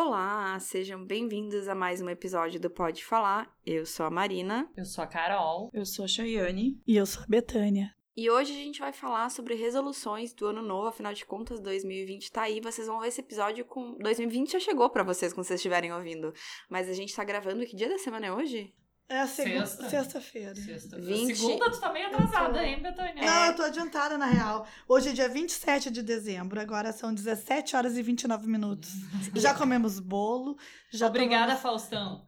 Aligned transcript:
Olá, 0.00 0.56
sejam 0.60 1.04
bem-vindos 1.04 1.66
a 1.66 1.74
mais 1.74 2.00
um 2.00 2.08
episódio 2.08 2.60
do 2.60 2.70
Pode 2.70 3.04
Falar. 3.04 3.52
Eu 3.66 3.84
sou 3.84 4.06
a 4.06 4.10
Marina. 4.10 4.70
Eu 4.76 4.84
sou 4.84 5.02
a 5.02 5.08
Carol. 5.08 5.72
Eu 5.74 5.84
sou 5.84 6.04
a 6.04 6.08
Chayane. 6.08 6.80
E 6.86 6.96
eu 6.96 7.04
sou 7.04 7.24
a 7.24 7.26
Betânia. 7.26 7.92
E 8.16 8.30
hoje 8.30 8.52
a 8.52 8.54
gente 8.54 8.78
vai 8.78 8.92
falar 8.92 9.28
sobre 9.28 9.56
resoluções 9.56 10.32
do 10.32 10.46
ano 10.46 10.62
novo, 10.62 10.86
afinal 10.86 11.12
de 11.12 11.26
contas, 11.26 11.58
2020 11.58 12.30
tá 12.30 12.42
aí. 12.42 12.60
Vocês 12.60 12.86
vão 12.86 13.00
ver 13.00 13.08
esse 13.08 13.20
episódio 13.20 13.64
com. 13.64 13.98
2020 13.98 14.52
já 14.52 14.60
chegou 14.60 14.88
para 14.88 15.02
vocês 15.02 15.32
quando 15.32 15.44
vocês 15.44 15.58
estiverem 15.58 15.92
ouvindo. 15.92 16.32
Mas 16.70 16.88
a 16.88 16.92
gente 16.92 17.12
tá 17.12 17.24
gravando. 17.24 17.66
Que 17.66 17.74
dia 17.74 17.88
da 17.88 17.98
semana 17.98 18.26
é 18.26 18.32
hoje? 18.32 18.72
É 19.10 19.20
a 19.20 19.26
sexta. 19.26 19.88
sexta-feira. 19.88 20.54
Sexta. 20.54 20.98
20... 20.98 21.34
Segunda, 21.34 21.70
tu 21.70 21.80
tá 21.80 21.90
meio 21.90 22.08
atrasada, 22.08 22.62
hein, 22.62 22.82
Betânia? 22.82 23.24
Não, 23.24 23.46
eu 23.46 23.56
tô 23.56 23.62
adiantada, 23.62 24.18
na 24.18 24.26
real. 24.26 24.66
Hoje 24.86 25.08
é 25.08 25.12
dia 25.12 25.28
27 25.30 25.90
de 25.90 26.02
dezembro, 26.02 26.60
agora 26.60 26.92
são 26.92 27.14
17 27.14 27.74
horas 27.74 27.96
e 27.96 28.02
29 28.02 28.46
minutos. 28.46 28.90
já 29.34 29.54
comemos 29.54 29.98
bolo. 29.98 30.58
Já 30.90 31.06
Obrigada, 31.06 31.56
tomamos... 31.56 31.62
Faustão. 31.62 32.26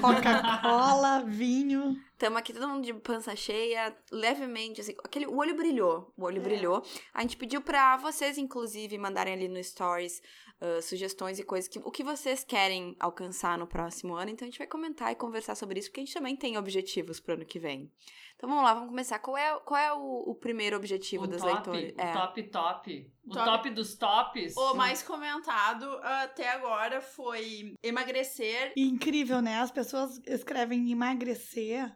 Coca-Cola, 0.00 1.22
vinho. 1.24 1.96
Estamos 2.18 2.36
aqui 2.36 2.52
todo 2.52 2.66
mundo 2.66 2.84
de 2.84 2.92
pança 2.94 3.36
cheia, 3.36 3.96
levemente, 4.10 4.80
assim, 4.80 4.92
aquele, 5.04 5.24
o 5.24 5.36
olho 5.36 5.54
brilhou, 5.54 6.12
o 6.16 6.24
olho 6.24 6.38
é. 6.38 6.40
brilhou. 6.40 6.84
A 7.14 7.22
gente 7.22 7.36
pediu 7.36 7.62
para 7.62 7.96
vocês, 7.96 8.36
inclusive, 8.36 8.98
mandarem 8.98 9.34
ali 9.34 9.46
no 9.46 9.62
Stories 9.62 10.20
uh, 10.60 10.82
sugestões 10.82 11.38
e 11.38 11.44
coisas, 11.44 11.68
que, 11.68 11.78
o 11.78 11.92
que 11.92 12.02
vocês 12.02 12.42
querem 12.42 12.96
alcançar 12.98 13.56
no 13.56 13.68
próximo 13.68 14.16
ano. 14.16 14.32
Então 14.32 14.44
a 14.44 14.50
gente 14.50 14.58
vai 14.58 14.66
comentar 14.66 15.12
e 15.12 15.14
conversar 15.14 15.54
sobre 15.54 15.78
isso, 15.78 15.90
porque 15.90 16.00
a 16.00 16.04
gente 16.04 16.14
também 16.14 16.34
tem 16.34 16.58
objetivos 16.58 17.20
pro 17.20 17.34
ano 17.34 17.44
que 17.44 17.60
vem. 17.60 17.88
Então 18.34 18.48
vamos 18.48 18.64
lá, 18.64 18.74
vamos 18.74 18.88
começar. 18.88 19.20
Qual 19.20 19.36
é, 19.36 19.56
qual 19.60 19.80
é 19.80 19.92
o, 19.92 20.30
o 20.30 20.34
primeiro 20.34 20.76
objetivo 20.76 21.22
o 21.22 21.28
das 21.28 21.40
top, 21.40 21.70
leitores? 21.70 21.94
O 21.96 22.00
é. 22.00 22.12
top, 22.12 22.42
top. 22.42 23.12
O 23.26 23.30
top, 23.30 23.44
top 23.44 23.70
dos 23.70 23.96
tops. 23.96 24.56
O 24.56 24.74
mais 24.74 25.04
comentado 25.04 25.84
até 26.02 26.50
agora 26.50 27.00
foi 27.00 27.76
emagrecer. 27.80 28.72
Incrível, 28.76 29.40
né? 29.40 29.60
As 29.60 29.70
pessoas 29.70 30.20
escrevem 30.26 30.90
emagrecer 30.90 31.94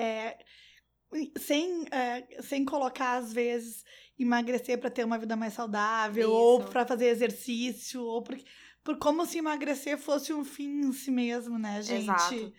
é, 0.00 0.38
sem, 1.38 1.84
é, 1.90 2.42
sem 2.42 2.64
colocar, 2.64 3.18
às 3.18 3.32
vezes, 3.32 3.84
emagrecer 4.18 4.78
para 4.78 4.90
ter 4.90 5.04
uma 5.04 5.18
vida 5.18 5.36
mais 5.36 5.52
saudável, 5.52 6.28
Isso. 6.28 6.36
ou 6.36 6.64
para 6.64 6.86
fazer 6.86 7.06
exercício, 7.06 8.02
ou 8.02 8.22
por, 8.22 8.38
por 8.82 8.98
como 8.98 9.26
se 9.26 9.38
emagrecer 9.38 9.98
fosse 9.98 10.32
um 10.32 10.44
fim 10.44 10.80
em 10.80 10.92
si 10.92 11.10
mesmo, 11.10 11.58
né, 11.58 11.82
gente? 11.82 12.04
Exato. 12.04 12.52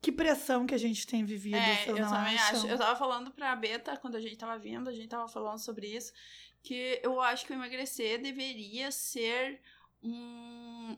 Que 0.00 0.10
pressão 0.10 0.66
que 0.66 0.74
a 0.74 0.78
gente 0.78 1.06
tem 1.06 1.24
vivido. 1.24 1.56
É, 1.56 1.84
eu 1.86 1.94
também 1.94 2.34
acham? 2.34 2.58
acho. 2.58 2.66
Eu 2.66 2.76
tava 2.76 2.98
falando 2.98 3.30
pra 3.30 3.54
Beta, 3.54 3.96
quando 3.96 4.16
a 4.16 4.20
gente 4.20 4.36
tava 4.36 4.58
vindo, 4.58 4.90
a 4.90 4.92
gente 4.92 5.06
tava 5.06 5.28
falando 5.28 5.60
sobre 5.60 5.86
isso, 5.86 6.12
que 6.60 7.00
eu 7.04 7.20
acho 7.20 7.46
que 7.46 7.52
o 7.52 7.54
emagrecer 7.54 8.20
deveria 8.20 8.90
ser 8.90 9.60
um, 10.02 10.96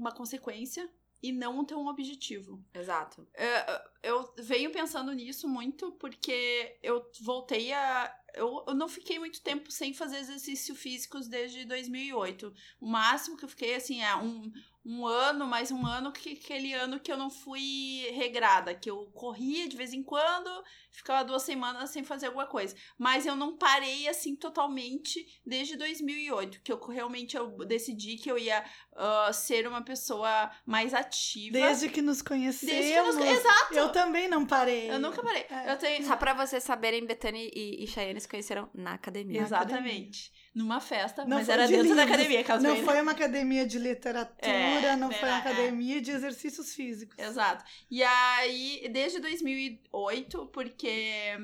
uma 0.00 0.10
consequência 0.10 0.90
e 1.22 1.32
não 1.32 1.64
ter 1.64 1.74
um 1.74 1.86
objetivo. 1.86 2.64
Exato. 2.74 3.26
É, 3.34 3.82
eu 4.02 4.32
venho 4.38 4.70
pensando 4.70 5.12
nisso 5.12 5.48
muito 5.48 5.92
porque 5.92 6.78
eu 6.82 7.04
voltei 7.20 7.72
a. 7.72 8.14
Eu, 8.32 8.64
eu 8.68 8.74
não 8.74 8.88
fiquei 8.88 9.18
muito 9.18 9.42
tempo 9.42 9.72
sem 9.72 9.92
fazer 9.92 10.18
exercício 10.18 10.74
físicos 10.74 11.26
desde 11.26 11.64
2008. 11.64 12.54
O 12.80 12.86
máximo 12.86 13.36
que 13.36 13.44
eu 13.44 13.48
fiquei, 13.48 13.74
assim, 13.74 14.02
é 14.02 14.14
um, 14.14 14.52
um 14.84 15.04
ano, 15.04 15.46
mais 15.46 15.70
um 15.70 15.84
ano, 15.84 16.12
que 16.12 16.32
aquele 16.32 16.72
ano 16.72 17.00
que 17.00 17.12
eu 17.12 17.16
não 17.16 17.28
fui 17.28 18.08
regrada, 18.12 18.74
que 18.74 18.88
eu 18.88 19.06
corria 19.12 19.68
de 19.68 19.76
vez 19.76 19.92
em 19.92 20.02
quando, 20.02 20.48
ficava 20.90 21.24
duas 21.24 21.42
semanas 21.42 21.90
sem 21.90 22.02
fazer 22.02 22.26
alguma 22.26 22.46
coisa. 22.46 22.74
Mas 22.96 23.26
eu 23.26 23.36
não 23.36 23.56
parei 23.56 24.08
assim 24.08 24.34
totalmente 24.36 25.40
desde 25.44 25.76
2008, 25.76 26.62
que 26.62 26.72
eu 26.72 26.80
realmente 26.86 27.36
eu 27.36 27.58
decidi 27.66 28.16
que 28.16 28.30
eu 28.30 28.38
ia 28.38 28.64
uh, 29.00 29.32
ser 29.32 29.66
uma 29.66 29.82
pessoa 29.82 30.50
mais 30.66 30.92
ativa. 30.92 31.52
Desde 31.52 31.88
que 31.88 32.02
nos 32.02 32.20
conhecemos. 32.20 32.74
Desde 32.74 32.92
que 32.92 33.00
nos... 33.00 33.16
Exato. 33.16 33.74
Eu 33.74 33.90
também 33.90 34.28
não 34.28 34.44
parei. 34.46 34.90
Eu 34.90 35.00
nunca 35.00 35.22
parei. 35.22 35.46
É. 35.48 35.72
Eu 35.72 35.78
tenho... 35.78 36.06
Só 36.06 36.16
pra 36.16 36.34
vocês 36.34 36.62
saberem, 36.62 37.06
Betânia 37.06 37.40
e, 37.42 37.82
e 37.82 37.86
Chayane 37.86 38.20
se 38.20 38.28
conheceram 38.28 38.68
na 38.74 38.94
academia. 38.94 39.40
Exatamente. 39.40 40.30
Numa 40.54 40.80
festa, 40.80 41.24
não 41.24 41.38
mas 41.38 41.48
era 41.48 41.66
de 41.66 41.72
dentro 41.72 41.88
livros. 41.88 42.06
da 42.06 42.14
academia. 42.14 42.44
Caso 42.44 42.62
não 42.62 42.76
foi 42.84 43.00
uma 43.00 43.12
academia 43.12 43.66
de 43.66 43.78
literatura, 43.78 44.50
é, 44.50 44.96
não 44.96 45.10
foi 45.10 45.28
uma 45.28 45.36
é. 45.36 45.40
academia 45.40 46.00
de 46.00 46.10
exercícios 46.10 46.74
físicos. 46.74 47.16
Exato. 47.18 47.64
E 47.90 48.02
aí, 48.02 48.88
desde 48.92 49.20
2008, 49.20 50.46
porque 50.46 51.36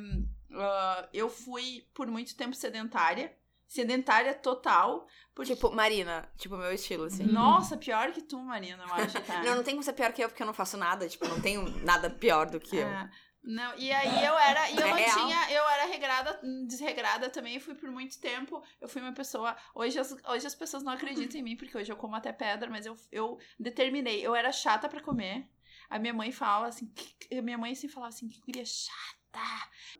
uh, 0.50 1.08
eu 1.12 1.30
fui 1.30 1.86
por 1.94 2.08
muito 2.08 2.36
tempo 2.36 2.54
sedentária 2.54 3.32
sedentária 3.68 4.34
total. 4.34 5.06
Porque... 5.34 5.54
Tipo, 5.54 5.70
Marina, 5.72 6.28
tipo, 6.36 6.56
meu 6.56 6.72
estilo, 6.72 7.04
assim. 7.04 7.24
Nossa, 7.24 7.76
pior 7.76 8.12
que 8.12 8.22
tu, 8.22 8.38
Marina, 8.38 8.84
eu 8.84 8.94
acho, 8.94 9.20
tá? 9.22 9.42
não, 9.42 9.56
não 9.56 9.62
tem 9.62 9.74
como 9.74 9.82
ser 9.82 9.92
pior 9.92 10.12
que 10.12 10.22
eu, 10.22 10.28
porque 10.28 10.42
eu 10.42 10.46
não 10.46 10.54
faço 10.54 10.76
nada, 10.76 11.08
tipo, 11.08 11.26
não 11.28 11.40
tenho 11.40 11.68
nada 11.84 12.08
pior 12.08 12.48
do 12.48 12.60
que 12.60 12.76
eu. 12.76 12.86
É. 12.86 13.10
Não, 13.46 13.78
e 13.78 13.92
aí 13.92 14.24
eu 14.24 14.36
era, 14.36 14.68
e 14.70 14.76
eu 14.76 14.82
é 14.82 14.90
não 14.90 14.96
real. 14.96 15.18
tinha, 15.18 15.52
eu 15.52 15.68
era 15.68 15.86
regrada, 15.86 16.40
desregrada 16.66 17.30
também, 17.30 17.60
fui 17.60 17.76
por 17.76 17.88
muito 17.92 18.20
tempo, 18.20 18.60
eu 18.80 18.88
fui 18.88 19.00
uma 19.00 19.12
pessoa, 19.12 19.56
hoje 19.72 20.00
as, 20.00 20.10
hoje 20.28 20.48
as 20.48 20.54
pessoas 20.56 20.82
não 20.82 20.92
acreditam 20.92 21.40
em 21.40 21.44
mim, 21.44 21.56
porque 21.56 21.78
hoje 21.78 21.92
eu 21.92 21.96
como 21.96 22.16
até 22.16 22.32
pedra, 22.32 22.68
mas 22.68 22.86
eu, 22.86 22.96
eu 23.12 23.38
determinei, 23.56 24.20
eu 24.20 24.34
era 24.34 24.50
chata 24.50 24.88
para 24.88 25.00
comer, 25.00 25.48
a 25.88 25.96
minha 25.96 26.12
mãe 26.12 26.32
fala 26.32 26.66
assim, 26.66 26.86
que, 26.88 27.40
minha 27.40 27.56
mãe 27.56 27.70
assim 27.70 27.86
falava 27.86 28.12
assim, 28.12 28.28
que 28.28 28.40
guria 28.40 28.64
chata, 28.64 29.15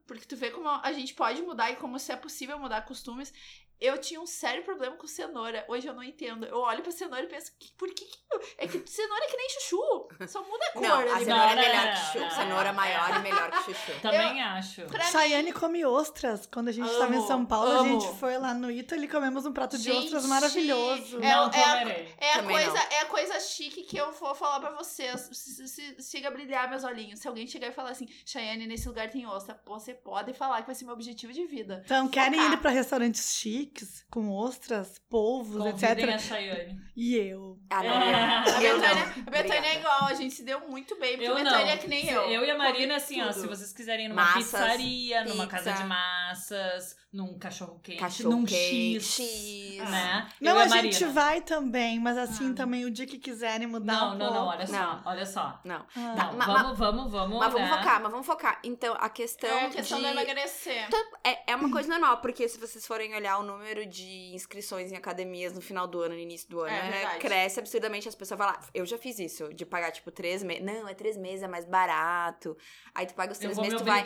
porque 0.06 0.26
tu 0.26 0.36
vê 0.36 0.50
como 0.50 0.68
a 0.68 0.92
gente 0.92 1.14
pode 1.14 1.42
mudar 1.42 1.70
e 1.70 1.76
como 1.76 1.98
se 1.98 2.12
é 2.12 2.16
possível 2.16 2.58
mudar 2.58 2.84
costumes, 2.84 3.32
eu 3.80 3.98
tinha 3.98 4.20
um 4.20 4.26
sério 4.26 4.62
problema 4.64 4.96
com 4.96 5.06
cenoura. 5.06 5.64
Hoje 5.68 5.86
eu 5.86 5.94
não 5.94 6.02
entendo. 6.02 6.46
Eu 6.46 6.58
olho 6.58 6.82
pra 6.82 6.90
cenoura 6.90 7.24
e 7.24 7.28
penso, 7.28 7.52
que, 7.58 7.72
por 7.72 7.88
que, 7.92 8.04
que 8.06 8.18
É 8.58 8.66
que 8.66 8.82
cenoura 8.86 9.24
é 9.24 9.28
que 9.28 9.36
nem 9.36 9.48
chuchu. 9.50 10.08
Só 10.26 10.42
muda 10.42 10.64
a 10.66 10.72
cor. 10.72 10.82
Não, 10.82 10.98
a 10.98 11.18
cenoura 11.18 11.52
é 11.52 11.56
melhor 11.56 11.92
que 11.92 12.12
chuchu. 12.12 12.34
Cenoura 12.34 12.72
maior 12.72 13.16
e 13.16 13.18
melhor 13.20 13.50
que 13.50 13.64
chuchu. 13.64 13.92
Também 14.00 14.40
eu, 14.40 14.46
acho. 14.46 14.82
Chayane 15.10 15.52
come 15.52 15.84
ostras. 15.84 16.46
Quando 16.46 16.68
a 16.68 16.72
gente 16.72 16.88
amo, 16.88 16.98
tava 16.98 17.16
em 17.16 17.26
São 17.26 17.44
Paulo, 17.44 17.70
amo. 17.70 17.98
a 17.98 18.00
gente 18.00 18.18
foi 18.18 18.38
lá 18.38 18.54
no 18.54 18.70
Italy 18.70 19.04
e 19.04 19.08
comemos 19.08 19.44
um 19.44 19.52
prato 19.52 19.76
de 19.76 19.90
ostras 19.92 20.24
maravilhoso. 20.24 21.18
É, 21.18 21.34
não 21.34 21.50
é, 21.50 21.64
a, 21.64 21.88
é 22.18 22.32
a 22.32 22.42
coisa, 22.42 22.78
é 22.78 23.00
a 23.00 23.06
coisa 23.06 23.40
chique 23.40 23.82
que 23.82 23.96
eu 23.98 24.10
vou 24.12 24.34
falar 24.34 24.60
pra 24.60 24.70
vocês. 24.70 25.28
Siga 25.98 26.30
brilhar 26.30 26.68
meus 26.70 26.82
olhinhos. 26.82 27.20
Se 27.20 27.28
alguém 27.28 27.46
chegar 27.46 27.68
e 27.68 27.72
falar 27.72 27.90
assim, 27.90 28.08
Chayane, 28.24 28.66
nesse 28.66 28.88
lugar 28.88 29.10
tem 29.10 29.26
ostra, 29.26 29.60
você 29.66 29.92
pode 29.92 30.32
falar 30.32 30.62
que 30.62 30.66
vai 30.66 30.74
ser 30.74 30.84
meu 30.84 30.94
objetivo 30.94 31.32
de 31.32 31.44
vida. 31.44 31.82
Então, 31.84 32.08
querem 32.08 32.40
ir 32.52 32.56
pra 32.58 32.70
restaurantes 32.70 33.34
chiques? 33.34 33.65
Com 34.10 34.30
ostras, 34.30 34.98
polvos, 35.08 35.62
Convidem 35.62 36.04
etc. 36.04 36.14
a 36.14 36.18
Chayane. 36.18 36.80
E 36.96 37.16
eu. 37.16 37.58
Ah, 37.70 37.82
não, 37.82 37.90
é. 38.02 38.24
A 38.24 38.42
Betânia, 38.42 39.14
a 39.26 39.30
Betânia 39.30 39.68
é 39.68 39.78
igual, 39.78 40.04
a 40.04 40.14
gente 40.14 40.34
se 40.34 40.42
deu 40.42 40.68
muito 40.68 40.98
bem, 40.98 41.12
porque 41.12 41.28
eu 41.28 41.36
a 41.36 41.42
Betânia 41.42 41.72
é 41.72 41.76
que 41.76 41.88
nem 41.88 42.08
eu. 42.08 42.22
Eu 42.22 42.44
e 42.44 42.50
a 42.50 42.56
Marina, 42.56 42.96
assim, 42.96 43.18
tudo. 43.18 43.28
ó, 43.28 43.32
se 43.32 43.46
vocês 43.46 43.72
quiserem 43.72 44.06
ir 44.06 44.08
numa 44.08 44.22
massas, 44.22 44.44
pizzaria, 44.44 45.18
pizza. 45.22 45.34
numa 45.34 45.46
casa 45.46 45.72
de 45.72 45.84
massas, 45.84 46.96
num 47.12 47.38
cachorro 47.38 47.80
quente, 47.82 47.98
cachorro 47.98 48.30
num 48.30 48.44
quente, 48.44 49.00
X, 49.00 49.20
X, 49.20 49.90
né? 49.90 50.28
Não, 50.40 50.58
a, 50.58 50.64
a 50.64 50.68
gente 50.68 51.04
vai 51.06 51.40
também, 51.40 51.98
mas 51.98 52.18
assim 52.18 52.50
ah. 52.50 52.54
também 52.54 52.84
o 52.84 52.90
dia 52.90 53.06
que 53.06 53.18
quiserem 53.18 53.66
mudar 53.66 53.92
não, 53.92 54.14
um 54.14 54.18
não, 54.18 54.26
Não, 54.26 54.34
não, 54.34 54.46
olha 54.48 54.66
só, 54.66 54.72
não. 54.72 55.02
olha 55.04 55.26
só. 55.26 55.60
Não. 55.64 55.86
Ah. 55.96 56.14
não 56.14 56.32
ma, 56.34 56.46
vamos, 56.46 56.78
vamos, 56.78 57.12
vamos, 57.12 57.38
Mas 57.38 57.52
vamos 57.52 57.70
né? 57.70 57.76
focar, 57.78 58.02
mas 58.02 58.10
vamos 58.10 58.26
focar. 58.26 58.60
Então, 58.62 58.94
a 58.98 59.08
questão 59.08 59.48
É 59.48 59.66
a 59.66 59.70
questão 59.70 59.98
de... 59.98 60.04
do 60.04 60.10
emagrecer. 60.10 60.88
É, 61.24 61.52
é 61.52 61.56
uma 61.56 61.70
coisa 61.70 61.88
normal, 61.88 62.18
porque 62.18 62.48
se 62.48 62.58
vocês 62.58 62.86
forem 62.86 63.14
olhar 63.14 63.38
o 63.38 63.42
número 63.42 63.86
de 63.86 64.34
inscrições 64.34 64.92
em 64.92 64.96
academias 64.96 65.52
no 65.54 65.60
final 65.60 65.86
do 65.86 66.00
ano, 66.00 66.14
no 66.14 66.20
início 66.20 66.50
do 66.50 66.60
ano, 66.60 66.76
é, 66.76 66.90
né, 66.90 67.18
cresce 67.18 67.60
absurdamente, 67.60 68.08
as 68.08 68.14
pessoas 68.14 68.38
falam, 68.38 68.54
ah, 68.58 68.66
eu 68.74 68.84
já 68.84 68.98
fiz 68.98 69.18
isso, 69.18 69.52
de 69.54 69.64
pagar, 69.64 69.90
tipo, 69.90 70.10
três 70.10 70.42
meses. 70.42 70.62
Não, 70.64 70.86
é 70.86 70.94
três 70.94 71.16
meses, 71.16 71.42
é 71.42 71.48
mais 71.48 71.64
barato. 71.64 72.56
Aí 72.94 73.06
tu 73.06 73.14
paga 73.14 73.32
os 73.32 73.38
três 73.38 73.56
meses, 73.58 73.78
tu 73.78 73.84
vai 73.84 74.04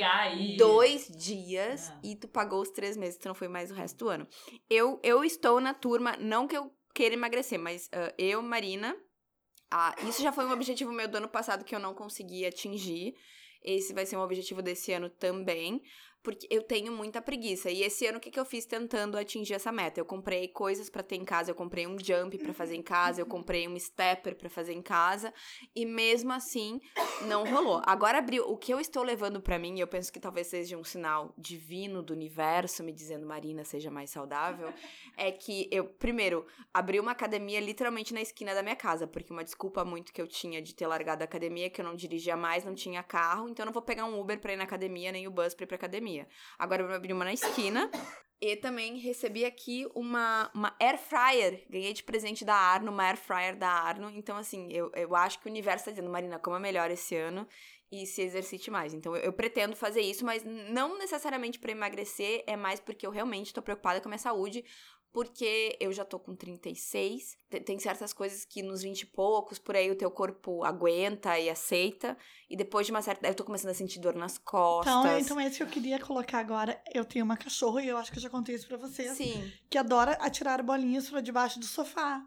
dois 0.56 1.09
dias 1.09 1.91
é. 1.91 1.94
e 2.03 2.17
tu 2.17 2.28
pagou 2.28 2.61
os 2.61 2.71
três 2.71 2.90
meses, 2.97 3.19
tu 3.19 3.28
não 3.28 3.34
foi 3.34 3.49
mais 3.49 3.71
o 3.71 3.75
resto 3.75 3.97
do 4.05 4.09
ano. 4.09 4.27
Eu, 4.69 5.01
eu 5.03 5.25
estou 5.25 5.61
na 5.61 5.75
turma, 5.75 6.17
não 6.17 6.47
que 6.47 6.56
eu 6.56 6.73
queira 6.95 7.15
emagrecer, 7.15 7.59
mas 7.59 7.87
uh, 7.87 8.12
eu, 8.19 8.43
Marina, 8.43 8.95
uh, 8.95 10.09
isso 10.09 10.23
já 10.23 10.32
foi 10.32 10.44
um 10.47 10.53
objetivo 10.53 10.93
meu 10.93 11.09
do 11.09 11.17
ano 11.17 11.29
passado 11.29 11.64
que 11.64 11.75
eu 11.75 11.81
não 11.81 11.94
consegui 11.94 12.47
atingir. 12.47 13.14
Esse 13.62 13.93
vai 13.93 14.06
ser 14.06 14.17
um 14.17 14.23
objetivo 14.23 14.62
desse 14.62 14.93
ano 14.93 15.11
também 15.11 15.82
porque 16.22 16.46
eu 16.50 16.62
tenho 16.62 16.93
muita 16.93 17.22
preguiça. 17.22 17.70
E 17.70 17.82
esse 17.82 18.06
ano, 18.06 18.19
o 18.19 18.20
que, 18.20 18.31
que 18.31 18.38
eu 18.38 18.44
fiz 18.44 18.67
tentando 18.67 19.17
atingir 19.17 19.55
essa 19.55 19.72
meta? 19.72 19.99
Eu 19.99 20.05
comprei 20.05 20.49
coisas 20.49 20.90
para 20.90 21.02
ter 21.02 21.17
em 21.17 21.25
casa, 21.25 21.50
eu 21.50 21.55
comprei 21.55 21.87
um 21.87 21.96
jump 21.99 22.37
para 22.38 22.52
fazer 22.52 22.76
em 22.76 22.82
casa, 22.82 23.20
eu 23.20 23.26
comprei 23.26 23.67
um 23.67 23.78
stepper 23.78 24.37
para 24.37 24.50
fazer 24.50 24.75
em 24.75 24.82
casa, 24.82 25.32
e 25.75 25.87
mesmo 25.87 26.32
assim, 26.32 26.81
não 27.26 27.44
rolou. 27.44 27.81
Agora 27.84 28.19
abriu. 28.19 28.44
O 28.50 28.56
que 28.56 28.72
eu 28.72 28.81
estou 28.81 29.02
levando 29.02 29.40
para 29.40 29.58
mim, 29.58 29.78
eu 29.81 29.87
penso 29.87 30.12
que 30.12 30.20
talvez 30.20 30.49
seja 30.49 30.76
um 30.76 30.84
sinal 30.84 31.34
divino 31.38 32.02
do 32.02 32.12
universo 32.12 32.82
me 32.82 32.93
dizendo, 32.93 33.26
Marina, 33.26 33.64
seja 33.64 33.90
mais 33.90 34.11
saudável, 34.11 34.73
é 35.16 35.32
que 35.32 35.69
eu, 35.70 35.84
primeiro, 35.84 36.46
abri 36.73 37.00
uma 37.00 37.12
academia 37.12 37.61
literalmente 37.61 38.12
na 38.12 38.20
esquina 38.20 38.55
da 38.55 38.62
minha 38.62 38.76
casa, 38.76 39.06
porque 39.06 39.32
uma 39.32 39.44
desculpa 39.44 39.84
muito 39.84 40.12
que 40.12 40.20
eu 40.20 40.26
tinha 40.26 40.61
de 40.61 40.75
ter 40.75 40.87
largado 40.87 41.23
a 41.23 41.25
academia, 41.25 41.70
que 41.70 41.81
eu 41.81 41.84
não 41.84 41.94
dirigia 41.94 42.37
mais, 42.37 42.64
não 42.64 42.75
tinha 42.75 43.02
carro, 43.02 43.49
então 43.49 43.64
eu 43.64 43.66
não 43.66 43.73
vou 43.73 43.82
pegar 43.82 44.05
um 44.05 44.20
Uber 44.20 44.38
pra 44.38 44.52
ir 44.52 44.56
na 44.56 44.64
academia, 44.64 45.12
nem 45.12 45.26
o 45.26 45.31
bus 45.31 45.55
pra 45.55 45.64
ir 45.64 45.66
pra 45.66 45.76
academia 45.76 46.10
Agora 46.59 46.83
eu 46.83 46.87
vou 46.87 46.97
abrir 46.97 47.12
uma 47.12 47.25
na 47.25 47.33
esquina. 47.33 47.91
E 48.43 48.57
também 48.57 48.97
recebi 48.97 49.45
aqui 49.45 49.87
uma, 49.95 50.51
uma 50.55 50.75
air 50.81 50.99
fryer. 50.99 51.67
Ganhei 51.69 51.93
de 51.93 52.03
presente 52.03 52.43
da 52.43 52.55
Arno, 52.55 52.91
uma 52.91 53.05
air 53.05 53.19
fryer 53.19 53.55
da 53.55 53.69
Arno. 53.69 54.11
Então, 54.15 54.35
assim, 54.37 54.73
eu, 54.73 54.91
eu 54.95 55.15
acho 55.15 55.39
que 55.39 55.47
o 55.47 55.51
universo 55.51 55.85
tá 55.85 55.91
dizendo, 55.91 56.09
Marina, 56.09 56.39
coma 56.39 56.59
melhor 56.59 56.91
esse 56.91 57.15
ano 57.15 57.47
e 57.93 58.07
se 58.07 58.23
exercite 58.23 58.71
mais. 58.71 58.95
Então, 58.95 59.15
eu, 59.15 59.25
eu 59.25 59.33
pretendo 59.33 59.77
fazer 59.77 60.01
isso, 60.01 60.25
mas 60.25 60.43
não 60.43 60.97
necessariamente 60.97 61.59
para 61.59 61.73
emagrecer, 61.73 62.43
é 62.47 62.57
mais 62.57 62.81
porque 62.81 63.07
eu 63.07 63.11
realmente 63.11 63.53
tô 63.53 63.61
preocupada 63.61 64.01
com 64.01 64.09
a 64.09 64.11
minha 64.11 64.19
saúde 64.19 64.65
porque 65.12 65.77
eu 65.81 65.93
já 65.93 66.05
tô 66.05 66.19
com 66.19 66.35
36. 66.35 67.37
Tem 67.65 67.79
certas 67.79 68.12
coisas 68.12 68.45
que 68.45 68.62
nos 68.62 68.83
20 68.83 69.03
e 69.03 69.07
poucos, 69.07 69.59
por 69.59 69.75
aí 69.75 69.91
o 69.91 69.97
teu 69.97 70.11
corpo 70.11 70.65
aguenta 70.65 71.39
e 71.39 71.51
aceita. 71.51 72.17
E 72.49 72.57
depois 72.57 72.87
de 72.87 72.93
uma 72.93 73.03
certa. 73.03 73.27
Eu 73.27 73.35
tô 73.35 73.45
começando 73.45 73.71
a 73.71 73.75
sentir 73.75 73.99
dor 73.99 74.15
nas 74.15 74.39
costas. 74.39 74.93
Então, 74.93 75.19
então 75.19 75.41
é 75.41 75.49
isso 75.49 75.57
que 75.57 75.62
eu 75.62 75.67
queria 75.69 75.99
colocar 75.99 76.39
agora. 76.39 76.81
Eu 76.95 77.05
tenho 77.05 77.25
uma 77.25 77.37
cachorra 77.37 77.83
e 77.83 77.89
eu 77.89 77.97
acho 77.97 78.12
que 78.12 78.19
eu 78.19 78.23
já 78.23 78.31
contei 78.31 78.55
isso 78.55 78.69
pra 78.69 78.77
vocês. 78.77 79.17
Sim. 79.17 79.53
Que 79.69 79.79
adora 79.79 80.12
atirar 80.12 80.62
bolinhas 80.62 81.09
pra 81.09 81.21
debaixo 81.21 81.59
do 81.59 81.67
sofá. 81.67 82.25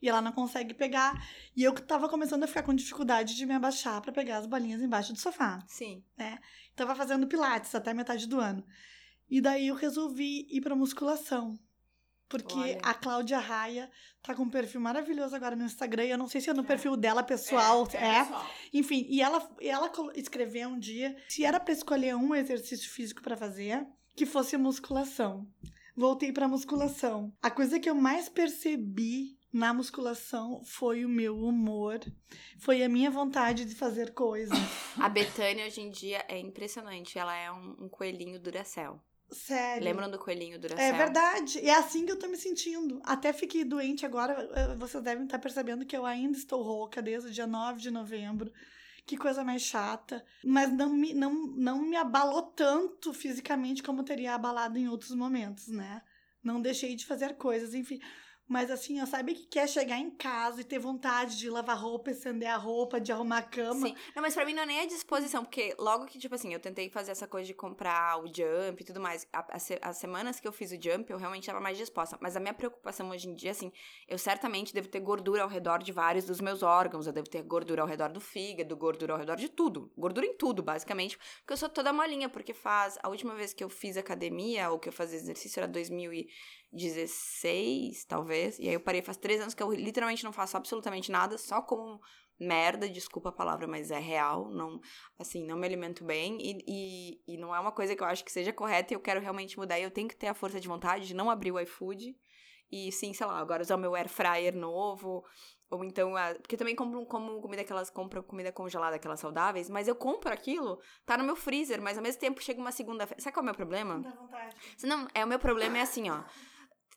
E 0.00 0.08
ela 0.08 0.20
não 0.20 0.32
consegue 0.32 0.74
pegar. 0.74 1.14
E 1.56 1.64
eu 1.64 1.72
tava 1.74 2.06
começando 2.06 2.44
a 2.44 2.46
ficar 2.46 2.62
com 2.62 2.74
dificuldade 2.74 3.34
de 3.34 3.46
me 3.46 3.54
abaixar 3.54 4.02
para 4.02 4.12
pegar 4.12 4.38
as 4.38 4.46
bolinhas 4.46 4.82
embaixo 4.82 5.12
do 5.12 5.18
sofá. 5.18 5.58
Sim. 5.66 6.04
Né? 6.18 6.38
Tava 6.74 6.94
fazendo 6.94 7.26
pilates 7.26 7.74
até 7.74 7.94
metade 7.94 8.26
do 8.26 8.38
ano. 8.38 8.62
E 9.28 9.40
daí 9.40 9.68
eu 9.68 9.74
resolvi 9.74 10.46
ir 10.50 10.60
pra 10.60 10.76
musculação. 10.76 11.58
Porque 12.28 12.58
Olha. 12.58 12.80
a 12.82 12.92
Cláudia 12.94 13.38
Raia 13.38 13.90
tá 14.22 14.34
com 14.34 14.42
um 14.42 14.50
perfil 14.50 14.80
maravilhoso 14.80 15.34
agora 15.36 15.54
no 15.54 15.64
Instagram. 15.64 16.04
E 16.04 16.10
eu 16.10 16.18
não 16.18 16.28
sei 16.28 16.40
se 16.40 16.50
é 16.50 16.54
no 16.54 16.62
é. 16.62 16.66
perfil 16.66 16.96
dela 16.96 17.22
pessoal. 17.22 17.88
É, 17.92 17.96
é, 17.96 18.08
é. 18.08 18.24
Pessoal. 18.24 18.50
Enfim, 18.72 19.06
e 19.08 19.22
ela, 19.22 19.48
ela 19.60 19.90
escreveu 20.14 20.68
um 20.68 20.78
dia 20.78 21.16
se 21.28 21.44
era 21.44 21.60
para 21.60 21.72
escolher 21.72 22.16
um 22.16 22.34
exercício 22.34 22.90
físico 22.90 23.22
para 23.22 23.36
fazer, 23.36 23.86
que 24.14 24.26
fosse 24.26 24.56
musculação. 24.56 25.46
Voltei 25.96 26.32
pra 26.32 26.48
musculação. 26.48 27.32
A 27.40 27.50
coisa 27.50 27.78
que 27.78 27.88
eu 27.88 27.94
mais 27.94 28.28
percebi 28.28 29.36
na 29.52 29.72
musculação 29.72 30.62
foi 30.64 31.04
o 31.04 31.08
meu 31.08 31.38
humor, 31.38 32.00
foi 32.58 32.82
a 32.82 32.88
minha 32.88 33.10
vontade 33.10 33.64
de 33.64 33.74
fazer 33.74 34.12
coisas. 34.12 34.58
A 35.00 35.08
Betânia 35.08 35.66
hoje 35.66 35.80
em 35.80 35.90
dia 35.90 36.24
é 36.28 36.38
impressionante. 36.38 37.18
Ela 37.18 37.34
é 37.34 37.50
um, 37.50 37.84
um 37.84 37.88
coelhinho 37.88 38.38
Duracell. 38.38 39.00
Sério. 39.30 39.84
Lembram 39.84 40.10
do 40.10 40.18
coelhinho 40.18 40.58
Duracell? 40.58 40.84
É 40.84 40.92
verdade. 40.92 41.58
É 41.58 41.74
assim 41.74 42.06
que 42.06 42.12
eu 42.12 42.18
tô 42.18 42.28
me 42.28 42.36
sentindo. 42.36 43.00
Até 43.04 43.32
fiquei 43.32 43.64
doente 43.64 44.06
agora. 44.06 44.48
Eh, 44.54 44.76
vocês 44.76 45.02
devem 45.02 45.24
estar 45.24 45.38
percebendo 45.38 45.84
que 45.84 45.96
eu 45.96 46.06
ainda 46.06 46.38
estou 46.38 46.62
rouca 46.62 47.02
desde 47.02 47.28
o 47.28 47.32
dia 47.32 47.46
9 47.46 47.80
de 47.80 47.90
novembro. 47.90 48.52
Que 49.04 49.16
coisa 49.16 49.44
mais 49.44 49.62
chata. 49.62 50.24
Mas 50.44 50.72
não 50.72 50.88
me, 50.88 51.14
não, 51.14 51.32
não 51.48 51.82
me 51.82 51.96
abalou 51.96 52.42
tanto 52.42 53.12
fisicamente 53.12 53.82
como 53.82 54.02
teria 54.02 54.34
abalado 54.34 54.78
em 54.78 54.88
outros 54.88 55.12
momentos, 55.12 55.68
né? 55.68 56.02
Não 56.42 56.60
deixei 56.60 56.94
de 56.94 57.04
fazer 57.04 57.34
coisas, 57.36 57.74
enfim. 57.74 58.00
Mas 58.48 58.70
assim, 58.70 59.00
ó, 59.02 59.06
sabe 59.06 59.34
que 59.34 59.46
quer 59.46 59.68
chegar 59.68 59.98
em 59.98 60.10
casa 60.10 60.60
e 60.60 60.64
ter 60.64 60.78
vontade 60.78 61.36
de 61.36 61.50
lavar 61.50 61.76
roupa, 61.76 62.12
estender 62.12 62.48
a 62.48 62.56
roupa, 62.56 63.00
de 63.00 63.10
arrumar 63.10 63.38
a 63.38 63.42
cama. 63.42 63.88
Sim. 63.88 63.96
Não, 64.14 64.22
mas 64.22 64.34
pra 64.34 64.44
mim 64.44 64.54
não 64.54 64.62
é 64.62 64.66
nem 64.66 64.80
a 64.80 64.86
disposição, 64.86 65.44
porque 65.44 65.74
logo 65.78 66.06
que, 66.06 66.18
tipo 66.18 66.34
assim, 66.34 66.54
eu 66.54 66.60
tentei 66.60 66.88
fazer 66.88 67.10
essa 67.10 67.26
coisa 67.26 67.46
de 67.46 67.54
comprar 67.54 68.22
o 68.22 68.26
jump 68.26 68.80
e 68.80 68.84
tudo 68.84 69.00
mais, 69.00 69.26
as, 69.32 69.68
as 69.82 69.96
semanas 69.96 70.38
que 70.38 70.46
eu 70.46 70.52
fiz 70.52 70.70
o 70.70 70.80
jump, 70.80 71.10
eu 71.10 71.18
realmente 71.18 71.46
tava 71.46 71.60
mais 71.60 71.76
disposta. 71.76 72.16
Mas 72.20 72.36
a 72.36 72.40
minha 72.40 72.54
preocupação 72.54 73.10
hoje 73.10 73.28
em 73.28 73.34
dia, 73.34 73.50
assim, 73.50 73.72
eu 74.06 74.16
certamente 74.16 74.72
devo 74.72 74.86
ter 74.86 75.00
gordura 75.00 75.42
ao 75.42 75.48
redor 75.48 75.82
de 75.82 75.90
vários 75.90 76.24
dos 76.24 76.40
meus 76.40 76.62
órgãos, 76.62 77.06
eu 77.06 77.12
devo 77.12 77.28
ter 77.28 77.42
gordura 77.42 77.82
ao 77.82 77.88
redor 77.88 78.10
do 78.10 78.20
fígado, 78.20 78.76
gordura 78.76 79.14
ao 79.14 79.18
redor 79.18 79.36
de 79.36 79.48
tudo. 79.48 79.92
Gordura 79.96 80.24
em 80.24 80.36
tudo, 80.36 80.62
basicamente, 80.62 81.18
porque 81.38 81.52
eu 81.52 81.56
sou 81.56 81.68
toda 81.68 81.92
molinha, 81.92 82.28
porque 82.28 82.54
faz. 82.54 82.96
A 83.02 83.08
última 83.08 83.34
vez 83.34 83.52
que 83.52 83.64
eu 83.64 83.68
fiz 83.68 83.96
academia, 83.96 84.70
ou 84.70 84.78
que 84.78 84.88
eu 84.88 84.92
fazia 84.92 85.18
exercício, 85.18 85.58
era 85.58 85.66
2000 85.66 86.12
e 86.12 86.28
16, 86.76 88.04
talvez. 88.04 88.58
E 88.58 88.68
aí 88.68 88.74
eu 88.74 88.80
parei 88.80 89.02
faz 89.02 89.16
três 89.16 89.40
anos 89.40 89.54
que 89.54 89.62
eu 89.62 89.72
literalmente 89.72 90.22
não 90.22 90.32
faço 90.32 90.56
absolutamente 90.56 91.10
nada, 91.10 91.38
só 91.38 91.62
como 91.62 92.00
merda, 92.38 92.88
desculpa 92.88 93.30
a 93.30 93.32
palavra, 93.32 93.66
mas 93.66 93.90
é 93.90 93.98
real. 93.98 94.50
Não, 94.50 94.80
assim, 95.18 95.44
não 95.44 95.56
me 95.56 95.66
alimento 95.66 96.04
bem. 96.04 96.38
E, 96.40 96.64
e, 96.66 97.34
e 97.34 97.36
não 97.38 97.54
é 97.54 97.58
uma 97.58 97.72
coisa 97.72 97.96
que 97.96 98.02
eu 98.02 98.06
acho 98.06 98.24
que 98.24 98.30
seja 98.30 98.52
correta 98.52 98.92
e 98.92 98.96
eu 98.96 99.00
quero 99.00 99.20
realmente 99.20 99.58
mudar. 99.58 99.78
E 99.78 99.82
eu 99.82 99.90
tenho 99.90 100.08
que 100.08 100.16
ter 100.16 100.28
a 100.28 100.34
força 100.34 100.60
de 100.60 100.68
vontade 100.68 101.06
de 101.06 101.14
não 101.14 101.30
abrir 101.30 101.52
o 101.52 101.60
iFood. 101.60 102.14
E 102.70 102.90
sim, 102.92 103.12
sei 103.12 103.26
lá, 103.26 103.38
agora 103.38 103.62
usar 103.62 103.76
o 103.76 103.78
meu 103.78 103.94
air 103.94 104.08
fryer 104.08 104.54
novo. 104.54 105.24
Ou 105.70 105.84
então, 105.84 106.12
porque 106.40 106.56
também 106.56 106.76
compro 106.76 107.04
como 107.06 107.40
comida 107.40 107.64
que 107.64 107.72
elas 107.72 107.90
compram 107.90 108.22
comida 108.22 108.52
congelada, 108.52 108.96
aquelas 108.96 109.18
saudáveis, 109.18 109.68
mas 109.68 109.88
eu 109.88 109.96
compro 109.96 110.32
aquilo, 110.32 110.80
tá 111.04 111.18
no 111.18 111.24
meu 111.24 111.34
freezer, 111.34 111.82
mas 111.82 111.96
ao 111.96 112.04
mesmo 112.04 112.20
tempo 112.20 112.40
chega 112.40 112.60
uma 112.60 112.70
segunda-feira. 112.70 113.20
Sabe 113.20 113.34
qual 113.34 113.40
é 113.40 113.44
o 113.44 113.46
meu 113.46 113.54
problema? 113.54 113.98
Dá 113.98 114.10
vontade. 114.10 114.54
Não, 114.84 115.08
é 115.12 115.24
o 115.24 115.28
meu 115.28 115.40
problema 115.40 115.78
é 115.78 115.80
assim, 115.80 116.08
ó 116.08 116.22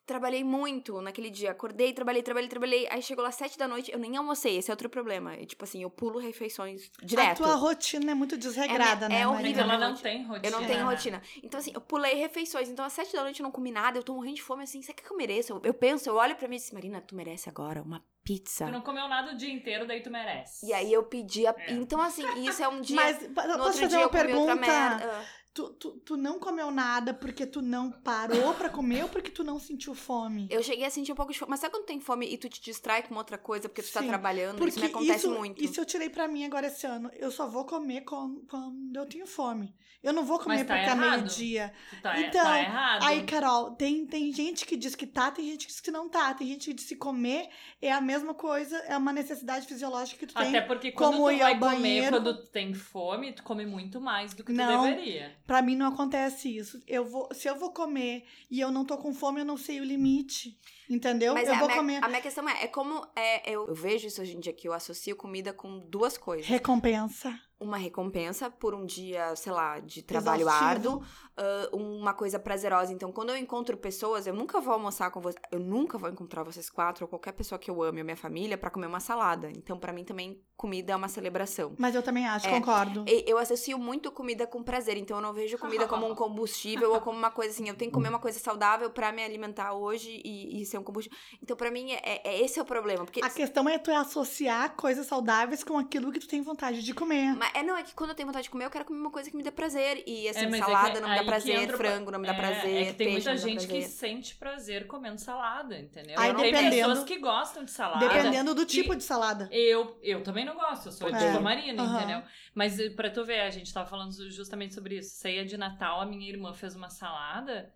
trabalhei 0.10 0.44
muito 0.44 1.00
naquele 1.04 1.30
dia. 1.30 1.52
Acordei, 1.52 1.94
trabalhei, 1.94 2.24
trabalhei, 2.24 2.50
trabalhei. 2.50 2.88
Aí 2.90 3.00
chegou 3.00 3.24
lá 3.24 3.32
sete 3.32 3.60
da 3.60 3.68
noite, 3.68 3.92
eu 3.92 4.00
nem 4.00 4.18
almocei. 4.18 4.58
Esse 4.58 4.72
é 4.72 4.74
outro 4.74 4.90
problema. 4.90 5.38
E, 5.38 5.46
tipo 5.46 5.64
assim, 5.64 5.84
eu 5.84 5.90
pulo 5.90 6.18
refeições 6.18 6.90
direto. 7.04 7.44
A 7.44 7.48
tua 7.48 7.56
rotina 7.56 8.12
é 8.12 8.16
muito 8.16 8.36
desregrada, 8.36 9.06
é, 9.06 9.10
né? 9.10 9.22
É 9.22 9.28
horrível. 9.28 9.64
Ela 9.64 9.78
não 9.78 9.96
tem 9.96 10.26
rotina. 10.26 10.48
Eu 10.48 10.52
não 10.60 10.66
tenho 10.66 10.86
rotina. 10.86 11.22
Então, 11.44 11.60
assim, 11.60 11.72
eu 11.76 11.82
pulei 11.82 12.16
refeições. 12.16 12.70
Então, 12.70 12.84
às 12.84 12.94
sete 12.94 13.14
da 13.14 13.22
noite 13.22 13.40
eu 13.40 13.44
não 13.44 13.52
comi 13.52 13.72
nada. 13.72 14.00
Eu 14.00 14.04
tô 14.04 14.16
morrendo 14.16 14.36
de 14.36 14.42
fome, 14.42 14.64
assim. 14.64 14.82
Sabe 14.82 15.00
o 15.00 15.04
que 15.04 15.14
eu 15.14 15.18
mereço? 15.18 15.54
Eu, 15.54 15.62
eu 15.64 15.74
penso, 15.76 16.10
eu 16.10 16.16
olho 16.16 16.36
pra 16.36 16.48
mim 16.48 16.56
e 16.56 16.60
disse, 16.60 16.74
Marina, 16.74 17.00
tu 17.02 17.16
merece 17.16 17.48
agora 17.48 17.80
uma 17.84 18.04
pizza. 18.24 18.66
Tu 18.66 18.72
não 18.72 18.82
comeu 18.82 19.08
nada 19.08 19.32
o 19.32 19.38
dia 19.38 19.52
inteiro, 19.52 19.88
daí 19.88 20.02
tu 20.02 20.10
merece. 20.10 20.66
E 20.66 20.74
aí 20.74 20.92
eu 20.92 21.04
pedi 21.04 21.48
a... 21.48 21.56
É. 21.58 21.72
Então, 21.74 22.02
assim, 22.02 22.24
isso 22.48 22.64
é 22.64 22.68
um 22.68 22.82
dia... 22.82 22.96
Mas, 22.96 23.22
no 23.22 23.34
posso 23.34 23.50
outro 23.60 23.74
fazer 23.74 23.88
dia 23.88 24.00
uma 24.00 24.10
pergunta? 24.10 25.28
Tu, 25.54 25.68
tu, 25.74 25.92
tu 26.06 26.16
não 26.16 26.40
comeu 26.40 26.70
nada 26.70 27.14
porque 27.14 27.46
tu 27.46 27.62
não 27.62 27.92
parou 27.92 28.54
para 28.54 28.70
comer 28.70 29.04
ou 29.04 29.10
porque 29.10 29.32
tu 29.32 29.44
não 29.44 29.60
sentiu 29.60 29.96
fome? 29.96 30.48
Eu 30.50 30.62
cheguei 30.62 30.86
a 30.86 30.90
sentir 30.90 31.12
um 31.12 31.16
pouco 31.16 31.34
de 31.34 31.40
fome. 31.40 31.50
Mas 31.50 31.60
sabe 31.60 31.74
quando 31.74 31.86
tem 31.86 32.00
fome 32.00 32.32
e 32.32 32.38
tu 32.38 32.48
te 32.48 32.62
distrai 32.62 33.04
com 33.04 33.16
outra 33.16 33.38
coisa 33.38 33.68
porque 33.68 33.82
tu 33.82 33.92
tá 33.92 34.00
Sim, 34.00 34.06
tá 34.06 34.12
trabalhando? 34.14 34.58
Porque 34.58 34.70
isso 34.70 34.80
me 34.80 34.86
acontece 34.86 35.26
isso, 35.26 35.32
muito. 35.32 35.64
Isso 35.64 35.82
eu 35.82 35.86
tirei 35.86 36.10
para 36.10 36.28
mim 36.28 36.46
agora 36.46 36.68
esse 36.68 36.86
ano. 36.86 37.10
Eu 37.16 37.32
só 37.32 37.48
vou 37.48 37.66
comer 37.66 38.02
quando, 38.02 38.46
quando 38.48 38.96
eu 38.96 39.06
tenho 39.06 39.26
fome. 39.26 39.76
Eu 40.02 40.14
não 40.14 40.24
vou 40.24 40.40
comer 40.40 40.64
tá 40.66 40.76
porque 40.76 40.90
é 40.90 40.96
meio-dia. 40.96 41.74
Tá, 42.02 42.20
então, 42.20 42.42
tá 42.42 42.62
errado. 42.62 43.04
aí, 43.04 43.24
Carol, 43.24 43.72
tem, 43.72 44.06
tem 44.06 44.32
gente 44.32 44.66
que 44.66 44.78
diz 44.78 44.96
que 44.96 45.06
tá, 45.06 45.30
tem 45.30 45.46
gente 45.46 45.68
que 45.68 45.74
diz 45.74 45.82
que 45.82 45.92
não 45.92 46.08
tá. 46.08 46.34
Tem 46.34 46.48
gente 46.48 46.70
que 46.70 46.74
diz 46.74 46.88
que 46.88 46.96
comer 46.96 47.50
é 47.82 47.92
a 47.92 48.00
mesma 48.00 48.34
coisa, 48.34 48.78
é 48.88 48.96
uma 48.96 49.12
necessidade 49.12 49.68
fisiológica 49.68 50.18
que 50.20 50.28
tu 50.28 50.38
Até 50.38 50.46
tem. 50.46 50.58
Até 50.58 50.68
porque 50.68 50.92
quando 50.94 51.18
como 51.18 51.30
tu 51.30 51.38
vai 51.38 51.60
comer 51.60 52.10
quando 52.10 52.38
tu 52.38 52.48
tem 52.50 52.74
fome, 52.74 53.34
tu 53.34 53.44
come 53.44 53.66
muito 53.66 54.00
mais 54.00 54.34
do 54.34 54.42
que 54.42 54.54
não, 54.54 54.84
tu 54.84 54.90
deveria. 54.90 55.38
Pra 55.50 55.64
mim 55.64 55.76
não 55.76 55.88
acontece 55.88 56.56
isso. 56.56 56.80
Eu 56.88 57.04
vou, 57.04 57.28
se 57.34 57.50
eu 57.50 57.56
vou 57.56 57.74
comer 57.74 58.24
e 58.52 58.60
eu 58.60 58.70
não 58.70 58.86
tô 58.86 58.96
com 59.00 59.12
fome, 59.12 59.40
eu 59.40 59.46
não 59.46 59.58
sei 59.58 59.82
o 59.82 59.84
limite. 59.84 60.56
Entendeu? 60.88 61.34
Mas 61.34 61.50
eu 61.50 61.56
vou 61.56 61.66
minha, 61.66 61.78
comer. 61.80 62.04
A 62.04 62.08
minha 62.08 62.22
questão 62.22 62.48
é, 62.48 62.66
é 62.66 62.68
como 62.68 63.04
é, 63.16 63.50
eu, 63.52 63.66
eu 63.68 63.74
vejo 63.74 64.06
isso 64.06 64.22
hoje 64.22 64.38
em 64.38 64.40
dia 64.40 64.54
que 64.54 64.68
eu 64.68 64.74
associo 64.74 65.16
comida 65.16 65.52
com 65.52 65.80
duas 65.80 66.20
coisas. 66.20 66.46
Recompensa 66.46 67.36
uma 67.60 67.78
recompensa 67.78 68.50
por 68.50 68.74
um 68.74 68.86
dia, 68.86 69.36
sei 69.36 69.52
lá, 69.52 69.80
de 69.80 70.02
trabalho 70.02 70.48
árduo, 70.48 71.04
uh, 71.38 71.76
uma 71.76 72.14
coisa 72.14 72.40
prazerosa. 72.40 72.94
Então, 72.94 73.12
quando 73.12 73.30
eu 73.30 73.38
encontro 73.38 73.76
pessoas, 73.76 74.26
eu 74.26 74.34
nunca 74.34 74.62
vou 74.62 74.74
almoçar 74.74 75.12
com 75.12 75.20
vocês, 75.20 75.42
eu 75.52 75.60
nunca 75.60 75.98
vou 75.98 76.10
encontrar 76.10 76.44
vocês 76.44 76.70
quatro 76.70 77.04
ou 77.04 77.10
qualquer 77.10 77.34
pessoa 77.34 77.60
que 77.60 77.70
eu 77.70 77.84
ame, 77.84 78.00
a 78.00 78.04
minha 78.04 78.16
família, 78.16 78.58
para 78.58 78.70
comer 78.70 78.88
uma 78.88 79.02
salada. 79.02 79.50
Então, 79.50 79.78
para 79.78 79.92
mim 79.92 80.06
também 80.06 80.42
comida 80.56 80.94
é 80.94 80.96
uma 80.96 81.08
celebração. 81.08 81.74
Mas 81.78 81.96
eu 81.96 82.04
também 82.04 82.28
acho, 82.28 82.48
é, 82.48 82.50
concordo. 82.50 83.06
Eu 83.08 83.38
associo 83.38 83.78
muito 83.78 84.12
comida 84.12 84.46
com 84.46 84.62
prazer, 84.62 84.98
então 84.98 85.18
eu 85.18 85.22
não 85.22 85.34
vejo 85.34 85.58
comida 85.58 85.88
como 85.88 86.06
um 86.06 86.14
combustível 86.14 86.92
ou 86.94 87.00
como 87.00 87.18
uma 87.18 87.32
coisa 87.32 87.54
assim, 87.54 87.70
eu 87.70 87.76
tenho 87.76 87.90
que 87.90 87.96
comer 87.96 88.10
uma 88.10 88.20
coisa 88.20 88.40
saudável 88.40 88.90
para 88.90 89.12
me 89.12 89.24
alimentar 89.24 89.74
hoje 89.74 90.22
e, 90.24 90.62
e, 90.62 90.66
ser 90.66 90.78
um 90.78 90.84
combustível. 90.84 91.18
Então, 91.42 91.56
para 91.56 91.72
mim, 91.72 91.92
é, 91.92 92.22
é, 92.26 92.42
esse 92.42 92.60
é 92.60 92.62
o 92.62 92.66
problema. 92.66 93.06
Porque... 93.06 93.24
A 93.24 93.30
questão 93.30 93.70
é 93.70 93.78
tu 93.78 93.92
associar 93.92 94.76
coisas 94.76 95.06
saudáveis 95.06 95.64
com 95.64 95.78
aquilo 95.78 96.12
que 96.12 96.20
tu 96.20 96.28
tem 96.28 96.42
vontade 96.42 96.84
de 96.84 96.94
comer. 96.94 97.36
Mas, 97.36 97.49
é, 97.54 97.64
não, 97.64 97.78
é 97.78 97.84
que 97.84 97.94
quando 97.94 98.12
eu 98.12 98.16
tenho 98.16 98.28
vontade 98.28 98.44
de 98.44 98.50
comer, 98.50 98.66
eu 98.66 98.70
quero 98.70 98.86
comer 98.86 99.00
uma 99.00 99.12
coisa 99.12 99.30
que 99.30 99.36
me 99.36 99.44
dê 99.44 99.52
prazer. 99.52 100.04
E 100.06 100.28
assim, 100.28 100.46
é, 100.46 100.58
salada 100.58 100.90
é 100.90 100.94
que, 100.94 101.00
não 101.02 101.10
me 101.10 101.16
dá 101.16 101.24
prazer, 101.24 101.56
entra... 101.56 101.78
frango 101.78 102.12
não 102.12 102.20
me 102.20 102.28
dá 102.28 102.34
prazer. 102.34 102.82
É 102.82 102.86
que 102.86 102.94
tem 102.94 103.12
muita 103.12 103.38
gente 103.38 103.68
que 103.68 103.82
sente 103.84 104.36
prazer 104.36 104.88
comendo 104.88 105.20
salada, 105.20 105.78
entendeu? 105.78 106.16
Aí, 106.18 106.34
tem 106.34 106.70
pessoas 106.70 107.04
que 107.04 107.18
gostam 107.20 107.64
de 107.64 107.72
salada. 107.72 108.08
Dependendo 108.08 108.54
do 108.54 108.66
tipo 108.66 108.96
de 108.96 109.04
salada. 109.04 109.50
Eu, 109.52 110.00
eu 110.02 110.24
também 110.24 110.46
não 110.46 110.56
gosto, 110.56 110.88
eu 110.88 110.92
sou 110.92 111.10
é. 111.10 111.32
de 111.34 111.40
marina, 111.40 111.84
uhum. 111.84 111.98
entendeu? 111.98 112.24
Mas 112.54 112.80
eh, 112.80 112.90
pra 112.90 113.10
tu 113.10 113.24
ver, 113.26 113.42
a 113.42 113.50
gente 113.50 113.74
tava 113.74 113.90
falando 113.90 114.12
justamente 114.32 114.74
sobre 114.74 114.98
isso. 114.98 115.16
Ceia 115.16 115.46
de 115.46 115.58
Natal, 115.58 116.02
a 116.02 116.06
minha 116.06 116.28
irmã 116.30 116.54
fez 116.54 116.76
uma 116.76 116.90
salada 116.90 117.74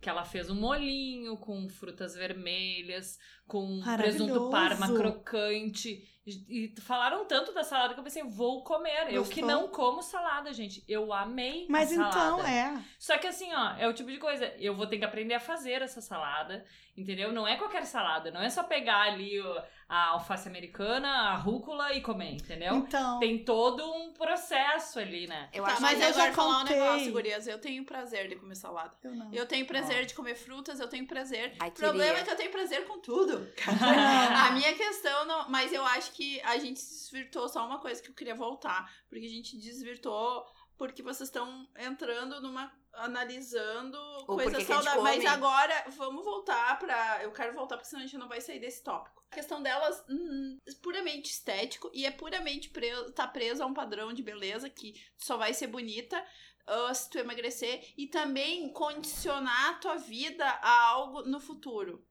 que 0.00 0.08
ela 0.08 0.24
fez 0.24 0.48
um 0.48 0.54
molinho 0.54 1.36
com 1.36 1.68
frutas 1.68 2.14
vermelhas, 2.14 3.18
com 3.46 3.80
presunto 3.96 4.50
parma 4.50 4.88
crocante. 4.94 6.08
E, 6.26 6.74
e, 6.74 6.80
falaram 6.80 7.26
tanto 7.26 7.52
da 7.52 7.62
salada 7.62 7.92
que 7.92 8.00
eu 8.00 8.04
pensei, 8.04 8.22
vou 8.22 8.64
comer. 8.64 9.04
Gostou? 9.04 9.14
Eu 9.14 9.24
que 9.24 9.42
não 9.42 9.68
como 9.68 10.02
salada, 10.02 10.52
gente. 10.52 10.82
Eu 10.88 11.12
amei 11.12 11.66
Mas 11.68 11.92
a 11.92 11.96
salada. 11.96 12.16
então, 12.16 12.46
é. 12.46 12.82
Só 12.98 13.18
que 13.18 13.26
assim, 13.26 13.52
ó, 13.52 13.74
é 13.76 13.86
o 13.88 13.92
tipo 13.92 14.10
de 14.10 14.18
coisa. 14.18 14.46
Eu 14.58 14.74
vou 14.74 14.86
ter 14.86 14.98
que 14.98 15.04
aprender 15.04 15.34
a 15.34 15.40
fazer 15.40 15.82
essa 15.82 16.00
salada. 16.00 16.64
Entendeu? 17.00 17.32
Não 17.32 17.48
é 17.48 17.56
qualquer 17.56 17.86
salada, 17.86 18.30
não 18.30 18.42
é 18.42 18.50
só 18.50 18.62
pegar 18.62 19.00
ali 19.04 19.40
o, 19.40 19.62
a 19.88 20.08
alface 20.08 20.46
americana, 20.46 21.08
a 21.08 21.34
rúcula 21.34 21.94
e 21.94 22.02
comer, 22.02 22.34
entendeu? 22.34 22.76
Então. 22.76 23.18
Tem 23.18 23.42
todo 23.42 23.90
um 23.90 24.12
processo 24.12 24.98
ali, 24.98 25.26
né? 25.26 25.48
Eu 25.50 25.64
tá, 25.64 25.72
acho 25.72 25.82
mas 25.82 25.98
que 25.98 26.04
eu 26.04 26.12
já 26.12 26.32
falar 26.32 26.60
um 26.60 26.64
negócio, 26.64 27.10
gurias. 27.10 27.46
Eu 27.46 27.58
tenho 27.58 27.82
prazer 27.86 28.28
de 28.28 28.36
comer 28.36 28.54
salada. 28.54 28.92
Eu 29.02 29.14
não. 29.14 29.32
Eu 29.32 29.46
tenho 29.46 29.66
prazer 29.66 30.02
oh. 30.02 30.06
de 30.06 30.12
comer 30.12 30.34
frutas, 30.34 30.78
eu 30.78 30.88
tenho 30.88 31.06
prazer. 31.06 31.54
O 31.66 31.70
problema 31.70 32.18
é 32.18 32.22
que 32.22 32.30
eu 32.30 32.36
tenho 32.36 32.50
prazer 32.50 32.86
com 32.86 32.98
tudo. 32.98 33.48
a 33.66 34.50
minha 34.50 34.74
questão 34.74 35.24
não. 35.24 35.48
Mas 35.48 35.72
eu 35.72 35.84
acho 35.86 36.12
que 36.12 36.38
a 36.42 36.58
gente 36.58 36.80
desvirtuou 36.80 37.48
só 37.48 37.66
uma 37.66 37.78
coisa 37.78 38.02
que 38.02 38.10
eu 38.10 38.14
queria 38.14 38.34
voltar. 38.34 38.92
Porque 39.08 39.24
a 39.24 39.30
gente 39.30 39.56
desvirtuou 39.56 40.46
porque 40.80 41.02
vocês 41.02 41.28
estão 41.28 41.68
entrando 41.76 42.40
numa 42.40 42.72
analisando 42.94 43.98
Ou 44.26 44.38
coisas 44.38 44.62
saudáveis. 44.62 45.22
Mas 45.22 45.26
agora, 45.26 45.84
vamos 45.90 46.24
voltar 46.24 46.78
pra. 46.78 47.22
Eu 47.22 47.30
quero 47.32 47.52
voltar, 47.52 47.76
porque 47.76 47.90
senão 47.90 48.02
a 48.02 48.06
gente 48.06 48.16
não 48.16 48.26
vai 48.26 48.40
sair 48.40 48.58
desse 48.58 48.82
tópico. 48.82 49.22
A 49.30 49.34
questão 49.34 49.62
delas 49.62 50.02
hum, 50.08 50.56
é 50.66 50.72
puramente 50.80 51.32
estético 51.32 51.90
e 51.92 52.06
é 52.06 52.10
puramente 52.10 52.70
preso, 52.70 53.12
tá 53.12 53.28
preso 53.28 53.62
a 53.62 53.66
um 53.66 53.74
padrão 53.74 54.10
de 54.14 54.22
beleza 54.22 54.70
que 54.70 54.94
só 55.18 55.36
vai 55.36 55.52
ser 55.52 55.66
bonita 55.66 56.18
uh, 56.66 56.94
se 56.94 57.10
tu 57.10 57.18
emagrecer 57.18 57.92
e 57.94 58.06
também 58.06 58.72
condicionar 58.72 59.72
a 59.72 59.74
tua 59.74 59.96
vida 59.96 60.46
a 60.46 60.86
algo 60.86 61.24
no 61.24 61.40
futuro. 61.40 62.08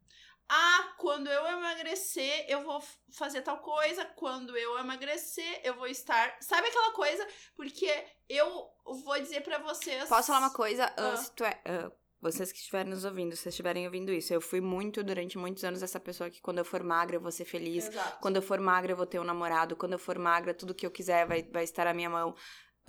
Ah, 0.52 0.96
quando 0.98 1.28
eu 1.28 1.46
emagrecer, 1.46 2.46
eu 2.48 2.64
vou 2.64 2.84
fazer 3.14 3.44
tal 3.44 3.60
coisa. 3.60 4.04
Quando 4.16 4.58
eu 4.58 4.80
emagrecer, 4.80 5.62
eu 5.64 5.76
vou 5.76 5.86
estar. 5.86 6.38
Sabe 6.42 6.68
aquela 6.68 6.92
coisa? 6.92 7.28
Porque 7.56 7.88
eu 8.28 8.68
vou 8.84 9.20
dizer 9.20 9.42
para 9.42 9.60
vocês. 9.60 10.10
Posso 10.10 10.28
falar 10.28 10.40
uma 10.40 10.54
coisa? 10.54 10.92
Ah. 10.98 11.16
se 11.18 11.32
tu 11.34 11.44
é, 11.44 11.62
uh, 11.68 11.92
vocês 12.20 12.52
que 12.52 12.58
estiverem 12.58 12.92
nos 12.92 13.06
ouvindo, 13.06 13.36
se 13.36 13.48
estiverem 13.48 13.86
ouvindo 13.86 14.12
isso, 14.12 14.34
eu 14.34 14.42
fui 14.42 14.60
muito, 14.60 15.04
durante 15.04 15.38
muitos 15.38 15.64
anos, 15.64 15.84
essa 15.84 16.00
pessoa 16.00 16.32
que 16.32 16.42
quando 16.42 16.58
eu 16.58 16.66
for 16.66 16.84
magra 16.84 17.16
eu 17.16 17.22
vou 17.22 17.32
ser 17.32 17.46
feliz. 17.46 17.88
Exato. 17.88 18.20
Quando 18.20 18.38
eu 18.38 18.42
for 18.42 18.60
magra 18.60 18.92
eu 18.92 18.98
vou 18.98 19.06
ter 19.06 19.20
um 19.20 19.24
namorado. 19.24 19.76
Quando 19.76 19.94
eu 19.94 20.00
for 20.00 20.18
magra, 20.18 20.54
tudo 20.54 20.74
que 20.74 20.86
eu 20.86 20.92
quiser 20.92 21.28
vai, 21.28 21.44
vai 21.44 21.64
estar 21.64 21.86
à 21.86 21.94
minha 21.94 22.10
mão. 22.10 22.32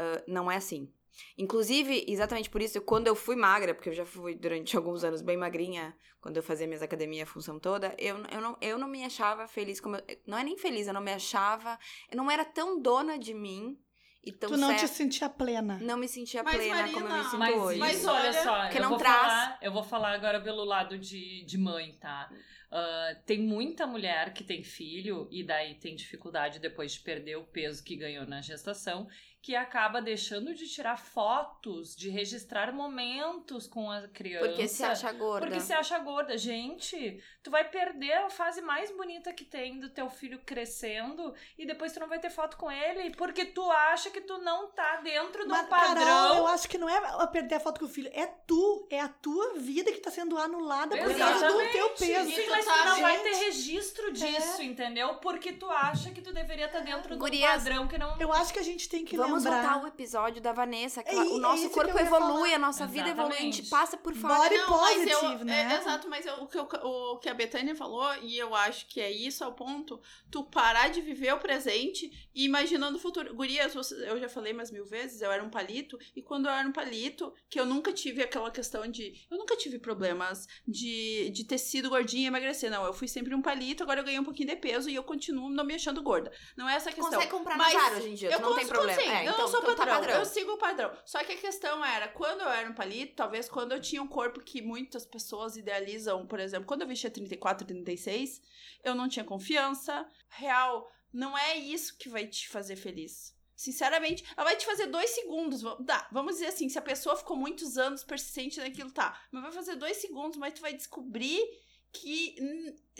Uh, 0.00 0.24
não 0.26 0.50
é 0.50 0.56
assim. 0.56 0.90
Inclusive, 1.36 2.04
exatamente 2.08 2.50
por 2.50 2.62
isso, 2.62 2.80
quando 2.80 3.06
eu 3.06 3.14
fui 3.14 3.36
magra, 3.36 3.74
porque 3.74 3.88
eu 3.88 3.94
já 3.94 4.04
fui 4.04 4.34
durante 4.34 4.76
alguns 4.76 5.04
anos 5.04 5.22
bem 5.22 5.36
magrinha, 5.36 5.96
quando 6.20 6.36
eu 6.36 6.42
fazia 6.42 6.66
minhas 6.66 6.82
academias, 6.82 7.28
a 7.28 7.32
função 7.32 7.58
toda, 7.58 7.94
eu, 7.98 8.16
eu, 8.30 8.40
não, 8.40 8.56
eu 8.60 8.78
não 8.78 8.88
me 8.88 9.04
achava 9.04 9.46
feliz 9.46 9.80
como. 9.80 9.96
Eu, 9.96 10.04
não 10.26 10.38
é 10.38 10.44
nem 10.44 10.56
feliz, 10.56 10.86
eu 10.86 10.94
não 10.94 11.00
me 11.00 11.12
achava. 11.12 11.78
Eu 12.10 12.16
não 12.16 12.30
era 12.30 12.44
tão 12.44 12.80
dona 12.80 13.18
de 13.18 13.34
mim. 13.34 13.78
E 14.22 14.30
tão 14.30 14.50
tu 14.50 14.56
não 14.58 14.68
certo, 14.68 14.80
te 14.80 14.88
sentia 14.88 15.30
plena. 15.30 15.78
Não 15.80 15.96
me 15.96 16.06
sentia 16.06 16.42
mas, 16.42 16.54
plena 16.54 16.74
Marina, 16.74 17.00
como 17.00 17.08
eu 17.08 17.16
me 17.16 17.24
sinto 17.24 17.38
mas, 17.38 17.56
hoje. 17.56 17.78
Mas 17.78 18.06
olha 18.06 18.32
só, 18.34 18.68
eu, 18.68 18.82
não 18.82 18.90
vou 18.90 18.98
traz... 18.98 19.16
falar, 19.16 19.58
eu 19.62 19.72
vou 19.72 19.82
falar 19.82 20.12
agora 20.12 20.40
pelo 20.42 20.62
lado 20.62 20.98
de, 20.98 21.42
de 21.46 21.56
mãe, 21.56 21.96
tá? 21.98 22.30
Uh, 22.70 23.20
tem 23.24 23.40
muita 23.40 23.86
mulher 23.86 24.32
que 24.34 24.44
tem 24.44 24.62
filho 24.62 25.26
e 25.30 25.42
daí 25.42 25.74
tem 25.74 25.96
dificuldade 25.96 26.60
depois 26.60 26.92
de 26.92 27.00
perder 27.00 27.36
o 27.36 27.44
peso 27.44 27.82
que 27.82 27.96
ganhou 27.96 28.26
na 28.26 28.42
gestação 28.42 29.08
que 29.42 29.56
acaba 29.56 30.02
deixando 30.02 30.54
de 30.54 30.68
tirar 30.68 30.98
fotos, 30.98 31.96
de 31.96 32.10
registrar 32.10 32.72
momentos 32.72 33.66
com 33.66 33.90
a 33.90 34.06
criança. 34.08 34.46
Porque 34.46 34.68
se 34.68 34.84
acha 34.84 35.10
gorda. 35.12 35.46
Porque 35.46 35.60
se 35.60 35.72
acha 35.72 35.98
gorda. 35.98 36.36
Gente, 36.36 37.22
tu 37.42 37.50
vai 37.50 37.64
perder 37.68 38.12
a 38.12 38.30
fase 38.30 38.60
mais 38.60 38.90
bonita 38.90 39.32
que 39.32 39.44
tem 39.44 39.80
do 39.80 39.88
teu 39.88 40.10
filho 40.10 40.40
crescendo 40.44 41.34
e 41.56 41.64
depois 41.64 41.92
tu 41.92 42.00
não 42.00 42.08
vai 42.08 42.18
ter 42.18 42.28
foto 42.28 42.58
com 42.58 42.70
ele 42.70 43.10
porque 43.16 43.46
tu 43.46 43.62
acha 43.70 44.10
que 44.10 44.20
tu 44.20 44.36
não 44.38 44.70
tá 44.72 44.96
dentro 44.96 45.48
do 45.48 45.54
padrão. 45.68 46.04
Carol, 46.04 46.36
eu 46.36 46.46
acho 46.46 46.68
que 46.68 46.76
não 46.76 46.88
é 46.88 47.26
perder 47.28 47.54
a 47.54 47.60
foto 47.60 47.80
com 47.80 47.86
o 47.86 47.88
filho, 47.88 48.10
é 48.12 48.26
tu, 48.26 48.86
é 48.90 49.00
a 49.00 49.08
tua 49.08 49.54
vida 49.54 49.90
que 49.90 49.98
tá 50.00 50.10
sendo 50.10 50.36
anulada 50.36 50.96
por 50.98 51.16
causa 51.16 51.48
do 51.48 51.72
teu 51.72 51.90
peso. 51.90 52.30
Sim, 52.30 52.46
mas 52.50 52.64
tu 52.64 52.70
não 52.70 52.94
gente. 52.94 53.02
vai 53.02 53.18
ter 53.22 53.34
registro 53.36 54.12
disso, 54.12 54.60
é. 54.60 54.64
entendeu? 54.64 55.14
Porque 55.14 55.52
tu 55.52 55.68
acha 55.70 56.10
que 56.10 56.20
tu 56.20 56.32
deveria 56.32 56.66
estar 56.66 56.80
tá 56.80 56.84
dentro 56.84 57.16
do 57.16 57.30
padrão 57.30 57.88
que 57.88 57.96
não... 57.96 58.20
Eu 58.20 58.32
acho 58.32 58.52
que 58.52 58.58
a 58.58 58.62
gente 58.62 58.86
tem 58.88 59.02
que 59.02 59.16
Vamos 59.16 59.29
lembrar. 59.34 59.62
voltar 59.62 59.74
ao 59.74 59.86
episódio 59.86 60.40
da 60.40 60.52
Vanessa, 60.52 61.02
que 61.02 61.14
é, 61.14 61.18
o 61.18 61.38
nosso 61.38 61.70
corpo 61.70 61.98
evolui, 61.98 62.52
a 62.54 62.58
nossa 62.58 62.84
Exatamente. 62.84 63.04
vida 63.04 63.20
evolui, 63.20 63.36
a 63.36 63.40
gente 63.40 63.62
passa 63.68 63.96
por 63.96 64.14
fora. 64.14 64.34
Body 64.36 64.60
positive, 64.66 65.44
né? 65.44 65.72
É, 65.72 65.78
exato, 65.78 66.08
mas 66.08 66.26
eu, 66.26 66.34
o, 66.42 66.46
que 66.46 66.58
eu, 66.58 66.68
o 66.82 67.18
que 67.18 67.28
a 67.28 67.34
Betânia 67.34 67.74
falou, 67.74 68.14
e 68.22 68.38
eu 68.38 68.54
acho 68.54 68.86
que 68.86 69.00
é 69.00 69.10
isso 69.10 69.44
ao 69.44 69.52
ponto, 69.52 70.00
tu 70.30 70.44
parar 70.44 70.88
de 70.88 71.00
viver 71.00 71.32
o 71.32 71.38
presente 71.38 72.30
e 72.34 72.44
imaginando 72.44 72.96
o 72.96 73.00
futuro. 73.00 73.34
Gurias, 73.34 73.74
eu 73.74 74.18
já 74.18 74.28
falei 74.28 74.52
mais 74.52 74.70
mil 74.70 74.84
vezes, 74.84 75.22
eu 75.22 75.30
era 75.30 75.42
um 75.42 75.50
palito, 75.50 75.98
e 76.14 76.22
quando 76.22 76.46
eu 76.46 76.52
era 76.52 76.66
um 76.68 76.72
palito, 76.72 77.32
que 77.48 77.58
eu 77.58 77.66
nunca 77.66 77.92
tive 77.92 78.22
aquela 78.22 78.50
questão 78.50 78.86
de. 78.86 79.26
Eu 79.30 79.38
nunca 79.38 79.56
tive 79.56 79.78
problemas 79.78 80.46
de, 80.66 81.30
de 81.30 81.44
ter 81.44 81.58
sido 81.58 81.88
gordinha 81.88 82.24
e 82.24 82.26
emagrecer. 82.26 82.70
Não, 82.70 82.84
eu 82.84 82.92
fui 82.92 83.08
sempre 83.08 83.34
um 83.34 83.42
palito, 83.42 83.82
agora 83.82 84.00
eu 84.00 84.04
ganhei 84.04 84.20
um 84.20 84.24
pouquinho 84.24 84.48
de 84.48 84.56
peso 84.56 84.88
e 84.88 84.94
eu 84.94 85.02
continuo 85.02 85.50
não 85.50 85.64
me 85.64 85.74
achando 85.74 86.02
gorda. 86.02 86.32
Não 86.56 86.68
é 86.68 86.74
essa 86.74 86.90
questão. 86.90 87.10
Consegue 87.10 87.30
comprar 87.30 87.56
mas 87.56 87.74
no 87.74 87.98
hoje 87.98 88.08
em 88.08 88.14
dia, 88.14 88.30
eu 88.30 88.40
não 88.40 88.54
tem 88.54 88.66
problema. 88.66 89.00
É, 89.20 89.24
então, 89.24 89.40
eu 89.40 89.48
sou 89.48 89.60
então, 89.60 89.74
tá 89.74 89.76
padrão, 89.76 89.94
tá 89.94 90.00
padrão, 90.00 90.18
eu 90.18 90.24
sigo 90.24 90.52
o 90.52 90.58
padrão. 90.58 90.92
Só 91.04 91.22
que 91.24 91.32
a 91.32 91.36
questão 91.36 91.84
era, 91.84 92.08
quando 92.08 92.40
eu 92.40 92.48
era 92.48 92.68
um 92.68 92.74
palito, 92.74 93.14
talvez 93.16 93.48
quando 93.48 93.72
eu 93.72 93.80
tinha 93.80 94.02
um 94.02 94.08
corpo 94.08 94.40
que 94.40 94.62
muitas 94.62 95.04
pessoas 95.06 95.56
idealizam, 95.56 96.26
por 96.26 96.40
exemplo, 96.40 96.66
quando 96.66 96.82
eu 96.82 96.88
vestia 96.88 97.10
34, 97.10 97.66
36, 97.66 98.40
eu 98.82 98.94
não 98.94 99.08
tinha 99.08 99.24
confiança. 99.24 100.06
Real, 100.28 100.90
não 101.12 101.36
é 101.36 101.56
isso 101.56 101.96
que 101.98 102.08
vai 102.08 102.26
te 102.26 102.48
fazer 102.48 102.76
feliz. 102.76 103.38
Sinceramente, 103.54 104.24
ela 104.36 104.44
vai 104.44 104.56
te 104.56 104.64
fazer 104.64 104.86
dois 104.86 105.10
segundos. 105.10 105.62
Dá, 105.80 106.08
vamos 106.10 106.36
dizer 106.36 106.46
assim, 106.46 106.68
se 106.68 106.78
a 106.78 106.82
pessoa 106.82 107.14
ficou 107.14 107.36
muitos 107.36 107.76
anos 107.76 108.02
persistente 108.02 108.58
naquilo, 108.58 108.90
tá. 108.90 109.20
Mas 109.30 109.42
vai 109.42 109.52
fazer 109.52 109.76
dois 109.76 109.98
segundos, 109.98 110.38
mas 110.38 110.54
tu 110.54 110.62
vai 110.62 110.72
descobrir 110.72 111.42
que 111.92 112.36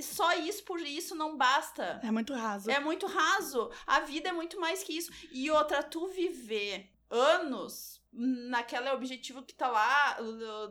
só 0.01 0.33
isso 0.39 0.65
por 0.65 0.81
isso 0.81 1.15
não 1.15 1.37
basta. 1.37 2.01
É 2.03 2.11
muito 2.11 2.35
raso. 2.35 2.71
É 2.71 2.81
muito 2.81 3.07
raso. 3.07 3.71
A 3.87 4.01
vida 4.01 4.29
é 4.29 4.33
muito 4.33 4.59
mais 4.59 4.83
que 4.83 4.97
isso. 4.97 5.13
E 5.33 5.51
outra, 5.51 5.83
tu 5.83 6.09
viver 6.09 6.91
anos 7.09 8.01
naquele 8.13 8.91
objetivo 8.91 9.43
que 9.43 9.55
tá 9.55 9.69
lá 9.69 10.19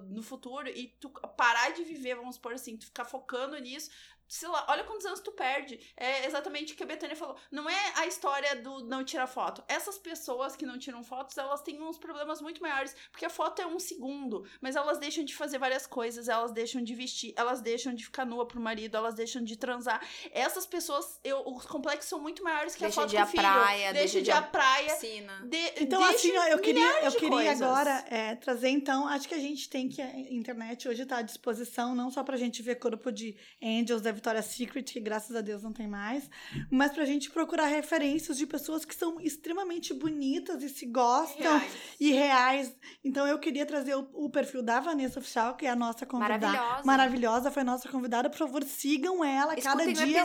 no 0.09 0.21
futuro 0.21 0.67
e 0.67 0.88
tu 0.99 1.09
parar 1.09 1.71
de 1.71 1.83
viver, 1.83 2.15
vamos 2.15 2.35
supor 2.35 2.53
assim, 2.53 2.77
tu 2.77 2.85
ficar 2.85 3.05
focando 3.05 3.57
nisso, 3.57 3.89
sei 4.29 4.48
lá, 4.48 4.63
olha 4.69 4.83
quantos 4.83 5.05
anos 5.07 5.19
tu 5.19 5.31
perde. 5.31 5.79
É 5.98 6.25
exatamente 6.25 6.74
o 6.74 6.75
que 6.75 6.83
a 6.83 6.86
Betânia 6.86 7.15
falou. 7.15 7.36
Não 7.51 7.67
é 7.67 7.93
a 7.95 8.05
história 8.05 8.55
do 8.57 8.86
não 8.86 9.03
tirar 9.03 9.25
foto. 9.25 9.63
Essas 9.67 9.98
pessoas 9.98 10.55
que 10.55 10.67
não 10.67 10.77
tiram 10.77 11.03
fotos, 11.03 11.36
elas 11.36 11.62
têm 11.63 11.81
uns 11.81 11.98
problemas 11.98 12.39
muito 12.39 12.62
maiores. 12.62 12.95
Porque 13.12 13.25
a 13.25 13.29
foto 13.29 13.59
é 13.62 13.65
um 13.65 13.79
segundo, 13.79 14.45
mas 14.62 14.75
elas 14.75 15.00
deixam 15.00 15.25
de 15.25 15.36
fazer 15.36 15.57
várias 15.57 15.88
coisas, 15.88 16.29
elas 16.29 16.51
deixam 16.51 16.83
de 16.83 16.93
vestir, 16.93 17.33
elas 17.36 17.59
deixam 17.59 17.93
de 17.93 18.05
ficar 18.05 18.24
nua 18.24 18.48
pro 18.48 18.62
marido, 18.62 18.95
elas 18.95 19.15
deixam 19.15 19.43
de 19.43 19.57
transar. 19.57 20.00
Essas 20.31 20.67
pessoas, 20.67 21.19
eu, 21.24 21.43
os 21.48 21.65
complexos 21.65 22.07
são 22.07 22.19
muito 22.19 22.43
maiores 22.43 22.75
que 22.75 22.81
deixa 22.81 23.01
a 23.01 23.03
foto 23.03 23.09
de 23.09 23.15
com 23.15 23.24
a 23.24 23.25
filho. 23.25 23.41
Praia, 23.41 23.93
deixa, 23.93 24.13
deixa 24.13 24.21
de 24.21 24.29
ir 24.29 24.33
à 24.33 24.41
praia. 24.43 24.93
Piscina. 24.93 25.41
De, 25.48 25.57
então, 25.77 26.03
assim, 26.03 26.38
ó, 26.38 26.45
eu 26.45 26.59
queria, 26.59 27.03
eu 27.03 27.12
queria 27.13 27.51
agora 27.51 28.05
é, 28.09 28.36
trazer, 28.36 28.69
então, 28.69 29.07
acho 29.07 29.27
que 29.27 29.33
a 29.33 29.39
gente 29.39 29.67
tem 29.69 29.89
que. 29.89 30.01
A 30.01 30.19
internet 30.31 30.88
hoje 30.88 31.03
tá 31.05 31.17
à 31.17 31.21
disposição, 31.24 31.95
não 31.95 32.12
só 32.12 32.24
pra 32.24 32.38
gente 32.38 32.62
ver 32.62 32.75
corpo 32.75 33.12
de 33.12 33.36
angels, 33.62 34.01
deve 34.01 34.18
Victoria's 34.19 34.45
Secret, 34.47 34.83
que 34.83 34.99
graças 34.99 35.33
a 35.35 35.41
Deus 35.41 35.63
não 35.63 35.71
tem 35.71 35.88
mais, 35.88 36.29
mas 36.69 36.91
pra 36.91 37.05
gente 37.05 37.31
procurar 37.31 37.67
referências 37.67 38.38
de 38.38 38.45
pessoas 38.45 38.83
que 38.83 38.93
são 38.93 39.19
extremamente 39.21 39.93
bonitas 39.93 40.61
e 40.61 40.69
se 40.69 40.85
gostam 40.85 41.57
reais. 41.57 41.73
e 41.99 42.11
reais. 42.11 42.75
Então 43.03 43.25
eu 43.25 43.39
queria 43.39 43.65
trazer 43.65 43.95
o, 43.95 44.09
o, 44.13 44.29
perfil 44.29 44.61
da 44.61 44.81
Vanessa 44.81 45.19
Oficial, 45.19 45.55
que 45.55 45.65
é 45.65 45.69
a 45.69 45.75
nossa 45.75 46.05
convidada. 46.05 46.47
Maravilhosa. 46.47 46.83
Maravilhosa, 46.85 47.51
foi 47.51 47.61
a 47.61 47.65
nossa 47.65 47.89
convidada. 47.89 48.29
Por 48.29 48.38
favor, 48.38 48.63
sigam 48.63 49.23
ela 49.23 49.55
cada 49.55 49.85
dia. 49.91 50.23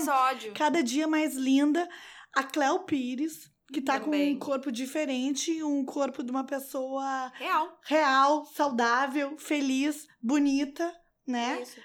Cada 0.54 0.82
dia 0.82 1.06
mais 1.06 1.34
linda. 1.36 1.88
A 2.34 2.42
Cléo 2.42 2.80
Pires, 2.80 3.48
que 3.72 3.80
tá 3.80 4.00
Também. 4.00 4.36
com 4.36 4.44
um 4.44 4.48
corpo 4.48 4.72
diferente, 4.72 5.62
um 5.62 5.84
corpo 5.84 6.20
de 6.24 6.32
uma 6.32 6.44
pessoa 6.44 7.30
real, 7.36 7.78
real, 7.84 8.44
saudável, 8.46 9.38
feliz, 9.38 10.08
bonita 10.20 10.92
né? 11.26 11.62
Isso. 11.62 11.80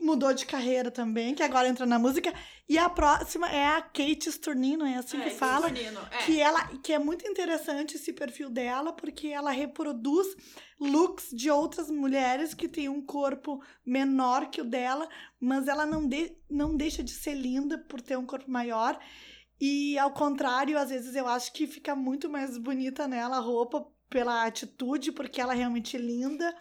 Mudou 0.00 0.32
de 0.32 0.46
carreira 0.46 0.90
também, 0.90 1.34
que 1.34 1.42
agora 1.42 1.68
entra 1.68 1.84
na 1.84 1.98
música. 1.98 2.32
E 2.68 2.78
a 2.78 2.88
próxima 2.88 3.48
é 3.48 3.66
a 3.66 3.82
Kate 3.82 4.28
Sturnino, 4.30 4.86
é 4.86 4.96
assim 4.96 5.20
é, 5.20 5.24
que 5.24 5.30
fala. 5.30 5.68
é. 5.68 6.18
Que, 6.24 6.40
ela, 6.40 6.68
que 6.78 6.92
é 6.92 6.98
muito 6.98 7.26
interessante 7.26 7.96
esse 7.96 8.12
perfil 8.12 8.48
dela, 8.48 8.92
porque 8.92 9.26
ela 9.26 9.50
reproduz 9.50 10.28
looks 10.78 11.30
de 11.32 11.50
outras 11.50 11.90
mulheres 11.90 12.54
que 12.54 12.68
têm 12.68 12.88
um 12.88 13.04
corpo 13.04 13.60
menor 13.84 14.50
que 14.50 14.60
o 14.60 14.64
dela, 14.64 15.08
mas 15.40 15.66
ela 15.66 15.84
não, 15.84 16.06
de, 16.06 16.36
não 16.48 16.76
deixa 16.76 17.02
de 17.02 17.10
ser 17.10 17.34
linda 17.34 17.76
por 17.76 18.00
ter 18.00 18.16
um 18.16 18.26
corpo 18.26 18.50
maior. 18.50 18.98
E 19.60 19.98
ao 19.98 20.12
contrário, 20.12 20.78
às 20.78 20.90
vezes 20.90 21.14
eu 21.16 21.26
acho 21.26 21.52
que 21.52 21.66
fica 21.66 21.94
muito 21.96 22.30
mais 22.30 22.56
bonita 22.56 23.08
nela 23.08 23.36
a 23.36 23.40
roupa 23.40 23.84
pela 24.08 24.44
atitude, 24.44 25.12
porque 25.12 25.40
ela 25.40 25.54
é 25.54 25.56
realmente 25.56 25.98
linda 25.98 26.54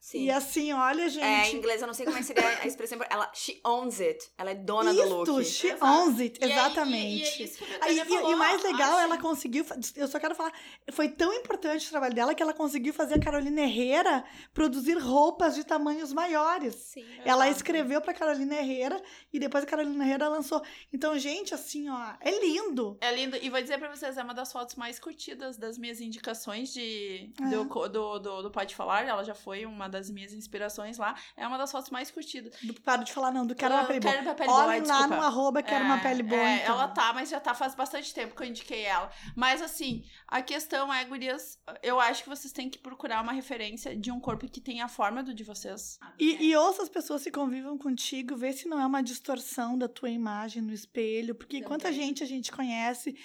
Sim. 0.00 0.24
E 0.24 0.30
assim, 0.30 0.72
olha, 0.72 1.08
gente. 1.08 1.24
É, 1.24 1.50
em 1.50 1.56
inglês 1.56 1.80
eu 1.80 1.86
não 1.86 1.94
sei 1.94 2.06
como 2.06 2.16
é 2.16 2.20
que 2.20 2.26
seria 2.26 2.46
a 2.46 2.66
expressão. 2.66 2.98
Ela, 3.10 3.30
she 3.34 3.60
owns 3.64 4.00
it. 4.00 4.30
Ela 4.38 4.52
é 4.52 4.54
dona 4.54 4.92
Isto, 4.92 5.24
do 5.24 5.32
look. 5.32 5.44
she 5.44 5.68
Exato. 5.68 5.84
owns 5.84 6.20
it, 6.20 6.38
exatamente. 6.42 7.42
E, 7.42 7.80
aí, 7.82 7.98
e, 7.98 8.14
e, 8.14 8.34
o 8.34 8.38
mais 8.38 8.62
legal, 8.62 8.96
ah, 8.96 9.02
ela 9.02 9.18
conseguiu. 9.18 9.66
Eu 9.96 10.06
só 10.06 10.20
quero 10.20 10.34
falar, 10.34 10.52
foi 10.92 11.08
tão 11.08 11.32
importante 11.34 11.86
o 11.86 11.90
trabalho 11.90 12.14
dela 12.14 12.34
que 12.34 12.42
ela 12.42 12.54
conseguiu 12.54 12.94
fazer 12.94 13.14
a 13.14 13.20
Carolina 13.20 13.60
Herrera 13.60 14.24
produzir 14.54 14.96
roupas 14.98 15.56
de 15.56 15.64
tamanhos 15.64 16.12
maiores. 16.12 16.74
Sim. 16.76 17.04
Ela 17.24 17.46
exato. 17.46 17.58
escreveu 17.58 18.00
pra 18.00 18.14
Carolina 18.14 18.54
Herrera 18.54 19.02
e 19.32 19.40
depois 19.40 19.64
a 19.64 19.66
Carolina 19.66 20.04
Herrera 20.04 20.28
lançou. 20.28 20.62
Então, 20.92 21.18
gente, 21.18 21.54
assim, 21.54 21.88
ó, 21.88 22.14
é 22.20 22.30
lindo. 22.38 22.96
É 23.00 23.12
lindo. 23.14 23.36
E 23.36 23.50
vou 23.50 23.60
dizer 23.60 23.78
pra 23.78 23.94
vocês, 23.94 24.16
é 24.16 24.22
uma 24.22 24.34
das 24.34 24.52
fotos 24.52 24.76
mais 24.76 24.98
curtidas 24.98 25.56
das 25.56 25.76
minhas 25.76 26.00
indicações 26.00 26.72
de, 26.72 27.30
é. 27.40 27.50
do, 27.50 27.64
do, 27.88 28.18
do, 28.18 28.42
do 28.42 28.50
Pode 28.50 28.74
Falar. 28.74 29.04
Ela 29.06 29.24
já 29.24 29.34
foi 29.34 29.66
uma 29.66 29.87
das 29.88 30.08
das 30.08 30.10
minhas 30.10 30.32
inspirações 30.32 30.96
lá. 30.96 31.14
É 31.36 31.46
uma 31.46 31.58
das 31.58 31.70
fotos 31.70 31.90
mais 31.90 32.10
curtidas. 32.10 32.54
Do, 32.62 32.74
para 32.80 33.02
de 33.02 33.12
falar, 33.12 33.32
não, 33.32 33.46
do 33.46 33.54
Quero 33.54 33.74
uma 33.74 33.84
Pele 33.84 34.00
Boa. 34.00 34.12
Quero 34.12 34.26
uma 34.26 34.34
Pele 34.34 34.48
Boa, 34.48 34.66
Olhem 34.66 34.82
lá 34.82 35.06
no 35.06 35.14
arroba 35.14 35.62
Quero 35.62 35.84
é, 35.84 35.86
uma 35.86 35.98
Pele 35.98 36.22
Boa. 36.22 36.40
É, 36.40 36.62
então. 36.62 36.74
Ela 36.74 36.88
tá, 36.88 37.12
mas 37.12 37.28
já 37.28 37.40
tá 37.40 37.54
faz 37.54 37.74
bastante 37.74 38.14
tempo 38.14 38.34
que 38.34 38.42
eu 38.42 38.46
indiquei 38.46 38.82
ela. 38.82 39.10
Mas 39.36 39.60
assim, 39.60 40.04
a 40.26 40.40
questão 40.40 40.92
é, 40.92 41.04
gurias, 41.04 41.58
eu 41.82 42.00
acho 42.00 42.22
que 42.22 42.28
vocês 42.28 42.52
têm 42.52 42.70
que 42.70 42.78
procurar 42.78 43.22
uma 43.22 43.32
referência 43.32 43.96
de 43.96 44.10
um 44.10 44.20
corpo 44.20 44.48
que 44.48 44.60
tenha 44.60 44.84
a 44.84 44.88
forma 44.88 45.22
do 45.22 45.34
de 45.34 45.44
vocês. 45.44 45.98
E, 46.18 46.48
e 46.48 46.56
ouça 46.56 46.82
as 46.82 46.88
pessoas 46.88 47.22
que 47.22 47.30
convivam 47.30 47.76
contigo, 47.76 48.36
vê 48.36 48.52
se 48.52 48.68
não 48.68 48.80
é 48.80 48.86
uma 48.86 49.02
distorção 49.02 49.76
da 49.76 49.88
tua 49.88 50.10
imagem 50.10 50.62
no 50.62 50.72
espelho, 50.72 51.34
porque 51.34 51.56
Também. 51.56 51.68
quanta 51.68 51.92
gente 51.92 52.22
a 52.22 52.26
gente 52.26 52.50
conhece 52.52 53.16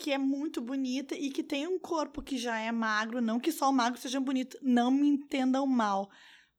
que 0.00 0.10
é 0.10 0.18
muito 0.18 0.60
bonita 0.62 1.14
e 1.14 1.30
que 1.30 1.42
tem 1.42 1.66
um 1.66 1.78
corpo 1.78 2.22
que 2.22 2.38
já 2.38 2.58
é 2.58 2.72
magro, 2.72 3.20
não 3.20 3.38
que 3.38 3.52
só 3.52 3.68
o 3.68 3.72
magro 3.72 4.00
seja 4.00 4.18
bonito, 4.18 4.58
não 4.62 4.90
me 4.90 5.06
entendam 5.06 5.66
mal. 5.66 6.10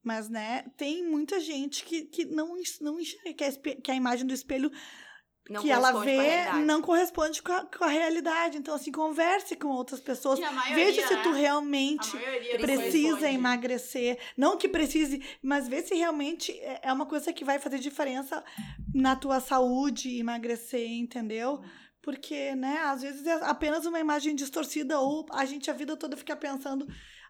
Mas, 0.04 0.30
né, 0.30 0.66
tem 0.78 1.04
muita 1.08 1.40
gente 1.40 1.84
que, 1.84 2.04
que 2.04 2.26
não, 2.26 2.56
não 2.80 3.00
enxerga 3.00 3.34
que 3.34 3.44
a, 3.44 3.76
que 3.82 3.92
a 3.92 3.96
imagem 3.96 4.26
do 4.26 4.34
espelho 4.34 4.72
não 5.50 5.62
que 5.62 5.72
ela 5.72 5.92
vê 6.04 6.52
não 6.66 6.82
corresponde 6.82 7.42
com 7.42 7.52
a, 7.52 7.66
com 7.66 7.84
a, 7.84 7.88
realidade. 7.88 8.58
Então, 8.58 8.76
assim, 8.76 8.92
converse 8.92 9.56
com 9.56 9.70
outras 9.70 10.00
pessoas. 10.00 10.40
Maioria, 10.40 10.76
veja 10.76 11.08
se 11.08 11.18
tu 11.18 11.32
né? 11.32 11.42
realmente 11.42 12.12
precisa 12.60 13.30
emagrecer. 13.30 14.20
Não 14.38 14.58
que 14.58 14.68
precise, 14.68 15.22
mas 15.42 15.68
vê 15.68 15.82
se 15.82 15.96
realmente 15.96 16.52
é, 16.52 16.82
é 16.84 16.94
uma 16.94 17.06
coisa 17.06 17.34
que 17.34 17.44
vai 17.44 17.60
fazer 17.60 17.80
diferença 17.80 18.44
na 18.94 19.16
tua 19.16 19.40
saúde, 19.40 20.20
emagrecer, 20.20 20.88
entendeu? 20.88 21.62
Porque, 22.02 22.56
né, 22.56 22.80
às 22.80 23.02
vezes 23.02 23.26
é 23.26 23.34
apenas 23.44 23.86
uma 23.86 24.00
imagem 24.00 24.36
distorcida 24.36 25.00
ou 25.00 25.26
a 25.32 25.46
gente 25.46 25.70
a 25.70 25.74
vida 25.74 25.96
toda 25.96 26.18
fica 26.18 26.36
pensando 26.36 26.88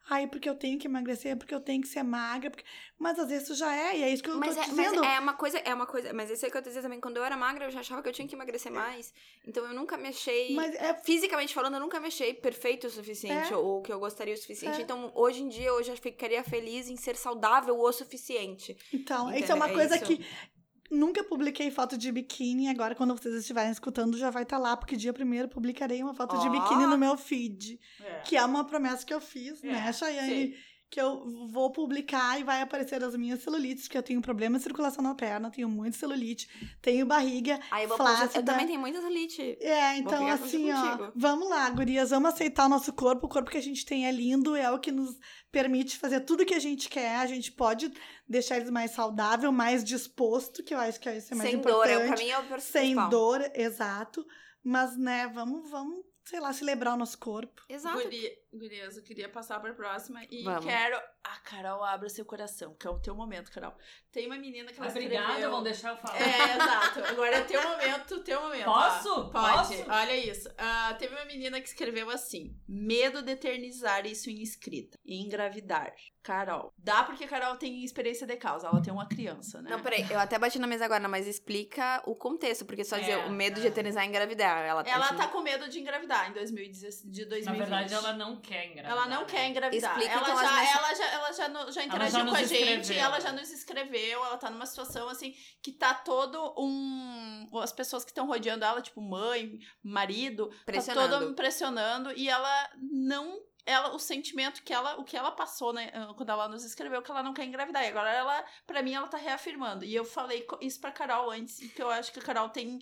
Ai, 0.10 0.28
porque 0.28 0.50
eu 0.50 0.56
tenho 0.56 0.80
que 0.80 0.88
emagrecer, 0.88 1.38
porque 1.38 1.54
eu 1.54 1.60
tenho 1.60 1.82
que 1.82 1.88
ser 1.88 2.04
magra. 2.04 2.50
Porque... 2.50 2.66
Mas 2.98 3.20
às 3.20 3.30
vezes 3.30 3.44
isso 3.44 3.56
já 3.56 3.74
é, 3.74 3.98
e 3.98 4.04
é 4.04 4.10
isso 4.10 4.24
que 4.24 4.30
eu 4.30 4.38
mas 4.38 4.56
tô 4.56 4.62
é, 4.62 4.66
dizendo. 4.66 5.02
Mas 5.02 5.16
é 5.16 5.20
uma 5.20 5.34
coisa, 5.34 5.58
é 5.60 5.74
uma 5.74 5.86
coisa. 5.86 6.14
Mas 6.14 6.30
isso 6.30 6.46
é 6.46 6.50
que 6.50 6.58
eu 6.58 6.62
tô 6.62 6.70
dizendo 6.70 6.84
também. 6.84 7.00
Quando 7.00 7.18
eu 7.18 7.24
era 7.24 7.38
magra, 7.38 7.66
eu 7.66 7.72
já 7.72 7.80
achava 7.80 8.02
que 8.02 8.10
eu 8.10 8.14
tinha 8.14 8.28
que 8.28 8.36
emagrecer 8.36 8.72
mais. 8.72 9.14
Então 9.48 9.66
eu 9.66 9.74
nunca 9.74 9.98
me 9.98 10.10
achei. 10.10 10.54
Mas 10.56 10.74
é... 10.76 10.94
Fisicamente 10.96 11.54
falando, 11.54 11.76
eu 11.76 11.80
nunca 11.80 12.00
me 12.00 12.08
achei 12.08 12.34
perfeito 12.34 12.88
o 12.88 12.90
suficiente. 12.90 13.54
É... 13.54 13.56
Ou 13.56 13.82
que 13.82 13.94
eu 13.94 14.00
gostaria 14.00 14.34
o 14.34 14.38
suficiente. 14.38 14.80
É. 14.80 14.84
Então, 14.84 15.12
hoje 15.16 15.44
em 15.44 15.48
dia, 15.48 15.68
eu 15.68 15.84
já 15.84 15.96
ficaria 15.96 16.44
feliz 16.44 16.90
em 16.90 16.98
ser 16.98 17.16
saudável 17.16 17.80
o 17.80 17.92
suficiente. 17.92 18.76
Então, 18.92 19.30
Entendeu? 19.30 19.44
isso 19.44 19.52
é 19.52 19.56
uma 19.56 19.70
é 19.70 19.74
coisa 19.74 19.96
isso. 19.96 20.06
que 20.06 20.26
Nunca 20.92 21.24
publiquei 21.24 21.72
foto 21.72 21.98
de 21.98 22.12
biquíni, 22.12 22.68
agora 22.68 22.94
quando 22.94 23.16
vocês 23.18 23.34
estiverem 23.36 23.72
escutando 23.72 24.18
já 24.18 24.30
vai 24.30 24.44
estar 24.44 24.58
tá 24.58 24.62
lá, 24.62 24.76
porque 24.76 24.98
dia 24.98 25.14
primeiro 25.14 25.48
publicarei 25.48 26.04
uma 26.04 26.14
foto 26.14 26.36
oh. 26.36 26.40
de 26.40 26.50
biquíni 26.50 26.86
no 26.86 26.98
meu 26.98 27.18
feed. 27.18 27.80
É. 28.04 28.20
Que 28.26 28.36
é 28.36 28.44
uma 28.44 28.66
promessa 28.66 29.06
que 29.06 29.14
eu 29.14 29.22
fiz, 29.22 29.64
é. 29.64 29.68
né, 29.68 29.94
Chayane? 29.94 30.54
Sim 30.54 30.71
que 30.92 31.00
eu 31.00 31.24
vou 31.48 31.72
publicar 31.72 32.38
e 32.38 32.44
vai 32.44 32.62
aparecer 32.62 33.02
as 33.02 33.16
minhas 33.16 33.42
celulites, 33.42 33.86
porque 33.86 33.98
eu 33.98 34.04
tenho 34.04 34.22
problema 34.22 34.58
de 34.58 34.64
circulação 34.64 35.02
na 35.02 35.16
perna, 35.16 35.50
tenho 35.50 35.70
muito 35.70 35.96
celulite, 35.96 36.50
tenho 36.82 37.06
barriga 37.06 37.58
Aí 37.72 37.86
eu 37.86 37.96
flácida. 37.96 38.40
Eu 38.40 38.44
também 38.44 38.68
tenho 38.68 38.80
muita 38.80 39.00
celulite. 39.00 39.58
É, 39.62 39.96
então 39.96 40.28
assim, 40.28 40.70
ó, 40.70 41.10
vamos 41.16 41.50
lá, 41.50 41.70
gurias, 41.70 42.10
vamos 42.10 42.34
aceitar 42.34 42.66
o 42.66 42.70
nosso 42.70 42.92
corpo, 42.92 43.26
o 43.26 43.30
corpo 43.30 43.50
que 43.50 43.58
a 43.58 43.62
gente 43.62 43.86
tem 43.86 44.06
é 44.06 44.12
lindo, 44.12 44.54
é 44.54 44.70
o 44.70 44.80
que 44.80 44.92
nos 44.92 45.18
permite 45.50 45.98
fazer 45.98 46.20
tudo 46.20 46.46
que 46.46 46.54
a 46.54 46.60
gente 46.60 46.90
quer, 46.90 47.16
a 47.20 47.26
gente 47.26 47.54
pode 47.54 47.90
deixar 48.28 48.58
eles 48.58 48.70
mais 48.70 48.92
saudável, 48.92 49.50
mais 49.50 49.86
disposto, 49.86 50.62
que 50.62 50.74
eu 50.74 50.80
acho 50.80 51.00
que 51.00 51.08
é 51.08 51.18
isso 51.18 51.34
é 51.34 51.38
mais 51.38 51.50
Sem 51.50 51.58
importante. 51.58 51.88
Sem 51.88 51.98
dor, 51.98 52.04
é, 52.04 52.08
pra 52.08 52.18
mim 52.18 52.30
é 52.30 52.38
o 52.38 52.44
principal. 52.44 52.82
Sem 52.82 53.10
dor, 53.10 53.52
exato. 53.56 54.26
Mas, 54.62 54.98
né, 54.98 55.28
vamos, 55.34 55.72
vamos 55.72 56.04
sei 56.26 56.40
lá, 56.40 56.54
celebrar 56.54 56.94
o 56.94 56.98
nosso 56.98 57.18
corpo. 57.18 57.62
Exato. 57.68 58.02
Guri, 58.02 58.30
gurias, 58.54 58.98
eu 58.98 59.04
queria 59.04 59.30
passar 59.30 59.60
pra 59.60 59.74
próxima 59.74 60.22
e 60.30 60.44
Vamos. 60.44 60.66
quero. 60.66 61.00
A 61.24 61.38
Carol, 61.40 61.84
abra 61.84 62.10
seu 62.10 62.26
coração, 62.26 62.74
que 62.74 62.88
é 62.88 62.90
o 62.90 63.00
teu 63.00 63.16
momento, 63.16 63.52
Carol. 63.52 63.74
Tem 64.12 64.26
uma 64.26 64.38
menina 64.38 64.72
que 64.72 64.80
ela 64.80 64.90
Obrigada, 64.90 65.28
escreveu... 65.28 65.52
vão 65.52 65.64
deixar 65.64 65.90
eu 65.90 65.98
falar. 65.98 66.20
É, 66.20 66.56
exato. 66.56 67.00
Agora 67.06 67.36
é 67.36 67.44
teu 67.44 67.62
momento, 67.62 68.24
teu 68.24 68.42
momento. 68.42 68.66
Posso? 68.66 69.30
Pode. 69.30 69.78
Posso? 69.78 69.92
Olha 69.92 70.16
isso. 70.16 70.50
Uh, 70.50 70.98
teve 70.98 71.16
uma 71.16 71.26
menina 71.26 71.62
que 71.62 71.68
escreveu 71.68 72.10
assim: 72.10 72.58
medo 72.68 73.22
de 73.22 73.32
eternizar 73.32 74.06
isso 74.06 74.30
em 74.30 74.42
escrita 74.42 74.98
e 75.06 75.22
engravidar. 75.22 75.94
Carol. 76.24 76.72
Dá 76.78 77.04
porque 77.04 77.24
a 77.24 77.28
Carol 77.28 77.56
tem 77.56 77.84
experiência 77.84 78.28
de 78.28 78.36
causa, 78.38 78.68
ela 78.68 78.82
tem 78.82 78.94
uma 78.94 79.08
criança, 79.08 79.62
né? 79.62 79.72
Não, 79.72 79.82
peraí, 79.82 80.06
eu 80.10 80.20
até 80.20 80.38
bati 80.38 80.60
na 80.60 80.68
mesa 80.68 80.86
agora, 80.86 81.08
mas 81.08 81.26
explica 81.28 82.02
o 82.06 82.16
contexto, 82.16 82.64
porque 82.64 82.84
só 82.84 82.98
é, 82.98 83.00
dizer 83.00 83.18
o 83.26 83.32
medo 83.32 83.60
é. 83.60 83.62
de 83.62 83.68
eternizar 83.68 84.06
e 84.06 84.08
engravidar. 84.08 84.64
Ela, 84.64 84.84
ela 84.88 85.14
tá 85.14 85.28
com 85.28 85.42
medo 85.42 85.68
de 85.68 85.80
engravidar 85.80 86.30
em 86.30 86.34
2010, 86.34 87.04
de 87.06 87.26
2020. 87.26 87.46
Na 87.46 87.54
verdade, 87.54 87.94
ela 87.94 88.14
não 88.14 88.40
quer 88.42 88.66
engravidar. 88.66 88.92
Ela 88.92 89.08
não 89.08 89.26
quer 89.26 89.48
engravidar. 89.48 89.92
Explica, 89.92 90.14
ela, 90.14 90.22
então, 90.22 90.36
já, 90.36 90.78
ela, 90.78 90.94
já, 90.94 91.06
ela 91.06 91.32
já, 91.32 91.48
no, 91.48 91.72
já 91.72 91.84
interagiu 91.84 92.20
ela 92.20 92.30
já 92.30 92.32
com 92.32 92.36
a 92.36 92.44
gente, 92.44 92.82
escreveu. 92.82 93.04
ela 93.04 93.20
já 93.20 93.32
nos 93.32 93.52
escreveu, 93.52 94.26
ela 94.26 94.38
tá 94.38 94.50
numa 94.50 94.66
situação 94.66 95.08
assim 95.08 95.34
que 95.62 95.72
tá 95.72 95.94
todo 95.94 96.54
um. 96.58 97.48
As 97.62 97.72
pessoas 97.72 98.04
que 98.04 98.12
estão 98.12 98.28
rodeando 98.28 98.66
ela, 98.66 98.82
tipo 98.82 99.02
mãe, 99.02 99.60
marido, 99.84 100.52
tá 100.66 100.94
todo 100.94 101.34
pressionando 101.34 102.12
e 102.18 102.28
ela 102.28 102.70
não 102.92 103.40
ela 103.66 103.94
o 103.94 104.00
sentimento 104.00 104.64
que 104.64 104.74
ela 104.74 105.00
o 105.00 105.04
que 105.04 105.16
ela 105.16 105.32
passou 105.32 105.72
né 105.72 105.92
quando 106.18 106.30
ela 106.30 106.48
nos 106.48 106.64
escreveu 106.64 107.02
que 107.02 107.12
ela 107.12 107.22
não 107.22 107.34
quer 107.34 107.46
engravidar 107.46 107.84
e 107.84 107.90
agora 107.90 108.12
ela 108.12 108.44
para 108.66 108.82
mim 108.82 108.94
ela 108.94 109.08
tá 109.08 109.18
reafirmando 109.18 109.86
e 109.86 109.94
eu 109.94 110.04
falei 110.04 110.48
isso 110.62 110.82
para 110.82 110.92
Carol 110.92 111.30
antes 111.30 111.58
que 111.72 111.82
eu 111.82 111.90
acho 111.90 112.12
que 112.12 112.20
a 112.20 112.24
Carol 112.24 112.50
tem 112.50 112.80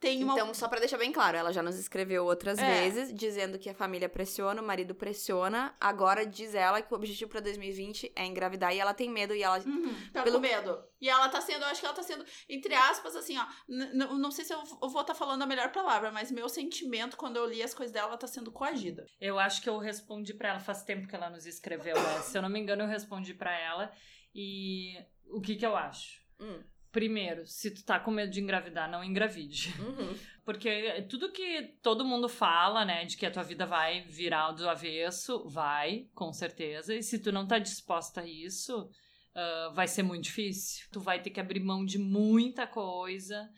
tem 0.00 0.24
uma... 0.24 0.32
Então, 0.32 0.54
só 0.54 0.66
para 0.66 0.80
deixar 0.80 0.96
bem 0.96 1.12
claro, 1.12 1.36
ela 1.36 1.52
já 1.52 1.62
nos 1.62 1.78
escreveu 1.78 2.24
outras 2.24 2.58
é. 2.58 2.80
vezes, 2.80 3.12
dizendo 3.12 3.58
que 3.58 3.68
a 3.68 3.74
família 3.74 4.08
pressiona, 4.08 4.62
o 4.62 4.64
marido 4.64 4.94
pressiona. 4.94 5.76
Agora 5.78 6.24
diz 6.24 6.54
ela 6.54 6.80
que 6.80 6.90
o 6.90 6.96
objetivo 6.96 7.30
para 7.30 7.40
2020 7.40 8.10
é 8.16 8.24
engravidar 8.24 8.74
e 8.74 8.78
ela 8.78 8.94
tem 8.94 9.10
medo 9.10 9.34
e 9.34 9.42
ela. 9.42 9.58
Uhum, 9.58 9.94
tá 10.10 10.22
pelo... 10.22 10.36
com 10.36 10.40
medo. 10.40 10.82
E 10.98 11.08
ela 11.08 11.28
tá 11.28 11.42
sendo, 11.42 11.62
eu 11.62 11.68
acho 11.68 11.80
que 11.80 11.86
ela 11.86 11.94
tá 11.94 12.02
sendo, 12.02 12.24
entre 12.48 12.74
aspas, 12.74 13.14
assim, 13.14 13.36
ó. 13.36 13.46
Não 13.68 14.30
sei 14.30 14.46
se 14.46 14.54
eu, 14.54 14.58
eu 14.58 14.88
vou 14.88 15.02
estar 15.02 15.12
tá 15.12 15.14
falando 15.14 15.42
a 15.42 15.46
melhor 15.46 15.70
palavra, 15.70 16.10
mas 16.10 16.30
meu 16.30 16.48
sentimento 16.48 17.14
quando 17.18 17.36
eu 17.36 17.46
li 17.46 17.62
as 17.62 17.74
coisas 17.74 17.92
dela, 17.92 18.08
ela 18.08 18.16
tá 18.16 18.26
sendo 18.26 18.50
coagida. 18.50 19.04
Eu 19.20 19.38
acho 19.38 19.60
que 19.60 19.68
eu 19.68 19.76
respondi 19.76 20.32
para 20.32 20.48
ela, 20.48 20.60
faz 20.60 20.82
tempo 20.82 21.06
que 21.06 21.14
ela 21.14 21.28
nos 21.28 21.44
escreveu, 21.44 21.94
né? 21.94 22.20
se 22.22 22.38
eu 22.38 22.40
não 22.40 22.48
me 22.48 22.58
engano, 22.58 22.84
eu 22.84 22.88
respondi 22.88 23.34
para 23.34 23.54
ela. 23.58 23.92
E 24.34 24.94
o 25.26 25.42
que 25.42 25.56
que 25.56 25.66
eu 25.66 25.76
acho? 25.76 26.20
Hum. 26.40 26.62
Primeiro, 26.92 27.46
se 27.46 27.70
tu 27.70 27.84
tá 27.84 28.00
com 28.00 28.10
medo 28.10 28.32
de 28.32 28.40
engravidar, 28.40 28.90
não 28.90 29.04
engravide. 29.04 29.72
Uhum. 29.78 30.14
Porque 30.44 31.06
tudo 31.08 31.30
que 31.30 31.78
todo 31.82 32.04
mundo 32.04 32.28
fala, 32.28 32.84
né, 32.84 33.04
de 33.04 33.16
que 33.16 33.24
a 33.24 33.30
tua 33.30 33.44
vida 33.44 33.64
vai 33.64 34.02
virar 34.08 34.50
do 34.52 34.68
avesso, 34.68 35.48
vai, 35.48 36.08
com 36.14 36.32
certeza. 36.32 36.94
E 36.94 37.02
se 37.02 37.20
tu 37.20 37.30
não 37.30 37.46
tá 37.46 37.58
disposta 37.58 38.22
a 38.22 38.26
isso, 38.26 38.82
uh, 38.82 39.72
vai 39.72 39.86
ser 39.86 40.02
muito 40.02 40.24
difícil. 40.24 40.88
Tu 40.90 40.98
vai 40.98 41.22
ter 41.22 41.30
que 41.30 41.38
abrir 41.38 41.60
mão 41.60 41.84
de 41.84 41.98
muita 41.98 42.66
coisa. 42.66 43.48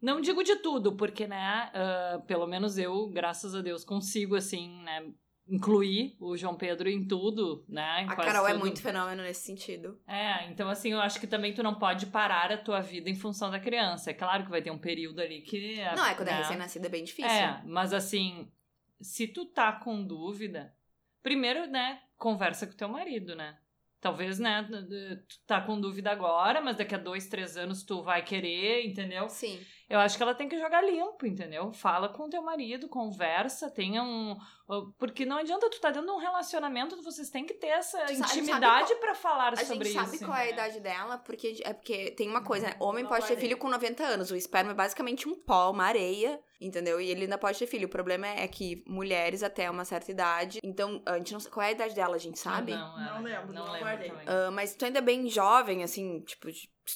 Não 0.00 0.20
digo 0.20 0.42
de 0.42 0.56
tudo, 0.56 0.94
porque, 0.94 1.26
né, 1.26 1.70
uh, 1.72 2.26
pelo 2.26 2.46
menos 2.46 2.76
eu, 2.76 3.08
graças 3.08 3.54
a 3.54 3.62
Deus, 3.62 3.84
consigo, 3.84 4.36
assim, 4.36 4.82
né, 4.82 5.00
incluir 5.48 6.16
o 6.20 6.36
João 6.36 6.54
Pedro 6.54 6.88
em 6.88 7.06
tudo, 7.06 7.64
né? 7.68 8.02
Em 8.02 8.08
a 8.08 8.16
Carol 8.16 8.46
é 8.46 8.52
tudo. 8.52 8.60
é 8.60 8.62
muito 8.62 8.80
fenômeno 8.80 9.22
nesse 9.22 9.44
sentido. 9.44 10.00
É, 10.06 10.46
então 10.48 10.68
assim, 10.68 10.92
eu 10.92 11.00
acho 11.00 11.20
que 11.20 11.26
também 11.26 11.52
tu 11.52 11.62
não 11.62 11.74
pode 11.74 12.06
parar 12.06 12.52
a 12.52 12.56
tua 12.56 12.80
vida 12.80 13.10
em 13.10 13.14
função 13.14 13.50
da 13.50 13.58
criança. 13.58 14.10
É 14.10 14.14
claro 14.14 14.44
que 14.44 14.50
vai 14.50 14.62
ter 14.62 14.70
um 14.70 14.78
período 14.78 15.20
ali 15.20 15.42
que... 15.42 15.76
Não, 15.96 16.06
é 16.06 16.14
quando 16.14 16.28
é 16.28 16.32
né? 16.32 16.38
é 16.38 16.42
recém-nascida 16.42 16.86
é 16.86 16.90
bem 16.90 17.04
difícil. 17.04 17.30
É, 17.30 17.62
mas 17.66 17.92
assim, 17.92 18.50
se 19.00 19.26
tu 19.26 19.44
tá 19.46 19.72
com 19.72 20.02
dúvida, 20.02 20.74
primeiro, 21.22 21.66
né, 21.66 22.00
conversa 22.16 22.66
com 22.66 22.76
teu 22.76 22.88
marido, 22.88 23.34
né? 23.34 23.58
Talvez, 24.02 24.40
né, 24.40 24.68
tu 25.28 25.38
tá 25.46 25.60
com 25.60 25.80
dúvida 25.80 26.10
agora, 26.10 26.60
mas 26.60 26.74
daqui 26.74 26.92
a 26.92 26.98
dois, 26.98 27.28
três 27.28 27.56
anos 27.56 27.84
tu 27.84 28.02
vai 28.02 28.20
querer, 28.20 28.84
entendeu? 28.84 29.28
Sim. 29.28 29.64
Eu 29.88 30.00
acho 30.00 30.16
que 30.16 30.22
ela 30.24 30.34
tem 30.34 30.48
que 30.48 30.58
jogar 30.58 30.82
limpo, 30.82 31.24
entendeu? 31.24 31.72
Fala 31.72 32.08
com 32.08 32.28
teu 32.28 32.42
marido, 32.42 32.88
conversa, 32.88 33.70
tenha 33.70 34.02
um. 34.02 34.36
Porque 34.98 35.24
não 35.24 35.36
adianta 35.36 35.70
tu 35.70 35.80
tá 35.80 35.92
dentro 35.92 36.08
de 36.08 36.12
um 36.12 36.18
relacionamento, 36.18 37.00
vocês 37.00 37.30
têm 37.30 37.46
que 37.46 37.54
ter 37.54 37.68
essa 37.68 38.04
tu 38.06 38.12
intimidade 38.14 38.92
para 38.96 39.14
falar 39.14 39.56
sobre 39.56 39.90
isso. 39.90 40.00
A 40.00 40.02
gente 40.02 40.10
sabe 40.18 40.24
qual 40.24 40.36
é 40.36 40.46
a 40.46 40.50
idade 40.50 40.80
dela, 40.80 41.18
porque 41.18 41.60
é 41.62 41.72
porque 41.72 42.10
tem 42.10 42.28
uma 42.28 42.42
coisa, 42.42 42.70
né? 42.70 42.76
Homem 42.80 43.04
não 43.04 43.08
pode 43.08 43.28
ter 43.28 43.36
filho 43.36 43.56
com 43.56 43.68
90 43.68 44.02
anos. 44.02 44.32
O 44.32 44.36
esperma 44.36 44.72
é 44.72 44.74
basicamente 44.74 45.28
um 45.28 45.36
pó, 45.36 45.70
uma 45.70 45.84
areia 45.84 46.40
entendeu? 46.60 47.00
E 47.00 47.10
ele 47.10 47.22
ainda 47.22 47.38
pode 47.38 47.58
ter 47.58 47.66
filho. 47.66 47.86
O 47.86 47.90
problema 47.90 48.26
é 48.26 48.46
que 48.46 48.84
mulheres 48.86 49.42
até 49.42 49.70
uma 49.70 49.84
certa 49.84 50.10
idade. 50.10 50.58
Então, 50.62 51.02
a 51.06 51.18
gente 51.18 51.32
não 51.32 51.40
sabe 51.40 51.54
qual 51.54 51.64
é 51.64 51.68
a 51.68 51.72
idade 51.72 51.94
dela, 51.94 52.16
a 52.16 52.18
gente 52.18 52.38
sabe? 52.38 52.72
Não, 52.72 52.96
não, 52.96 53.14
não 53.14 53.22
lembro, 53.22 53.52
não, 53.52 53.66
não 53.66 53.72
lembro. 53.72 54.16
Uh, 54.16 54.52
mas 54.52 54.74
tu 54.74 54.84
ainda 54.84 54.98
é 54.98 55.02
bem 55.02 55.28
jovem, 55.28 55.82
assim, 55.82 56.20
tipo, 56.20 56.48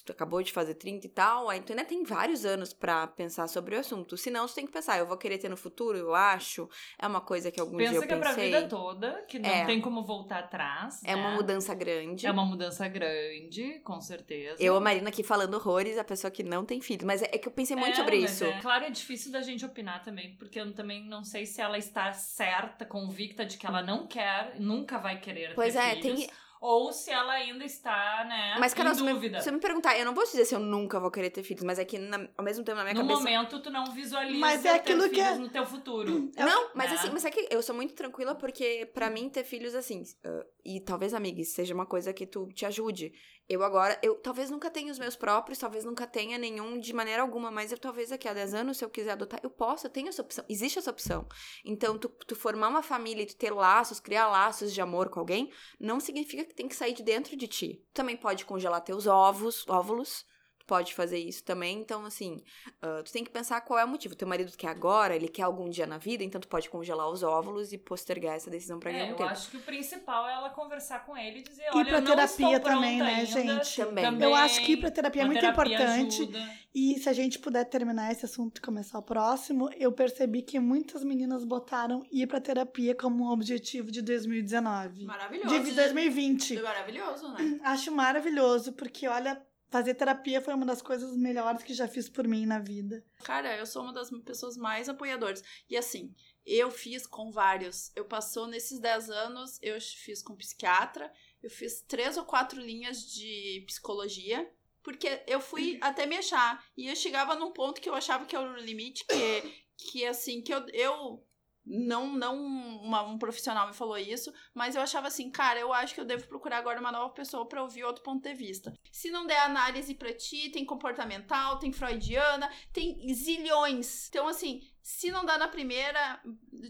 tu 0.04 0.12
acabou 0.12 0.42
de 0.42 0.52
fazer 0.52 0.74
30 0.74 1.06
e 1.06 1.10
tal, 1.10 1.48
aí 1.48 1.60
tu 1.60 1.72
ainda 1.72 1.84
tem 1.84 2.02
vários 2.02 2.44
anos 2.44 2.72
para 2.72 3.06
pensar 3.06 3.48
sobre 3.48 3.76
o 3.76 3.78
assunto. 3.78 4.16
Senão, 4.16 4.46
tu 4.46 4.54
tem 4.54 4.66
que 4.66 4.72
pensar, 4.72 4.98
eu 4.98 5.06
vou 5.06 5.16
querer 5.16 5.38
ter 5.38 5.48
no 5.48 5.56
futuro, 5.56 5.96
eu 5.96 6.14
acho. 6.14 6.68
É 6.98 7.06
uma 7.06 7.20
coisa 7.20 7.50
que 7.50 7.60
algum 7.60 7.76
Pensa 7.76 7.90
dia 7.90 7.98
eu 7.98 8.02
pensei. 8.02 8.18
Pensa 8.18 8.34
que 8.34 8.40
é 8.40 8.50
pra 8.50 8.60
vida 8.60 8.68
toda, 8.68 9.22
que 9.22 9.38
não 9.38 9.48
é. 9.48 9.64
tem 9.64 9.80
como 9.80 10.04
voltar 10.04 10.40
atrás. 10.40 11.02
É 11.04 11.14
né? 11.14 11.16
uma 11.16 11.30
mudança 11.32 11.74
grande. 11.74 12.26
É 12.26 12.30
uma 12.30 12.44
mudança 12.44 12.88
grande, 12.88 13.80
com 13.80 14.00
certeza. 14.00 14.62
Eu, 14.62 14.76
a 14.76 14.80
Marina, 14.80 15.08
aqui 15.08 15.22
falando 15.22 15.54
horrores, 15.54 15.98
a 15.98 16.04
pessoa 16.04 16.30
que 16.30 16.42
não 16.42 16.64
tem 16.64 16.80
filhos. 16.80 17.04
Mas 17.04 17.22
é, 17.22 17.26
é 17.32 17.38
que 17.38 17.48
eu 17.48 17.52
pensei 17.52 17.76
muito 17.76 17.94
é, 17.94 17.96
sobre 17.96 18.16
isso. 18.16 18.44
É. 18.44 18.60
Claro, 18.60 18.84
é 18.84 18.90
difícil 18.90 19.30
da 19.30 19.42
gente 19.42 19.64
opinar 19.64 20.02
também, 20.02 20.34
porque 20.36 20.60
eu 20.60 20.72
também 20.74 21.04
não 21.04 21.22
sei 21.22 21.46
se 21.46 21.60
ela 21.60 21.78
está 21.78 22.12
certa, 22.12 22.84
convicta 22.84 23.44
de 23.44 23.56
que 23.56 23.66
ela 23.66 23.82
não 23.82 24.06
quer, 24.06 24.58
nunca 24.58 24.98
vai 24.98 25.20
querer 25.20 25.54
pois 25.54 25.74
ter 25.74 25.80
é, 25.80 25.94
filhos. 25.96 26.20
tem 26.20 26.30
ou 26.60 26.92
se 26.92 27.10
ela 27.10 27.34
ainda 27.34 27.64
está, 27.64 28.24
né, 28.28 28.56
mas, 28.58 28.74
Carol, 28.74 28.92
em 28.92 28.96
dúvida. 28.96 29.38
Se 29.38 29.44
você 29.44 29.50
me 29.50 29.60
perguntar, 29.60 29.98
eu 29.98 30.04
não 30.04 30.14
vou 30.14 30.24
te 30.24 30.30
dizer 30.30 30.44
se 30.44 30.54
eu 30.54 30.60
nunca 30.60 30.98
vou 30.98 31.10
querer 31.10 31.30
ter 31.30 31.42
filhos, 31.42 31.62
mas 31.64 31.78
é 31.78 31.84
que 31.84 31.98
na, 31.98 32.28
ao 32.36 32.44
mesmo 32.44 32.64
tempo 32.64 32.76
na 32.76 32.84
minha 32.84 32.94
no 32.94 33.00
cabeça... 33.00 33.18
No 33.18 33.24
momento, 33.24 33.60
tu 33.60 33.70
não 33.70 33.86
visualiza 33.92 34.38
mas 34.38 34.64
é 34.64 34.74
aquilo 34.74 35.02
ter 35.04 35.10
que 35.10 35.14
filhos 35.16 35.36
é... 35.36 35.38
no 35.38 35.48
teu 35.48 35.66
futuro. 35.66 36.30
Não, 36.36 36.70
mas 36.74 36.90
né? 36.90 36.96
assim, 36.96 37.10
mas 37.12 37.24
é 37.24 37.30
que 37.30 37.46
eu 37.50 37.62
sou 37.62 37.74
muito 37.74 37.94
tranquila 37.94 38.34
porque 38.34 38.90
para 38.92 39.10
mim 39.10 39.28
ter 39.28 39.44
filhos 39.44 39.74
assim, 39.74 40.02
uh, 40.24 40.44
e 40.66 40.80
talvez, 40.80 41.14
amigos, 41.14 41.48
seja 41.48 41.72
uma 41.72 41.86
coisa 41.86 42.12
que 42.12 42.26
tu 42.26 42.48
te 42.48 42.66
ajude. 42.66 43.12
Eu 43.48 43.62
agora, 43.62 43.96
eu 44.02 44.16
talvez 44.16 44.50
nunca 44.50 44.68
tenha 44.68 44.90
os 44.90 44.98
meus 44.98 45.14
próprios, 45.14 45.58
talvez 45.58 45.84
nunca 45.84 46.04
tenha 46.04 46.36
nenhum 46.36 46.80
de 46.80 46.92
maneira 46.92 47.22
alguma, 47.22 47.48
mas 47.48 47.70
eu 47.70 47.78
talvez 47.78 48.10
daqui 48.10 48.28
a 48.28 48.34
10 48.34 48.54
anos, 48.54 48.78
se 48.78 48.84
eu 48.84 48.90
quiser 48.90 49.12
adotar, 49.12 49.38
eu 49.42 49.50
posso, 49.50 49.86
eu 49.86 49.90
tenho 49.90 50.08
essa 50.08 50.20
opção. 50.20 50.44
Existe 50.48 50.80
essa 50.80 50.90
opção. 50.90 51.26
Então, 51.64 51.96
tu, 51.96 52.08
tu 52.08 52.34
formar 52.34 52.68
uma 52.68 52.82
família 52.82 53.22
e 53.22 53.26
tu 53.26 53.36
ter 53.36 53.52
laços, 53.52 54.00
criar 54.00 54.26
laços 54.26 54.74
de 54.74 54.80
amor 54.80 55.08
com 55.08 55.20
alguém, 55.20 55.52
não 55.78 56.00
significa 56.00 56.44
que 56.44 56.54
tem 56.54 56.66
que 56.66 56.74
sair 56.74 56.92
de 56.92 57.04
dentro 57.04 57.36
de 57.36 57.46
ti. 57.46 57.84
Tu 57.92 57.94
também 57.94 58.16
pode 58.16 58.44
congelar 58.44 58.80
teus 58.80 59.06
ovos, 59.06 59.64
óvulos, 59.68 60.24
pode 60.66 60.94
fazer 60.94 61.18
isso 61.18 61.44
também. 61.44 61.78
Então, 61.78 62.04
assim, 62.04 62.42
uh, 62.82 63.02
tu 63.04 63.12
tem 63.12 63.22
que 63.22 63.30
pensar 63.30 63.60
qual 63.60 63.78
é 63.78 63.84
o 63.84 63.88
motivo. 63.88 64.16
Teu 64.16 64.26
marido 64.26 64.52
quer 64.56 64.68
agora, 64.68 65.14
ele 65.14 65.28
quer 65.28 65.42
algum 65.42 65.68
dia 65.68 65.86
na 65.86 65.98
vida, 65.98 66.24
então 66.24 66.40
tu 66.40 66.48
pode 66.48 66.68
congelar 66.68 67.08
os 67.08 67.22
óvulos 67.22 67.72
e 67.72 67.78
postergar 67.78 68.34
essa 68.34 68.50
decisão 68.50 68.78
pra 68.78 68.90
é, 68.90 69.00
algum 69.00 69.12
eu 69.12 69.16
tempo. 69.16 69.28
Eu 69.28 69.32
acho 69.32 69.50
que 69.50 69.56
o 69.56 69.62
principal 69.62 70.28
é 70.28 70.34
ela 70.34 70.50
conversar 70.50 71.06
com 71.06 71.16
ele 71.16 71.38
e 71.38 71.42
dizer, 71.42 71.64
olha, 71.72 71.82
ir 71.82 71.86
pra 71.86 72.02
terapia 72.02 72.60
também, 72.60 72.98
né, 72.98 73.14
ainda. 73.14 73.26
gente? 73.26 73.76
Também. 73.76 74.04
também. 74.04 74.28
Eu 74.28 74.34
acho 74.34 74.60
que 74.64 74.72
ir 74.72 74.76
pra 74.78 74.90
terapia 74.90 75.22
é 75.22 75.24
muito 75.24 75.40
terapia 75.40 75.74
importante. 75.74 76.22
Ajuda. 76.22 76.66
E 76.74 76.98
se 76.98 77.08
a 77.08 77.12
gente 77.12 77.38
puder 77.38 77.64
terminar 77.64 78.12
esse 78.12 78.26
assunto 78.26 78.58
e 78.58 78.60
começar 78.60 78.98
o 78.98 79.02
próximo, 79.02 79.70
eu 79.78 79.90
percebi 79.92 80.42
que 80.42 80.60
muitas 80.60 81.02
meninas 81.02 81.42
botaram 81.42 82.04
ir 82.12 82.26
pra 82.26 82.38
terapia 82.38 82.94
como 82.94 83.24
um 83.24 83.30
objetivo 83.30 83.90
de 83.90 84.02
2019. 84.02 85.06
Maravilhoso. 85.06 85.64
De 85.64 85.72
2020. 85.72 86.60
Maravilhoso, 86.60 87.32
né? 87.32 87.60
Acho 87.62 87.90
maravilhoso, 87.92 88.72
porque 88.74 89.08
olha, 89.08 89.40
Fazer 89.68 89.94
terapia 89.94 90.40
foi 90.40 90.54
uma 90.54 90.64
das 90.64 90.80
coisas 90.80 91.16
melhores 91.16 91.62
que 91.62 91.74
já 91.74 91.88
fiz 91.88 92.08
por 92.08 92.26
mim 92.26 92.46
na 92.46 92.58
vida. 92.58 93.04
Cara, 93.24 93.56
eu 93.56 93.66
sou 93.66 93.82
uma 93.82 93.92
das 93.92 94.10
pessoas 94.24 94.56
mais 94.56 94.88
apoiadoras. 94.88 95.42
E 95.68 95.76
assim, 95.76 96.14
eu 96.44 96.70
fiz 96.70 97.06
com 97.06 97.32
vários. 97.32 97.90
Eu 97.96 98.04
passou 98.04 98.46
nesses 98.46 98.78
10 98.78 99.10
anos, 99.10 99.58
eu 99.60 99.80
fiz 99.80 100.22
com 100.22 100.36
psiquiatra, 100.36 101.12
eu 101.42 101.50
fiz 101.50 101.82
três 101.82 102.16
ou 102.16 102.24
quatro 102.24 102.60
linhas 102.60 103.12
de 103.12 103.64
psicologia, 103.66 104.48
porque 104.82 105.22
eu 105.26 105.40
fui 105.40 105.78
até 105.80 106.06
me 106.06 106.16
achar. 106.16 106.64
E 106.76 106.86
eu 106.86 106.94
chegava 106.94 107.34
num 107.34 107.50
ponto 107.50 107.80
que 107.80 107.88
eu 107.88 107.94
achava 107.94 108.24
que 108.24 108.36
era 108.36 108.48
o 108.48 108.56
limite, 108.56 109.04
que, 109.04 109.64
que 109.76 110.06
assim, 110.06 110.40
que 110.40 110.54
eu, 110.54 110.64
eu 110.68 111.25
não, 111.66 112.12
não 112.12 112.36
uma, 112.36 113.02
um 113.02 113.18
profissional 113.18 113.66
me 113.66 113.74
falou 113.74 113.98
isso, 113.98 114.32
mas 114.54 114.76
eu 114.76 114.82
achava 114.82 115.08
assim, 115.08 115.30
cara, 115.30 115.58
eu 115.58 115.72
acho 115.72 115.94
que 115.94 116.00
eu 116.00 116.04
devo 116.04 116.28
procurar 116.28 116.58
agora 116.58 116.78
uma 116.80 116.92
nova 116.92 117.12
pessoa 117.12 117.46
para 117.46 117.62
ouvir 117.62 117.82
outro 117.82 118.02
ponto 118.02 118.22
de 118.22 118.34
vista. 118.34 118.72
Se 118.92 119.10
não 119.10 119.26
der 119.26 119.40
análise 119.40 119.94
para 119.94 120.14
ti, 120.14 120.48
tem 120.50 120.64
comportamental, 120.64 121.58
tem 121.58 121.72
freudiana, 121.72 122.48
tem 122.72 123.12
zilhões. 123.12 124.08
Então, 124.08 124.28
assim, 124.28 124.60
se 124.82 125.10
não 125.10 125.24
dá 125.24 125.36
na 125.36 125.48
primeira, 125.48 126.22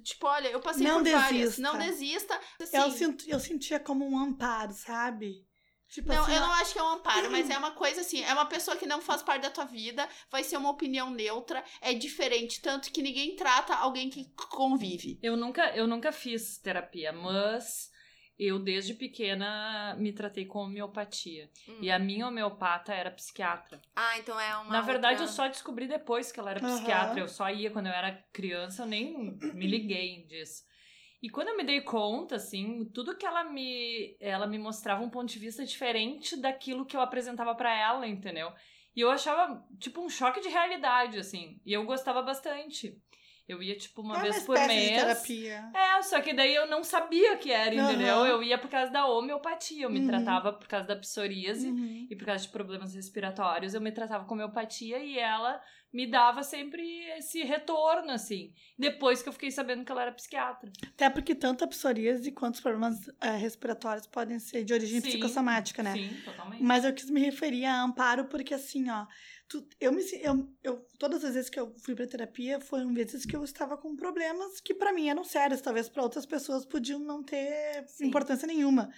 tipo, 0.03 0.27
olha, 0.27 0.49
eu 0.49 0.61
passei 0.61 0.87
não 0.87 0.97
por 0.97 1.05
desista. 1.05 1.23
várias, 1.23 1.59
não 1.59 1.79
desista. 1.79 2.41
Assim, 2.61 2.77
eu, 2.77 2.91
sinto, 2.91 3.29
eu 3.29 3.39
sentia 3.39 3.79
como 3.79 4.07
um 4.07 4.19
amparo, 4.19 4.73
sabe? 4.73 5.46
Tipo 5.97 6.11
não, 6.11 6.25
assim, 6.25 6.35
eu 6.35 6.41
não 6.43 6.53
acho 6.53 6.75
que 6.75 6.79
é 6.79 6.83
um 6.83 6.93
amparo, 6.93 7.31
mas 7.31 7.49
é 7.49 7.57
uma 7.57 7.71
coisa 7.71 8.03
assim, 8.03 8.23
é 8.23 8.31
uma 8.31 8.45
pessoa 8.45 8.77
que 8.77 8.85
não 8.85 9.01
faz 9.01 9.23
parte 9.23 9.41
da 9.41 9.51
tua 9.51 9.65
vida, 9.65 10.07
vai 10.31 10.45
ser 10.45 10.59
uma 10.59 10.69
opinião 10.69 11.11
neutra, 11.11 11.65
é 11.81 11.95
diferente, 11.95 12.61
tanto 12.61 12.93
que 12.93 13.01
ninguém 13.01 13.35
trata 13.35 13.75
alguém 13.75 14.11
que 14.11 14.31
convive. 14.37 15.19
Eu 15.23 15.39
nunca, 15.39 15.75
eu 15.75 15.87
nunca 15.87 16.13
fiz 16.13 16.59
terapia, 16.59 17.13
mas 17.13 17.91
eu 18.39 18.59
desde 18.59 18.93
pequena 18.93 19.97
me 19.99 20.13
tratei 20.13 20.45
com 20.45 20.59
homeopatia. 20.59 21.51
Hum. 21.67 21.79
E 21.81 21.91
a 21.91 21.99
minha 21.99 22.29
homeopata 22.29 22.93
era 22.93 23.11
psiquiatra. 23.11 23.81
Ah, 23.97 24.19
então 24.19 24.39
é 24.39 24.55
uma. 24.59 24.71
Na 24.71 24.83
verdade, 24.83 25.23
outra... 25.23 25.25
eu 25.25 25.35
só 25.35 25.49
descobri 25.49 25.89
depois 25.89 26.31
que 26.31 26.39
ela 26.39 26.51
era 26.51 26.61
psiquiatra. 26.61 27.15
Uhum. 27.15 27.21
Eu 27.21 27.29
só 27.29 27.49
ia 27.49 27.71
quando 27.71 27.87
eu 27.87 27.93
era 27.95 28.23
criança, 28.35 28.83
eu 28.83 28.87
nem 28.87 29.39
me 29.55 29.67
liguei 29.67 30.27
disso. 30.27 30.63
E 31.23 31.31
quando 31.31 31.49
eu 31.49 31.57
me 31.57 31.65
dei 31.65 31.81
conta, 31.81 32.37
assim, 32.37 32.85
tudo 32.95 33.17
que 33.17 33.27
ela 33.27 33.45
me 33.45 34.17
ela 34.21 34.47
me 34.47 34.59
mostrava 34.59 35.03
um 35.03 35.11
ponto 35.11 35.33
de 35.33 35.39
vista 35.39 35.65
diferente 35.65 36.37
daquilo 36.37 36.85
que 36.85 36.97
eu 36.97 37.01
apresentava 37.01 37.55
para 37.55 37.75
ela, 37.75 38.07
entendeu? 38.07 38.53
E 38.95 39.01
eu 39.01 39.11
achava 39.11 39.63
tipo 39.79 40.01
um 40.01 40.09
choque 40.09 40.41
de 40.41 40.49
realidade, 40.49 41.19
assim. 41.19 41.61
E 41.65 41.73
eu 41.73 41.85
gostava 41.85 42.23
bastante. 42.23 42.99
Eu 43.49 43.63
ia, 43.63 43.77
tipo, 43.77 44.03
uma 44.03 44.19
é 44.19 44.23
vez 44.23 44.39
uma 44.39 44.47
por 44.47 44.59
mês. 44.67 44.89
De 44.89 44.95
terapia. 44.95 45.71
É, 45.73 46.03
só 46.03 46.21
que 46.21 46.35
daí 46.35 46.53
eu 46.53 46.67
não 46.67 46.83
sabia 46.83 47.37
que 47.37 47.53
era, 47.53 47.73
entendeu? 47.73 48.17
Uhum. 48.17 48.27
Eu 48.27 48.43
ia 48.43 48.59
por 48.59 48.69
causa 48.69 48.91
da 48.91 49.07
homeopatia. 49.07 49.85
Eu 49.85 49.91
me 49.91 50.01
uhum. 50.01 50.09
tratava 50.09 50.53
por 50.53 50.67
causa 50.67 50.87
da 50.87 50.97
psoríase 50.97 51.69
uhum. 51.69 52.09
e 52.11 52.17
por 52.17 52.27
causa 52.27 52.43
de 52.45 52.51
problemas 52.51 52.95
respiratórios. 52.95 53.73
Eu 53.73 53.81
me 53.81 53.93
tratava 53.93 54.25
com 54.25 54.35
homeopatia 54.35 54.99
e 54.99 55.17
ela 55.17 55.61
me 55.93 56.07
dava 56.07 56.43
sempre 56.43 56.83
esse 57.17 57.43
retorno, 57.43 58.11
assim. 58.11 58.53
Depois 58.79 59.23
que 59.23 59.29
eu 59.29 59.33
fiquei 59.33 59.51
sabendo 59.51 59.85
que 59.85 59.91
ela 59.91 60.03
era 60.03 60.13
psiquiatra. 60.13 60.71
Até 60.89 61.09
porque 61.09 61.35
tanto 61.35 61.65
a 61.65 61.67
psoríase 61.67 62.31
quanto 62.33 62.57
os 62.57 62.61
problemas 62.61 63.09
é, 63.21 63.37
respiratórios 63.37 64.07
podem 64.07 64.39
ser 64.39 64.65
de 64.65 64.75
origem 64.75 65.01
sim, 65.01 65.09
psicossomática, 65.09 65.83
né? 65.83 65.95
Sim, 65.95 66.17
totalmente. 66.25 66.63
Mas 66.63 66.85
eu 66.85 66.93
quis 66.93 67.09
me 67.09 67.21
referir 67.21 67.65
a 67.65 67.83
amparo 67.83 68.27
porque, 68.27 68.55
assim, 68.55 68.91
ó... 68.91 69.07
Tu, 69.49 69.65
eu 69.81 69.93
me 69.93 70.03
eu, 70.23 70.53
eu 70.61 70.85
todas 70.99 71.25
as 71.25 71.35
vezes 71.35 71.49
que 71.49 71.61
eu 71.61 71.73
fui 71.79 71.95
para 71.95 72.05
terapia 72.05 72.59
foram 72.59 72.93
vezes 72.93 73.25
que 73.25 73.37
eu 73.37 73.45
estava 73.45 73.79
com 73.79 73.95
problemas 73.95 74.61
que 74.61 74.75
para 74.75 74.93
mim 74.93 75.09
eram 75.09 75.23
sérios 75.23 75.61
talvez 75.61 75.89
para 75.89 76.03
outras 76.03 76.27
pessoas 76.27 76.67
podiam 76.67 76.99
não 76.99 77.23
ter 77.23 77.87
Sim. 77.87 78.07
importância 78.07 78.45
nenhuma 78.45 78.91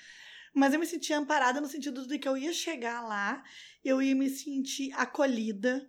mas 0.55 0.73
eu 0.73 0.81
me 0.81 0.87
sentia 0.87 1.19
amparada 1.19 1.61
no 1.61 1.67
sentido 1.67 2.07
de 2.07 2.19
que 2.19 2.27
eu 2.27 2.35
ia 2.35 2.55
chegar 2.55 3.03
lá 3.03 3.45
eu 3.85 4.01
ia 4.01 4.15
me 4.15 4.31
sentir 4.31 4.91
acolhida 4.95 5.87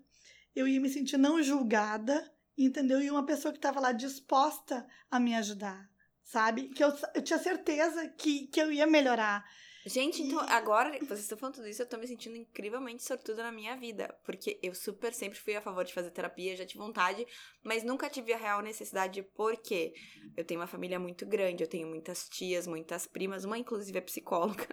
eu 0.56 0.68
ia 0.68 0.80
me 0.80 0.90
sentir 0.90 1.18
não 1.18 1.42
julgada, 1.42 2.30
entendeu? 2.58 3.02
E 3.02 3.10
uma 3.10 3.26
pessoa 3.26 3.52
que 3.52 3.58
estava 3.58 3.80
lá 3.80 3.92
disposta 3.92 4.86
a 5.10 5.20
me 5.20 5.36
ajudar, 5.36 5.90
sabe? 6.24 6.70
Que 6.70 6.84
eu, 6.84 6.94
eu 7.16 7.22
tinha 7.22 7.40
certeza 7.40 8.08
que, 8.10 8.48
que 8.48 8.62
eu 8.62 8.72
ia 8.72 8.88
melhorar. 8.88 9.46
Gente, 9.86 10.22
então 10.22 10.40
agora 10.42 11.00
que 11.00 11.06
vocês 11.06 11.22
estão 11.22 11.38
falando 11.38 11.56
tudo 11.56 11.68
isso, 11.68 11.82
eu 11.82 11.88
tô 11.88 11.98
me 11.98 12.06
sentindo 12.06 12.36
incrivelmente 12.36 13.02
sortuda 13.02 13.44
na 13.44 13.52
minha 13.52 13.78
vida. 13.78 14.14
Porque 14.26 14.60
eu 14.62 14.76
super 14.76 15.14
sempre 15.14 15.40
fui 15.40 15.56
a 15.56 15.62
favor 15.62 15.86
de 15.86 15.94
fazer 15.94 16.12
terapia, 16.12 16.56
já 16.56 16.66
tive 16.66 16.80
vontade, 16.80 17.26
mas 17.64 17.84
nunca 17.84 18.10
tive 18.10 18.34
a 18.34 18.38
real 18.38 18.62
necessidade, 18.62 19.24
porque 19.36 19.94
eu 20.36 20.44
tenho 20.44 20.60
uma 20.60 20.68
família 20.68 21.00
muito 21.00 21.26
grande, 21.26 21.64
eu 21.64 21.68
tenho 21.68 21.88
muitas 21.88 22.28
tias, 22.28 22.68
muitas 22.68 23.08
primas, 23.08 23.46
uma 23.46 23.58
inclusive 23.58 23.98
é 23.98 24.02
psicóloga. 24.02 24.68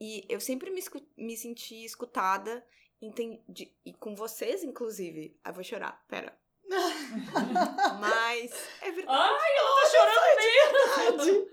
E 0.00 0.24
eu 0.28 0.40
sempre 0.40 0.70
me, 0.70 0.82
me 1.16 1.36
senti 1.36 1.84
escutada 1.84 2.64
entendi. 3.02 3.74
E 3.84 3.92
com 3.92 4.14
vocês, 4.14 4.62
inclusive. 4.62 5.38
Ah, 5.44 5.52
vou 5.52 5.64
chorar, 5.64 6.02
pera. 6.08 6.36
Mas 8.00 8.52
é 8.80 8.90
verdade. 8.90 9.18
Ai, 9.20 9.56
ela 9.58 9.70
tá 9.76 9.86
chorando 9.90 11.26
mesmo. 11.26 11.50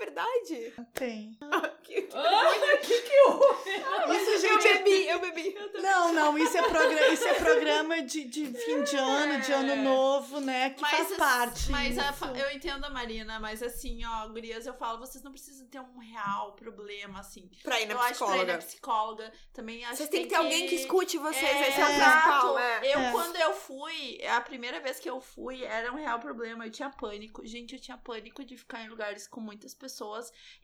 É 0.00 0.04
verdade. 0.04 0.72
Tem. 0.94 1.38
que, 1.82 2.08
Ai, 2.14 2.78
que 2.78 3.02
que 3.02 3.20
houve? 3.28 4.16
Isso, 4.16 4.40
gente, 4.40 4.66
eu 4.66 4.78
bebi, 4.78 5.08
eu 5.08 5.20
bebi. 5.20 5.54
Não, 5.82 6.12
não, 6.12 6.38
isso 6.38 6.56
é, 6.56 6.62
programa, 6.62 7.06
isso 7.08 7.28
é 7.28 7.34
programa 7.34 8.02
de, 8.02 8.24
de 8.24 8.46
fim 8.46 8.82
de 8.82 8.96
ano, 8.96 9.34
é. 9.34 9.40
de 9.40 9.52
ano 9.52 9.76
novo, 9.76 10.40
né? 10.40 10.70
Que 10.70 10.80
mas, 10.80 10.90
faz 10.90 11.16
parte. 11.16 11.70
Mas 11.70 11.98
a, 11.98 12.14
eu 12.34 12.50
entendo 12.50 12.84
a 12.84 12.90
Marina, 12.90 13.38
mas 13.38 13.62
assim, 13.62 14.04
ó, 14.06 14.28
gurias, 14.28 14.66
eu 14.66 14.72
falo, 14.72 14.98
vocês 14.98 15.22
não 15.22 15.32
precisam 15.32 15.66
ter 15.66 15.80
um 15.80 15.98
real 15.98 16.52
problema, 16.52 17.20
assim. 17.20 17.50
Pra 17.62 17.78
ir 17.80 17.86
na 17.86 17.94
eu 17.94 17.98
psicóloga. 17.98 18.14
Acho 18.14 18.44
pra 18.44 18.52
ir 18.52 18.56
na 18.56 18.58
psicóloga. 18.58 19.32
Também 19.52 19.84
acho 19.84 19.96
vocês 19.96 20.08
têm 20.08 20.22
que 20.22 20.28
ter 20.28 20.36
alguém 20.36 20.66
que 20.66 20.76
escute 20.76 21.18
vocês, 21.18 21.44
é, 21.44 21.68
esse 21.68 21.80
é 21.80 21.84
o 21.84 21.88
principal. 21.88 22.58
É. 22.58 22.94
Eu, 22.94 23.12
quando 23.12 23.36
eu 23.36 23.52
fui, 23.52 24.18
a 24.26 24.40
primeira 24.40 24.80
vez 24.80 24.98
que 24.98 25.10
eu 25.10 25.20
fui, 25.20 25.62
era 25.62 25.92
um 25.92 25.96
real 25.96 26.18
problema. 26.18 26.66
Eu 26.66 26.70
tinha 26.70 26.88
pânico. 26.88 27.46
Gente, 27.46 27.74
eu 27.74 27.80
tinha 27.80 27.98
pânico 27.98 28.42
de 28.42 28.56
ficar 28.56 28.82
em 28.82 28.88
lugares 28.88 29.26
com 29.26 29.40
muitas 29.40 29.74
pessoas. 29.74 29.89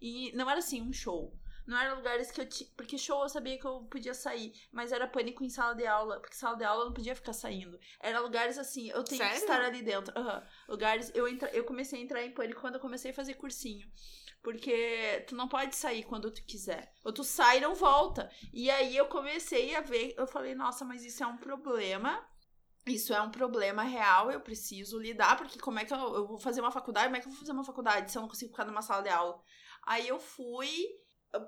E 0.01 0.33
não 0.35 0.49
era 0.51 0.59
assim 0.59 0.83
um 0.83 0.93
show. 0.93 1.37
Não 1.67 1.77
eram 1.77 1.97
lugares 1.97 2.31
que 2.31 2.41
eu 2.41 2.49
tinha. 2.49 2.71
Porque 2.77 2.97
show 2.97 3.23
eu 3.23 3.29
sabia 3.29 3.59
que 3.59 3.67
eu 3.67 3.81
podia 3.91 4.15
sair. 4.15 4.53
Mas 4.71 4.93
era 4.93 5.09
pânico 5.09 5.43
em 5.43 5.49
sala 5.49 5.75
de 5.75 5.85
aula. 5.85 6.21
Porque 6.21 6.37
sala 6.37 6.57
de 6.57 6.65
aula 6.65 6.83
eu 6.83 6.87
não 6.87 6.95
podia 6.95 7.15
ficar 7.15 7.33
saindo. 7.33 7.79
Era 8.01 8.21
lugares 8.21 8.57
assim, 8.57 8.89
eu 8.89 9.03
tenho 9.03 9.21
Sério? 9.21 9.35
que 9.35 9.41
estar 9.41 9.61
ali 9.61 9.83
dentro. 9.83 10.15
Uhum. 10.19 10.43
Lugares. 10.69 11.11
Eu, 11.15 11.27
entra, 11.27 11.51
eu 11.51 11.65
comecei 11.65 11.99
a 11.99 12.03
entrar 12.03 12.23
em 12.23 12.33
pânico 12.33 12.61
quando 12.61 12.75
eu 12.75 12.81
comecei 12.81 13.11
a 13.11 13.15
fazer 13.15 13.35
cursinho. 13.35 13.87
Porque 14.43 15.25
tu 15.27 15.35
não 15.35 15.49
pode 15.49 15.75
sair 15.75 16.05
quando 16.05 16.31
tu 16.31 16.41
quiser. 16.45 16.93
Ou 17.03 17.13
tu 17.13 17.25
sai 17.25 17.59
e 17.59 17.61
não 17.61 17.75
volta. 17.75 18.31
E 18.53 18.71
aí 18.71 18.97
eu 18.97 19.07
comecei 19.07 19.75
a 19.75 19.81
ver, 19.81 20.15
eu 20.17 20.27
falei, 20.27 20.55
nossa, 20.55 20.85
mas 20.85 21.05
isso 21.05 21.25
é 21.25 21.27
um 21.27 21.37
problema. 21.37 22.25
Isso 22.87 23.13
é 23.13 23.21
um 23.21 23.31
problema 23.31 23.83
real, 23.83 24.31
eu 24.31 24.41
preciso 24.41 24.99
lidar, 24.99 25.37
porque 25.37 25.59
como 25.59 25.79
é 25.79 25.85
que 25.85 25.93
eu, 25.93 25.99
eu 25.99 26.27
vou 26.27 26.39
fazer 26.39 26.61
uma 26.61 26.71
faculdade? 26.71 27.07
Como 27.07 27.17
é 27.17 27.21
que 27.21 27.27
eu 27.27 27.31
vou 27.31 27.41
fazer 27.41 27.53
uma 27.53 27.65
faculdade 27.65 28.11
se 28.11 28.17
eu 28.17 28.23
não 28.23 28.29
consigo 28.29 28.53
ficar 28.53 28.65
numa 28.65 28.83
sala 28.83 29.03
de 29.03 29.09
aula? 29.09 29.43
Aí 29.85 30.07
eu 30.07 30.21
fui 30.21 30.71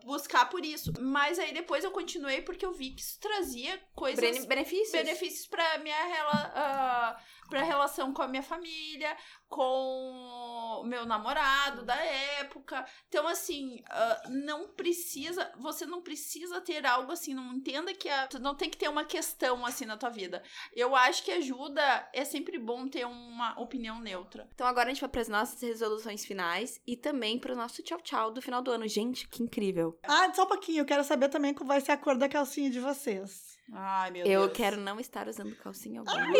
buscar 0.04 0.48
por 0.48 0.64
isso. 0.64 0.92
Mas 1.00 1.38
aí 1.38 1.52
depois 1.52 1.84
eu 1.84 1.90
continuei 1.90 2.42
porque 2.42 2.64
eu 2.64 2.72
vi 2.72 2.90
que 2.90 3.00
isso 3.00 3.18
trazia 3.20 3.80
coisas. 3.94 4.46
Benefícios. 4.46 4.92
Benefícios 4.92 5.46
pra 5.46 5.78
minha 5.78 6.04
rela, 6.04 6.52
uh, 6.54 7.37
pra 7.48 7.62
relação 7.62 8.12
com 8.12 8.22
a 8.22 8.28
minha 8.28 8.42
família, 8.42 9.16
com 9.48 10.80
o 10.80 10.84
meu 10.84 11.06
namorado 11.06 11.84
da 11.84 11.96
época. 11.96 12.84
Então, 13.08 13.26
assim, 13.26 13.80
uh, 13.80 14.30
não 14.30 14.68
precisa. 14.68 15.50
Você 15.58 15.86
não 15.86 16.02
precisa 16.02 16.60
ter 16.60 16.84
algo 16.86 17.12
assim. 17.12 17.34
Não 17.34 17.54
entenda 17.54 17.92
que 17.94 18.08
a, 18.08 18.28
não 18.40 18.54
tem 18.54 18.68
que 18.68 18.76
ter 18.76 18.88
uma 18.88 19.04
questão 19.04 19.64
assim 19.64 19.86
na 19.86 19.96
tua 19.96 20.10
vida. 20.10 20.42
Eu 20.72 20.94
acho 20.94 21.24
que 21.24 21.32
ajuda. 21.32 22.08
É 22.12 22.24
sempre 22.24 22.58
bom 22.58 22.86
ter 22.86 23.06
uma 23.06 23.58
opinião 23.58 24.00
neutra. 24.00 24.48
Então, 24.54 24.66
agora 24.66 24.90
a 24.90 24.92
gente 24.92 25.00
vai 25.00 25.10
para 25.10 25.22
as 25.22 25.28
nossas 25.28 25.60
resoluções 25.60 26.24
finais 26.24 26.80
e 26.86 26.96
também 26.96 27.38
para 27.38 27.52
o 27.52 27.56
nosso 27.56 27.82
tchau 27.82 28.00
tchau 28.00 28.30
do 28.30 28.42
final 28.42 28.62
do 28.62 28.70
ano. 28.70 28.86
Gente, 28.86 29.26
que 29.28 29.42
incrível. 29.42 29.98
Ah, 30.02 30.32
só 30.34 30.44
um 30.44 30.48
pouquinho. 30.48 30.80
Eu 30.80 30.86
quero 30.86 31.04
saber 31.04 31.28
também 31.28 31.54
qual 31.54 31.66
vai 31.66 31.80
ser 31.80 31.92
a 31.92 31.96
cor 31.96 32.16
da 32.16 32.28
calcinha 32.28 32.70
de 32.70 32.80
vocês. 32.80 33.57
Ai, 33.72 34.10
meu 34.10 34.20
eu 34.24 34.40
Deus. 34.40 34.44
Eu 34.44 34.50
quero 34.50 34.76
não 34.78 34.98
estar 34.98 35.28
usando 35.28 35.54
calcinha 35.56 36.00
alguma. 36.00 36.18
Ai, 36.18 36.32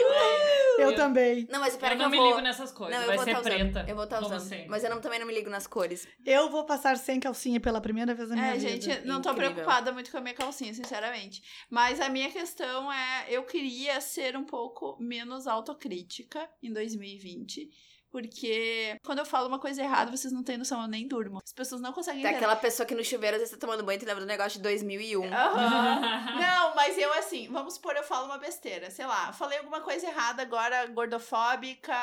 eu, 0.79 0.91
eu, 0.91 0.97
também. 0.97 1.47
Não, 1.51 1.61
mas 1.61 1.75
espera 1.75 1.95
eu 1.95 1.99
que 1.99 2.05
não 2.05 2.15
eu 2.15 2.23
me 2.23 2.29
ligo 2.29 2.41
nessas 2.41 2.73
cores. 2.73 2.97
Não, 2.97 3.07
vai 3.07 3.19
ser 3.19 3.35
tá 3.35 3.41
preta. 3.43 3.85
Eu 3.87 3.95
vou 3.95 4.05
estar 4.05 4.21
tá 4.21 4.27
usando. 4.27 4.67
Mas 4.69 4.85
eu 4.85 4.91
não, 4.91 5.01
também 5.01 5.19
não 5.19 5.27
me 5.27 5.35
ligo 5.35 5.51
nas 5.51 5.67
cores. 5.67 6.09
Eu 6.25 6.51
vou 6.51 6.65
passar 6.65 6.97
sem 6.97 7.21
calcinha 7.21 7.61
pela 7.61 7.81
primeira 7.81 8.15
vez 8.15 8.31
na 8.31 8.37
minha 8.37 8.55
é, 8.55 8.57
vida. 8.57 8.69
É, 8.69 8.81
gente, 8.81 9.07
não 9.07 9.21
tô 9.21 9.31
Incrível. 9.33 9.53
preocupada 9.53 9.93
muito 9.93 10.11
com 10.11 10.17
a 10.17 10.21
minha 10.21 10.35
calcinha, 10.35 10.73
sinceramente. 10.73 11.43
Mas 11.71 12.01
a 12.01 12.09
minha 12.09 12.31
questão 12.31 12.91
é, 12.91 13.27
eu 13.29 13.45
queria 13.45 14.01
ser 14.01 14.37
um 14.37 14.45
pouco 14.45 14.97
menos 14.99 15.47
autocrítica 15.47 16.49
em 16.63 16.73
2020 16.73 17.71
porque 18.11 18.99
quando 19.05 19.19
eu 19.19 19.25
falo 19.25 19.49
uma 19.49 19.59
coisa 19.59 19.83
errada, 19.83 20.11
vocês 20.11 20.33
não 20.33 20.43
têm 20.43 20.57
noção, 20.57 20.83
eu 20.83 20.89
nem 20.89 21.07
durmo. 21.07 21.41
As 21.45 21.53
pessoas 21.53 21.81
não 21.81 21.93
conseguem 21.93 22.23
Tem 22.23 22.35
aquela 22.35 22.57
pessoa 22.57 22.87
que 22.87 22.95
no 22.95 23.05
chuveiro 23.05 23.37
às 23.37 23.43
vezes 23.43 23.55
tá 23.55 23.61
tomando 23.61 23.85
banho 23.85 24.01
e 24.01 24.05
lembra 24.05 24.21
do 24.21 24.27
negócio 24.27 24.59
de 24.59 24.63
2001. 24.63 25.21
Uhum. 25.21 25.31
não, 25.31 26.75
mas 26.75 26.97
eu 26.97 27.13
assim, 27.15 27.49
vamos 27.51 27.75
supor, 27.75 27.97
eu 27.97 28.03
falo 28.03 28.27
uma 28.27 28.39
besteira. 28.39 28.91
Sei 28.91 29.07
lá, 29.07 29.33
falei 29.33 29.59
alguma 29.59 29.81
coisa 29.81 30.07
errada 30.07 30.43
agora, 30.43 30.87
gordofóbica. 30.87 31.95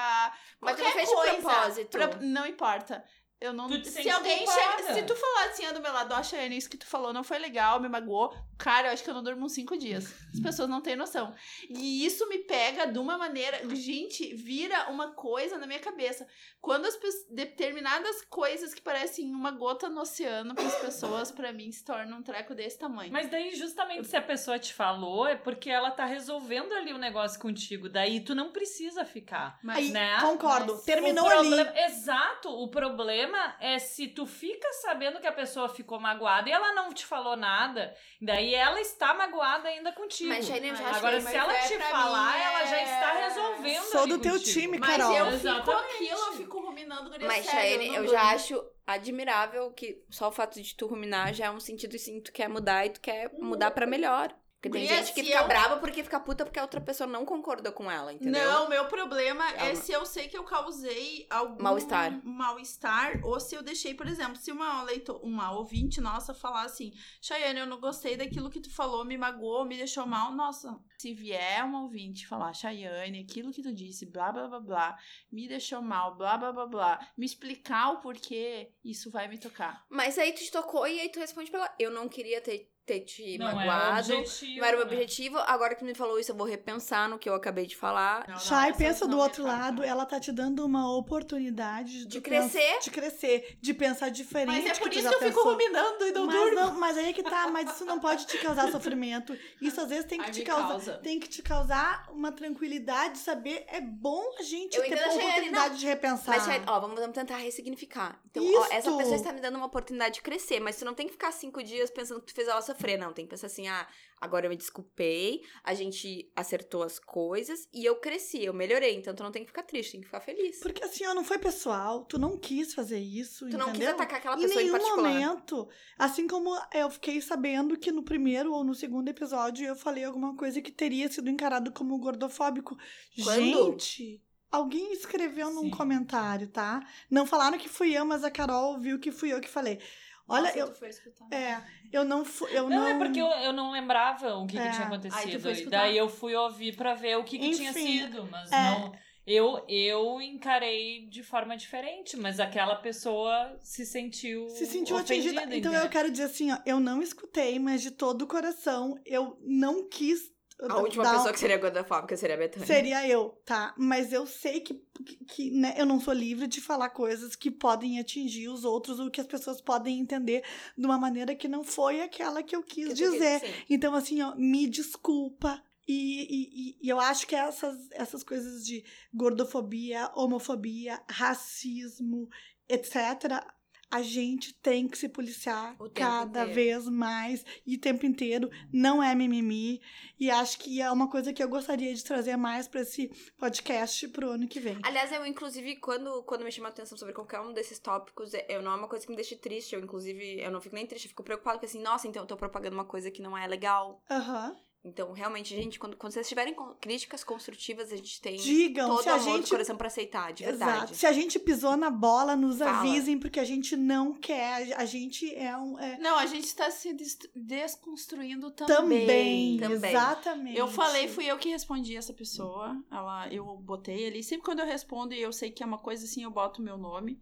Mas 0.61 0.75
tu 0.75 0.83
não 0.83 0.91
fez 0.91 1.09
coisa, 1.09 1.35
de 1.35 1.41
propósito. 1.41 1.97
Pra, 1.97 2.07
não 2.21 2.45
importa. 2.45 3.03
Eu 3.45 3.53
não. 3.53 3.69
se 3.69 4.09
alguém 4.09 4.45
chega. 4.45 4.93
Se 4.93 5.03
tu 5.03 5.15
falar 5.15 5.45
assim, 5.45 5.71
do 5.73 5.81
meu 5.81 5.93
lado, 5.93 6.13
ó, 6.13 6.23
Cheyenne, 6.23 6.57
isso 6.57 6.69
que 6.69 6.77
tu 6.77 6.85
falou 6.85 7.13
não 7.13 7.23
foi 7.23 7.37
legal, 7.37 7.79
me 7.79 7.87
magoou. 7.87 8.33
Cara, 8.57 8.87
eu 8.87 8.93
acho 8.93 9.03
que 9.03 9.09
eu 9.09 9.13
não 9.13 9.23
durmo 9.23 9.45
uns 9.45 9.53
cinco 9.53 9.77
dias. 9.77 10.13
As 10.33 10.39
pessoas 10.39 10.69
não 10.69 10.81
têm 10.81 10.95
noção. 10.95 11.33
E 11.69 12.05
isso 12.05 12.27
me 12.29 12.39
pega 12.39 12.87
de 12.87 12.97
uma 12.97 13.17
maneira. 13.17 13.61
Gente, 13.75 14.33
vira 14.33 14.89
uma 14.89 15.11
coisa 15.11 15.57
na 15.57 15.67
minha 15.67 15.79
cabeça. 15.79 16.25
Quando 16.61 16.85
as 16.85 16.97
determinadas 17.29 18.21
coisas 18.23 18.73
que 18.73 18.81
parecem 18.81 19.29
uma 19.29 19.51
gota 19.51 19.89
no 19.89 20.01
oceano 20.01 20.55
para 20.55 20.65
as 20.65 20.75
pessoas, 20.75 21.31
para 21.31 21.51
mim, 21.51 21.71
se 21.71 21.83
tornam 21.83 22.19
um 22.19 22.23
treco 22.23 22.55
desse 22.55 22.79
tamanho. 22.79 23.11
Mas 23.11 23.29
daí, 23.29 23.55
justamente, 23.55 24.07
se 24.07 24.15
a 24.15 24.21
pessoa 24.21 24.57
te 24.57 24.73
falou, 24.73 25.27
é 25.27 25.35
porque 25.35 25.69
ela 25.69 25.91
tá 25.91 26.05
resolvendo 26.05 26.73
ali 26.73 26.93
o 26.93 26.95
um 26.95 26.99
negócio 26.99 27.39
contigo. 27.39 27.89
Daí 27.89 28.21
tu 28.21 28.33
não 28.33 28.51
precisa 28.51 29.05
ficar. 29.05 29.59
Mas, 29.61 29.89
né? 29.91 30.19
Concordo. 30.21 30.73
Mas 30.73 30.85
Terminou 30.85 31.25
problema, 31.25 31.69
ali. 31.69 31.79
Exato. 31.85 32.49
O 32.49 32.67
problema 32.69 33.34
é 33.59 33.79
se 33.79 34.07
tu 34.07 34.25
fica 34.25 34.67
sabendo 34.81 35.19
que 35.19 35.27
a 35.27 35.31
pessoa 35.31 35.67
ficou 35.67 35.99
magoada 35.99 36.49
e 36.49 36.51
ela 36.51 36.73
não 36.73 36.93
te 36.93 37.05
falou 37.05 37.35
nada. 37.35 37.93
Daí 38.21 38.45
aí 38.45 38.53
ela 38.53 38.79
está 38.79 39.13
magoada 39.13 39.67
ainda 39.67 39.91
contigo. 39.91 40.29
Mas 40.29 40.45
já 40.45 40.55
Agora, 40.95 41.19
se 41.19 41.35
ela 41.35 41.53
é 41.53 41.67
te 41.67 41.77
falar, 41.79 42.39
ela 42.39 42.65
já 42.65 42.81
está 42.83 43.19
é 43.19 43.27
resolvendo. 43.27 43.83
Sou 43.83 44.07
do 44.07 44.19
teu 44.19 44.33
contigo. 44.33 44.59
time, 44.59 44.79
Carol. 44.79 45.09
Mas 45.09 45.19
eu 45.19 45.27
Exatamente. 45.27 45.87
fico 45.87 45.95
aquilo, 45.95 46.19
eu 46.19 46.33
fico 46.33 46.59
ruminando. 46.59 47.11
Mas, 47.25 47.45
Chayane, 47.45 47.87
eu, 47.87 48.03
eu 48.03 48.07
já 48.07 48.21
acho 48.31 48.63
admirável 48.85 49.71
que 49.71 50.03
só 50.09 50.29
o 50.29 50.31
fato 50.31 50.61
de 50.61 50.75
tu 50.75 50.85
ruminar 50.85 51.33
já 51.33 51.45
é 51.45 51.51
um 51.51 51.59
sentido 51.59 51.95
assim, 51.95 52.21
tu 52.21 52.31
quer 52.31 52.47
mudar 52.47 52.85
e 52.85 52.91
tu 52.91 53.01
quer 53.01 53.31
mudar 53.39 53.71
para 53.71 53.87
melhor. 53.87 54.35
Porque 54.61 54.79
tem 54.79 54.87
gente 54.87 55.13
que 55.13 55.23
fica 55.23 55.37
eu... 55.37 55.47
brava 55.47 55.77
porque 55.77 56.03
fica 56.03 56.19
puta 56.19 56.43
porque 56.43 56.57
a 56.57 56.63
outra 56.63 56.81
pessoa 56.81 57.07
não 57.07 57.25
concordou 57.25 57.71
com 57.71 57.89
ela, 57.89 58.11
entendeu? 58.11 58.51
Não, 58.51 58.69
meu 58.69 58.85
problema 58.85 59.47
é, 59.53 59.71
é 59.71 59.75
se 59.75 59.91
eu 59.91 60.05
sei 60.05 60.27
que 60.27 60.37
eu 60.37 60.43
causei 60.43 61.27
algum 61.29 61.61
mal-estar. 61.61 62.19
Mal-estar, 62.25 63.21
ou 63.23 63.39
se 63.39 63.55
eu 63.55 63.61
deixei, 63.61 63.93
por 63.93 64.07
exemplo, 64.07 64.35
se 64.37 64.51
uma 64.51 64.81
leitor, 64.83 65.19
uma 65.23 65.51
ouvinte 65.51 66.01
nossa 66.01 66.33
falar 66.33 66.63
assim, 66.63 66.91
Chayane, 67.21 67.59
eu 67.59 67.67
não 67.67 67.79
gostei 67.79 68.17
daquilo 68.17 68.49
que 68.49 68.59
tu 68.59 68.73
falou, 68.73 69.05
me 69.05 69.17
magoou, 69.17 69.65
me 69.65 69.77
deixou 69.77 70.05
mal, 70.05 70.31
nossa. 70.31 70.79
Se 70.97 71.13
vier 71.13 71.63
uma 71.63 71.83
ouvinte 71.83 72.27
falar, 72.27 72.53
Chayane, 72.53 73.21
aquilo 73.29 73.51
que 73.51 73.61
tu 73.61 73.73
disse, 73.73 74.05
blá 74.05 74.31
blá 74.31 74.47
blá 74.47 74.59
blá, 74.59 74.97
me 75.31 75.47
deixou 75.47 75.81
mal, 75.81 76.15
blá 76.15 76.37
blá 76.37 76.51
blá 76.51 76.65
blá, 76.65 77.07
me 77.17 77.25
explicar 77.25 77.91
o 77.91 77.99
porquê, 77.99 78.71
isso 78.83 79.11
vai 79.11 79.27
me 79.27 79.37
tocar. 79.37 79.85
Mas 79.89 80.17
aí 80.17 80.33
tu 80.33 80.41
te 80.41 80.51
tocou 80.51 80.87
e 80.87 80.99
aí 80.99 81.09
tu 81.09 81.19
responde 81.19 81.51
pela. 81.51 81.73
Eu 81.77 81.91
não 81.91 82.09
queria 82.09 82.41
ter 82.41 82.74
ter 82.85 82.99
te 83.01 83.37
não 83.37 83.47
magoado. 83.47 84.11
Era 84.11 84.19
objetivo, 84.19 84.59
não 84.59 84.65
era 84.65 84.75
o 84.75 84.79
meu 84.79 84.87
objetivo. 84.87 85.37
Agora 85.39 85.75
que 85.75 85.83
me 85.83 85.95
falou 85.95 86.19
isso, 86.19 86.31
eu 86.31 86.35
vou 86.35 86.45
repensar 86.45 87.09
no 87.09 87.17
que 87.17 87.27
eu 87.27 87.33
acabei 87.33 87.65
de 87.65 87.75
falar. 87.75 88.25
Não, 88.27 88.39
Chay, 88.39 88.73
pensa 88.73 89.07
do 89.07 89.17
outro 89.17 89.43
lado, 89.43 89.83
ela 89.83 90.05
tá 90.05 90.19
te 90.19 90.31
dando 90.31 90.65
uma 90.65 90.95
oportunidade 90.95 92.05
de 92.05 92.21
crescer. 92.21 92.79
De 92.81 92.91
crescer, 92.91 93.57
de 93.59 93.73
pensar 93.73 94.09
diferente. 94.09 94.63
Mas 94.63 94.77
é 94.77 94.79
por 94.79 94.89
que 94.89 94.99
isso 94.99 95.09
que 95.09 95.15
eu 95.15 95.19
pensou. 95.19 95.41
fico 95.41 95.49
ruminando 95.49 96.05
e 96.05 96.11
não 96.11 96.25
mas 96.27 96.35
durmo. 96.35 96.55
Não, 96.55 96.79
mas 96.79 96.97
aí 96.97 97.13
que 97.13 97.23
tá, 97.23 97.47
mas 97.47 97.71
isso 97.73 97.85
não 97.85 97.99
pode 97.99 98.25
te 98.27 98.37
causar 98.37 98.71
sofrimento. 98.71 99.37
Isso 99.59 99.81
às 99.81 99.89
vezes 99.89 100.05
tem 100.05 100.19
que 100.19 100.25
Ai, 100.25 100.31
te 100.31 100.43
causar, 100.43 100.67
causa. 100.67 100.93
tem 100.99 101.19
que 101.19 101.27
te 101.27 101.41
causar 101.41 102.07
uma 102.11 102.31
tranquilidade, 102.31 103.17
saber 103.17 103.65
é 103.67 103.81
bom 103.81 104.23
a 104.39 104.43
gente 104.43 104.77
eu 104.77 104.83
ter 104.83 105.01
a 105.01 105.09
oportunidade 105.09 105.69
não. 105.69 105.79
de 105.79 105.85
repensar. 105.85 106.45
Mas, 106.45 106.63
ó, 106.67 106.79
vamos, 106.79 106.99
vamos 106.99 107.15
tentar 107.15 107.37
ressignificar. 107.37 108.19
Então, 108.29 108.43
ó, 108.43 108.67
essa 108.71 108.91
pessoa 108.95 109.15
está 109.15 109.31
me 109.33 109.41
dando 109.41 109.55
uma 109.55 109.65
oportunidade 109.65 110.15
de 110.15 110.21
crescer, 110.21 110.59
mas 110.59 110.75
você 110.75 110.85
não 110.85 110.93
tem 110.93 111.07
que 111.07 111.13
ficar 111.13 111.31
cinco 111.31 111.63
dias 111.63 111.89
pensando 111.89 112.19
que 112.19 112.27
tu 112.27 112.33
fez 112.33 112.47
ela 112.47 112.61
sofrer, 112.61 112.74
não. 112.97 113.13
Tem 113.13 113.25
que 113.25 113.31
pensar 113.31 113.47
assim, 113.47 113.67
ah, 113.67 113.87
agora 114.19 114.45
eu 114.45 114.49
me 114.49 114.55
desculpei, 114.57 115.41
a 115.63 115.73
gente 115.73 116.31
acertou 116.35 116.83
as 116.83 116.99
coisas 116.99 117.67
e 117.73 117.85
eu 117.85 117.95
cresci, 117.97 118.43
eu 118.43 118.53
melhorei. 118.53 118.95
Então 118.95 119.13
tu 119.13 119.23
não 119.23 119.31
tem 119.31 119.43
que 119.43 119.49
ficar 119.49 119.63
triste, 119.63 119.93
tem 119.93 120.01
que 120.01 120.07
ficar 120.07 120.19
feliz. 120.19 120.59
Porque 120.59 120.83
assim, 120.83 121.05
ó, 121.05 121.13
não 121.13 121.23
foi 121.23 121.37
pessoal, 121.37 122.05
tu 122.05 122.17
não 122.17 122.37
quis 122.37 122.73
fazer 122.73 122.99
isso, 122.99 123.49
Tu 123.49 123.57
não 123.57 123.71
quis 123.71 123.87
atacar 123.87 124.19
aquela 124.19 124.37
pessoa 124.37 124.61
em, 124.61 124.65
nenhum 124.65 124.75
em 124.75 124.79
particular. 124.79 125.13
momento. 125.13 125.69
Assim 125.97 126.27
como 126.27 126.49
eu 126.73 126.89
fiquei 126.89 127.21
sabendo 127.21 127.77
que 127.77 127.91
no 127.91 128.03
primeiro 128.03 128.53
ou 128.53 128.63
no 128.63 128.75
segundo 128.75 129.07
episódio 129.09 129.65
eu 129.65 129.75
falei 129.75 130.03
alguma 130.03 130.35
coisa 130.35 130.61
que 130.61 130.71
teria 130.71 131.11
sido 131.11 131.29
encarado 131.29 131.71
como 131.71 131.97
gordofóbico. 131.97 132.77
Quando? 133.23 133.71
Gente... 133.71 134.21
Alguém 134.51 134.93
escreveu 134.93 135.49
Sim. 135.49 135.55
num 135.55 135.69
comentário, 135.69 136.47
tá? 136.47 136.79
Não 137.11 137.25
falaram 137.25 137.57
que 137.57 137.67
fui 137.67 137.93
eu, 137.93 138.05
mas 138.05 138.23
a 138.23 138.31
Carol 138.31 138.79
viu 138.79 138.97
que 138.97 139.11
fui 139.11 139.33
eu 139.33 139.41
que 139.41 139.49
falei. 139.49 139.81
Olha, 140.27 140.53
Nossa, 140.55 140.57
eu. 140.57 141.37
É, 141.37 141.61
eu 141.91 142.03
não 142.03 142.25
fui. 142.25 142.49
Eu 142.51 142.67
não, 142.67 142.77
não, 142.77 142.87
é 142.87 142.97
porque 142.97 143.21
eu, 143.21 143.27
eu 143.27 143.53
não 143.53 143.71
lembrava 143.71 144.35
o 144.35 144.47
que, 144.47 144.57
é. 144.57 144.67
que 144.67 144.75
tinha 144.75 144.87
acontecido. 144.87 145.51
E 145.51 145.65
daí 145.67 145.97
eu 145.97 146.09
fui 146.09 146.35
ouvir 146.35 146.75
pra 146.75 146.95
ver 146.95 147.17
o 147.17 147.23
que, 147.23 147.37
que 147.37 147.45
Enfim, 147.47 147.57
tinha 147.57 147.73
sido, 147.73 148.27
mas 148.31 148.51
é. 148.51 148.55
não. 148.55 148.91
Eu, 149.27 149.65
eu 149.67 150.21
encarei 150.21 151.07
de 151.07 151.23
forma 151.23 151.57
diferente, 151.57 152.15
mas 152.15 152.39
aquela 152.39 152.75
pessoa 152.75 153.57
se 153.59 153.83
sentiu. 153.83 154.47
Se 154.49 154.67
sentiu 154.67 154.97
atingida. 154.97 155.43
Então 155.55 155.73
eu 155.73 155.89
quero 155.89 156.11
dizer 156.11 156.25
assim, 156.25 156.51
ó, 156.51 156.57
eu 156.63 156.79
não 156.79 157.01
escutei, 157.01 157.57
mas 157.57 157.81
de 157.81 157.89
todo 157.89 158.21
o 158.21 158.27
coração, 158.27 158.99
eu 159.03 159.35
não 159.41 159.89
quis 159.89 160.34
a 160.61 160.77
última 160.77 161.03
pessoa 161.03 161.33
que 161.33 161.39
seria 161.39 161.57
gordofóbica 161.57 162.15
seria 162.15 162.35
a 162.35 162.39
Betânia. 162.39 162.65
Seria 162.65 163.07
eu, 163.07 163.37
tá? 163.45 163.73
Mas 163.77 164.13
eu 164.13 164.25
sei 164.25 164.61
que, 164.61 164.73
que, 165.05 165.25
que, 165.25 165.51
né, 165.51 165.75
eu 165.77 165.85
não 165.85 165.99
sou 165.99 166.13
livre 166.13 166.47
de 166.47 166.61
falar 166.61 166.89
coisas 166.89 167.35
que 167.35 167.51
podem 167.51 167.99
atingir 167.99 168.47
os 168.47 168.63
outros 168.63 168.99
ou 168.99 169.11
que 169.11 169.19
as 169.19 169.27
pessoas 169.27 169.59
podem 169.59 169.99
entender 169.99 170.43
de 170.77 170.85
uma 170.85 170.97
maneira 170.97 171.35
que 171.35 171.47
não 171.47 171.63
foi 171.63 172.01
aquela 172.01 172.41
que 172.41 172.55
eu 172.55 172.63
quis 172.63 172.87
que 172.87 172.93
dizer. 172.93 173.65
então, 173.69 173.93
assim, 173.93 174.21
ó, 174.21 174.33
me 174.35 174.67
desculpa. 174.67 175.61
E, 175.87 176.23
e, 176.23 176.77
e, 176.81 176.89
eu 176.89 176.99
acho 176.99 177.27
que 177.27 177.35
essas, 177.35 177.77
essas 177.91 178.23
coisas 178.23 178.65
de 178.65 178.83
gordofobia, 179.13 180.09
homofobia, 180.15 180.99
racismo, 181.07 182.27
etc., 182.67 183.45
a 183.89 184.01
gente 184.01 184.53
tem 184.53 184.87
que 184.87 184.97
se 184.97 185.07
policiar 185.07 185.77
cada 185.93 186.41
inteiro. 186.41 186.53
vez 186.53 186.87
mais 186.87 187.45
e 187.65 187.75
o 187.75 187.79
tempo 187.79 188.05
inteiro. 188.05 188.49
Não 188.71 189.01
é 189.01 189.13
mimimi. 189.15 189.81
E 190.19 190.29
acho 190.29 190.59
que 190.59 190.81
é 190.81 190.91
uma 190.91 191.09
coisa 191.09 191.33
que 191.33 191.43
eu 191.43 191.49
gostaria 191.49 191.93
de 191.93 192.03
trazer 192.03 192.35
mais 192.35 192.67
para 192.67 192.81
esse 192.81 193.09
podcast 193.37 194.07
pro 194.09 194.31
ano 194.31 194.47
que 194.47 194.59
vem. 194.59 194.77
Aliás, 194.83 195.11
eu, 195.11 195.25
inclusive, 195.25 195.75
quando, 195.77 196.23
quando 196.23 196.43
me 196.43 196.51
chama 196.51 196.69
a 196.69 196.71
atenção 196.71 196.97
sobre 196.97 197.13
qualquer 197.13 197.39
um 197.39 197.53
desses 197.53 197.79
tópicos, 197.79 198.33
é, 198.33 198.45
eu 198.49 198.61
não 198.61 198.71
é 198.71 198.75
uma 198.75 198.87
coisa 198.87 199.05
que 199.05 199.11
me 199.11 199.15
deixa 199.15 199.35
triste. 199.35 199.75
Eu, 199.75 199.81
inclusive, 199.81 200.41
eu 200.41 200.51
não 200.51 200.61
fico 200.61 200.75
nem 200.75 200.85
triste, 200.85 201.05
eu 201.05 201.09
fico 201.09 201.23
preocupada 201.23 201.57
porque 201.57 201.67
assim, 201.67 201.81
nossa, 201.81 202.07
então 202.07 202.23
eu 202.23 202.27
tô 202.27 202.35
propagando 202.35 202.75
uma 202.75 202.85
coisa 202.85 203.11
que 203.11 203.21
não 203.21 203.37
é 203.37 203.47
legal. 203.47 204.03
Aham. 204.09 204.49
Uhum. 204.49 204.64
Então, 204.85 205.11
realmente, 205.13 205.55
gente, 205.55 205.79
quando, 205.79 205.97
quando 205.97 206.13
vocês 206.13 206.29
tiverem 206.29 206.55
críticas 206.79 207.23
construtivas, 207.23 207.91
a 207.91 207.95
gente 207.95 208.21
tem 208.21 208.35
Digam, 208.35 208.87
todo 208.87 209.01
se 209.01 209.09
a 209.09 209.15
amor 209.15 209.37
gente... 209.37 209.45
do 209.45 209.49
coração 209.49 209.75
pra 209.75 209.87
aceitar, 209.87 210.31
de 210.31 210.43
verdade. 210.43 210.77
Exato. 210.77 210.95
Se 210.95 211.07
a 211.07 211.11
gente 211.11 211.39
pisou 211.39 211.75
na 211.75 211.89
bola, 211.89 212.35
nos 212.35 212.59
Fala. 212.59 212.79
avisem, 212.79 213.17
porque 213.17 213.39
a 213.39 213.43
gente 213.43 213.75
não 213.75 214.13
quer. 214.13 214.73
A 214.77 214.85
gente 214.85 215.33
é 215.33 215.57
um. 215.57 215.79
É... 215.79 215.97
Não, 215.97 216.15
a 216.17 216.27
gente 216.27 216.53
tá 216.55 216.69
se 216.69 216.95
desconstruindo 217.35 218.51
também. 218.51 219.57
também. 219.57 219.89
Exatamente. 219.89 220.57
Eu 220.57 220.67
falei, 220.67 221.07
fui 221.07 221.25
eu 221.25 221.37
que 221.39 221.49
respondi 221.49 221.97
essa 221.97 222.13
pessoa. 222.13 222.79
Ela, 222.91 223.27
eu 223.33 223.57
botei 223.57 224.07
ali. 224.07 224.21
Sempre 224.21 224.45
quando 224.45 224.59
eu 224.59 224.67
respondo 224.67 225.15
e 225.15 225.21
eu 225.21 225.33
sei 225.33 225.49
que 225.49 225.63
é 225.63 225.65
uma 225.65 225.79
coisa 225.79 226.05
assim, 226.05 226.23
eu 226.23 226.31
boto 226.31 226.61
o 226.61 226.63
meu 226.63 226.77
nome. 226.77 227.19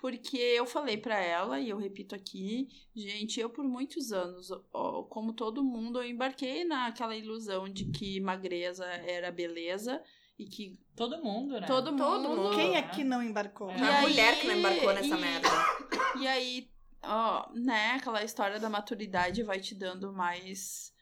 Porque 0.00 0.38
eu 0.38 0.64
falei 0.64 0.96
para 0.96 1.20
ela, 1.20 1.60
e 1.60 1.68
eu 1.68 1.76
repito 1.76 2.14
aqui, 2.14 2.68
gente, 2.96 3.38
eu 3.38 3.50
por 3.50 3.62
muitos 3.62 4.12
anos, 4.12 4.48
como 5.10 5.34
todo 5.34 5.62
mundo, 5.62 5.98
eu 5.98 6.08
embarquei 6.08 6.64
naquela 6.64 7.14
ilusão 7.14 7.68
de 7.68 7.84
que 7.84 8.18
magreza 8.18 8.86
era 8.86 9.30
beleza 9.30 10.02
e 10.38 10.46
que. 10.46 10.80
Todo 10.96 11.22
mundo, 11.22 11.60
né? 11.60 11.66
Todo, 11.66 11.94
todo 11.94 12.28
mundo. 12.30 12.56
Quem 12.56 12.76
é 12.76 12.82
que 12.82 13.04
não 13.04 13.22
embarcou? 13.22 13.70
É. 13.70 13.78
E 13.78 13.82
a 13.82 13.98
aí, 13.98 14.02
mulher 14.02 14.40
que 14.40 14.46
não 14.46 14.56
embarcou 14.56 14.94
nessa 14.94 15.18
e, 15.18 15.20
merda. 15.20 15.48
E 16.18 16.26
aí, 16.26 16.70
ó, 17.02 17.52
né, 17.52 17.92
aquela 17.92 18.24
história 18.24 18.58
da 18.58 18.70
maturidade 18.70 19.42
vai 19.42 19.60
te 19.60 19.74
dando 19.74 20.12
mais 20.14 20.94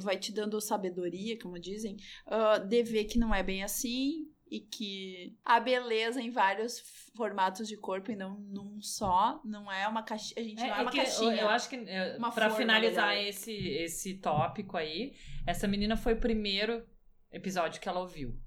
vai 0.00 0.18
te 0.18 0.32
dando 0.32 0.60
sabedoria, 0.60 1.38
como 1.40 1.58
dizem, 1.58 1.96
uh, 2.26 2.64
de 2.64 2.82
ver 2.82 3.06
que 3.06 3.18
não 3.18 3.34
é 3.34 3.42
bem 3.42 3.64
assim, 3.64 4.30
e 4.50 4.60
que 4.60 5.36
a 5.44 5.60
beleza 5.60 6.20
em 6.20 6.30
vários 6.30 6.80
formatos 7.14 7.68
de 7.68 7.76
corpo 7.76 8.10
e 8.10 8.16
não 8.16 8.38
num 8.40 8.80
só, 8.80 9.40
não 9.44 9.70
é 9.70 9.86
uma 9.86 10.02
caixinha, 10.02 10.40
a 10.40 10.42
gente 10.42 10.62
é, 10.62 10.66
não 10.66 10.74
é, 10.74 10.78
é 10.78 10.82
uma 10.82 10.92
caixinha. 10.92 11.40
Eu, 11.42 11.48
acho 11.48 11.68
que 11.68 11.76
é, 11.76 12.18
para 12.34 12.50
finalizar 12.50 13.16
esse 13.16 13.52
esse 13.52 14.14
tópico 14.14 14.76
aí, 14.76 15.14
essa 15.46 15.68
menina 15.68 15.96
foi 15.96 16.14
o 16.14 16.20
primeiro 16.20 16.86
episódio 17.30 17.80
que 17.80 17.88
ela 17.88 18.00
ouviu. 18.00 18.38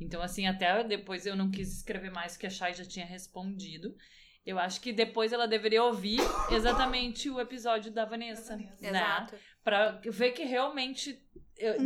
Então 0.00 0.22
assim, 0.22 0.46
até 0.46 0.84
depois 0.84 1.26
eu 1.26 1.34
não 1.34 1.50
quis 1.50 1.76
escrever 1.76 2.10
mais 2.10 2.36
que 2.36 2.46
a 2.46 2.50
Chay 2.50 2.74
já 2.74 2.84
tinha 2.84 3.06
respondido. 3.06 3.94
Eu 4.46 4.58
acho 4.58 4.80
que 4.80 4.92
depois 4.92 5.32
ela 5.32 5.46
deveria 5.46 5.82
ouvir 5.82 6.20
exatamente 6.50 7.28
o 7.28 7.38
episódio 7.38 7.92
da 7.92 8.06
Vanessa, 8.06 8.56
né? 8.56 8.72
Exato. 8.80 9.34
Pra 9.62 10.00
ver 10.06 10.30
que 10.30 10.44
realmente 10.44 11.22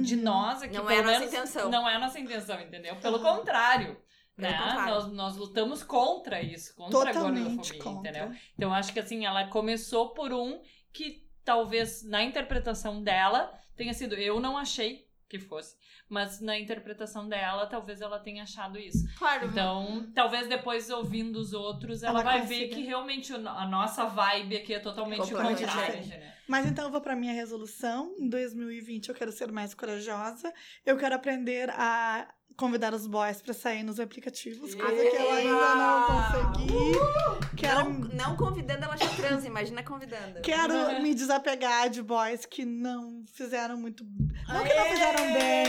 de 0.02 0.16
uhum. 0.16 0.22
nós 0.22 0.62
aqui. 0.62 0.74
Não 0.74 0.90
é 0.90 0.98
a 0.98 1.02
nossa 1.02 1.24
intenção. 1.24 1.70
Não 1.70 1.88
é 1.88 1.96
a 1.96 1.98
nossa 1.98 2.18
intenção, 2.18 2.60
entendeu? 2.60 2.96
Pelo 2.96 3.18
uhum. 3.18 3.36
contrário. 3.36 3.96
Pelo 4.36 4.50
né? 4.50 4.58
Contrário. 4.58 4.94
Nós, 4.94 5.12
nós 5.12 5.36
lutamos 5.36 5.82
contra 5.82 6.42
isso, 6.42 6.74
contra 6.74 7.12
Totalmente 7.12 7.40
a 7.40 7.48
gordofobia, 7.48 7.82
contra. 7.82 8.10
entendeu? 8.10 8.38
Então 8.56 8.74
acho 8.74 8.92
que 8.92 9.00
assim, 9.00 9.24
ela 9.24 9.48
começou 9.48 10.10
por 10.10 10.32
um 10.32 10.60
que 10.92 11.26
talvez 11.44 12.02
na 12.02 12.22
interpretação 12.22 13.02
dela 13.02 13.52
tenha 13.76 13.94
sido. 13.94 14.14
Eu 14.14 14.40
não 14.40 14.56
achei 14.56 15.08
que 15.28 15.38
fosse. 15.38 15.76
Mas 16.12 16.42
na 16.42 16.58
interpretação 16.58 17.26
dela, 17.26 17.64
talvez 17.66 18.02
ela 18.02 18.18
tenha 18.18 18.42
achado 18.42 18.78
isso. 18.78 19.02
Claro. 19.16 19.46
Então, 19.46 20.06
talvez 20.14 20.46
depois 20.46 20.90
ouvindo 20.90 21.36
os 21.36 21.54
outros, 21.54 22.02
ela, 22.02 22.20
ela 22.20 22.22
vai 22.22 22.42
consiga. 22.42 22.60
ver 22.60 22.68
que 22.68 22.82
realmente 22.82 23.32
a 23.32 23.66
nossa 23.66 24.04
vibe 24.04 24.58
aqui 24.58 24.74
é 24.74 24.78
totalmente 24.78 25.32
contrária. 25.32 26.02
Né? 26.02 26.34
Mas 26.46 26.66
então 26.66 26.84
eu 26.84 26.90
vou 26.90 27.00
para 27.00 27.16
minha 27.16 27.32
resolução. 27.32 28.14
Em 28.18 28.28
2020 28.28 29.08
eu 29.08 29.14
quero 29.14 29.32
ser 29.32 29.50
mais 29.50 29.72
corajosa. 29.72 30.52
Eu 30.84 30.98
quero 30.98 31.14
aprender 31.14 31.70
a 31.70 32.28
convidar 32.56 32.94
os 32.94 33.06
boys 33.06 33.40
para 33.42 33.54
sair 33.54 33.82
nos 33.82 33.98
aplicativos, 33.98 34.74
coisa 34.74 35.10
que 35.10 35.16
eu 35.16 35.32
ainda 35.32 35.74
não 35.74 36.06
consegui. 36.06 36.72
Uh! 36.72 37.56
Quero... 37.56 37.84
Não, 37.84 38.08
não 38.08 38.36
convidando, 38.36 38.84
ela 38.84 38.96
já 38.96 39.08
transa, 39.08 39.46
imagina 39.46 39.82
convidando. 39.82 40.40
Quero 40.40 41.02
me 41.02 41.14
desapegar 41.14 41.90
de 41.90 42.02
boys 42.02 42.46
que 42.46 42.64
não 42.64 43.24
fizeram 43.32 43.76
muito. 43.76 44.04
Não 44.04 44.64
que 44.64 44.74
não 44.74 44.84
fizeram 44.86 45.32
bem. 45.32 45.66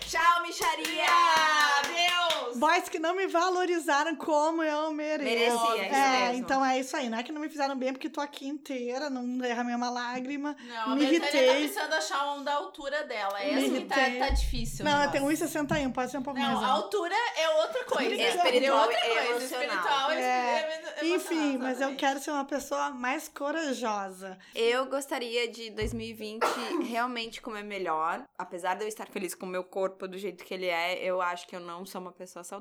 Tchau, 0.00 0.42
micharia! 0.42 1.83
Boys 2.64 2.88
que 2.88 2.98
não 2.98 3.14
me 3.14 3.26
valorizaram 3.26 4.16
como 4.16 4.62
eu 4.62 4.90
mereço. 4.90 5.22
Merecia, 5.22 5.86
isso 5.86 5.94
é, 5.94 6.20
mesmo. 6.20 6.38
então 6.38 6.64
é 6.64 6.80
isso 6.80 6.96
aí. 6.96 7.10
Não 7.10 7.18
é 7.18 7.22
que 7.22 7.30
não 7.30 7.42
me 7.42 7.50
fizeram 7.50 7.76
bem 7.76 7.92
porque 7.92 8.08
tô 8.08 8.22
aqui 8.22 8.48
inteira, 8.48 9.10
não 9.10 9.36
derramei 9.36 9.74
uma 9.74 9.90
lágrima. 9.90 10.56
Não, 10.66 10.96
me 10.96 11.06
a 11.06 11.10
Betânia 11.10 11.46
tá 11.46 11.54
precisando 11.58 11.92
achar 11.92 12.32
um 12.32 12.42
da 12.42 12.54
altura 12.54 13.04
dela. 13.04 13.38
É 13.38 13.52
essa 13.52 13.68
que 13.68 13.84
tá, 13.84 13.96
tá 14.18 14.30
difícil. 14.30 14.82
Não, 14.82 15.04
eu 15.04 15.10
tenho 15.10 15.26
1,61, 15.26 15.92
pode 15.92 16.10
ser 16.10 16.16
um 16.16 16.22
pouco 16.22 16.40
não, 16.40 16.46
mais. 16.46 16.58
Não, 16.58 16.66
a 16.66 16.70
altura 16.70 17.14
é 17.36 17.48
outra 17.50 17.84
coisa. 17.84 18.14
Espiritual 18.14 18.78
é 18.78 18.82
outra 18.82 19.00
coisa. 19.00 19.44
Espiritual 19.44 20.10
é, 20.12 20.82
é 21.02 21.06
Enfim, 21.08 21.58
mas 21.58 21.82
eu 21.82 21.94
quero 21.96 22.18
ser 22.18 22.30
uma 22.30 22.46
pessoa 22.46 22.88
mais 22.92 23.28
corajosa. 23.28 24.38
Eu 24.54 24.86
gostaria 24.86 25.48
de 25.48 25.68
2020 25.68 26.42
realmente 26.88 27.42
comer 27.42 27.62
melhor. 27.62 28.24
Apesar 28.38 28.74
de 28.74 28.84
eu 28.84 28.88
estar 28.88 29.06
feliz 29.06 29.34
com 29.34 29.44
o 29.44 29.48
meu 29.50 29.64
corpo 29.64 30.08
do 30.08 30.16
jeito 30.16 30.42
que 30.42 30.54
ele 30.54 30.66
é, 30.66 31.04
eu 31.04 31.20
acho 31.20 31.46
que 31.46 31.54
eu 31.54 31.60
não 31.60 31.84
sou 31.84 32.00
uma 32.00 32.12
pessoa 32.12 32.42
saudável. 32.42 32.53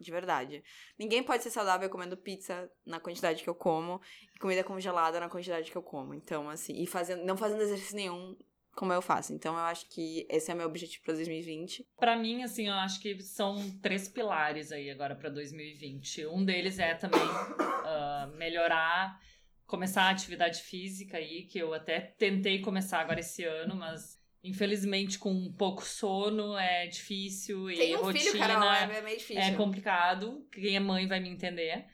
De 0.00 0.10
verdade. 0.10 0.64
Ninguém 0.98 1.22
pode 1.22 1.42
ser 1.42 1.50
saudável 1.50 1.90
comendo 1.90 2.16
pizza 2.16 2.70
na 2.86 2.98
quantidade 2.98 3.42
que 3.42 3.50
eu 3.50 3.54
como 3.54 4.00
e 4.34 4.38
comida 4.38 4.64
congelada 4.64 5.20
na 5.20 5.28
quantidade 5.28 5.70
que 5.70 5.76
eu 5.76 5.82
como. 5.82 6.14
Então, 6.14 6.48
assim, 6.48 6.72
e 6.80 6.86
fazendo, 6.86 7.24
não 7.24 7.36
fazendo 7.36 7.60
exercício 7.60 7.96
nenhum 7.96 8.36
como 8.74 8.92
eu 8.92 9.02
faço. 9.02 9.32
Então, 9.34 9.54
eu 9.54 9.60
acho 9.60 9.88
que 9.90 10.26
esse 10.30 10.50
é 10.50 10.54
o 10.54 10.56
meu 10.56 10.66
objetivo 10.66 11.04
para 11.04 11.14
2020. 11.14 11.86
Para 11.98 12.16
mim, 12.16 12.42
assim, 12.42 12.68
eu 12.68 12.74
acho 12.74 13.00
que 13.00 13.20
são 13.20 13.56
três 13.80 14.08
pilares 14.08 14.72
aí 14.72 14.90
agora 14.90 15.14
para 15.14 15.28
2020. 15.28 16.26
Um 16.26 16.44
deles 16.44 16.78
é 16.78 16.94
também 16.94 17.20
uh, 17.20 18.36
melhorar, 18.36 19.20
começar 19.66 20.04
a 20.04 20.10
atividade 20.10 20.62
física 20.62 21.18
aí, 21.18 21.44
que 21.44 21.58
eu 21.58 21.74
até 21.74 22.00
tentei 22.00 22.60
começar 22.60 23.00
agora 23.00 23.20
esse 23.20 23.44
ano, 23.44 23.76
mas 23.76 24.19
Infelizmente, 24.42 25.18
com 25.18 25.52
pouco 25.52 25.84
sono 25.84 26.56
é 26.56 26.86
difícil 26.86 27.66
Tem 27.66 27.92
e 27.92 27.96
um 27.96 28.00
rotina 28.00 28.30
filho, 28.30 28.38
Carol, 28.38 28.72
é, 28.72 29.02
meio 29.02 29.18
difícil. 29.18 29.42
é 29.42 29.54
complicado. 29.54 30.46
Quem 30.50 30.76
é 30.76 30.80
mãe 30.80 31.06
vai 31.06 31.20
me 31.20 31.28
entender. 31.28 31.86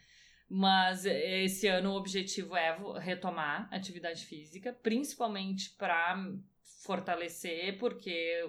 Mas 0.48 1.04
esse 1.04 1.66
ano 1.66 1.90
o 1.90 1.96
objetivo 1.96 2.56
é 2.56 2.78
retomar 3.00 3.68
atividade 3.72 4.24
física, 4.24 4.72
principalmente 4.72 5.70
para 5.70 6.24
fortalecer, 6.84 7.76
porque 7.78 8.48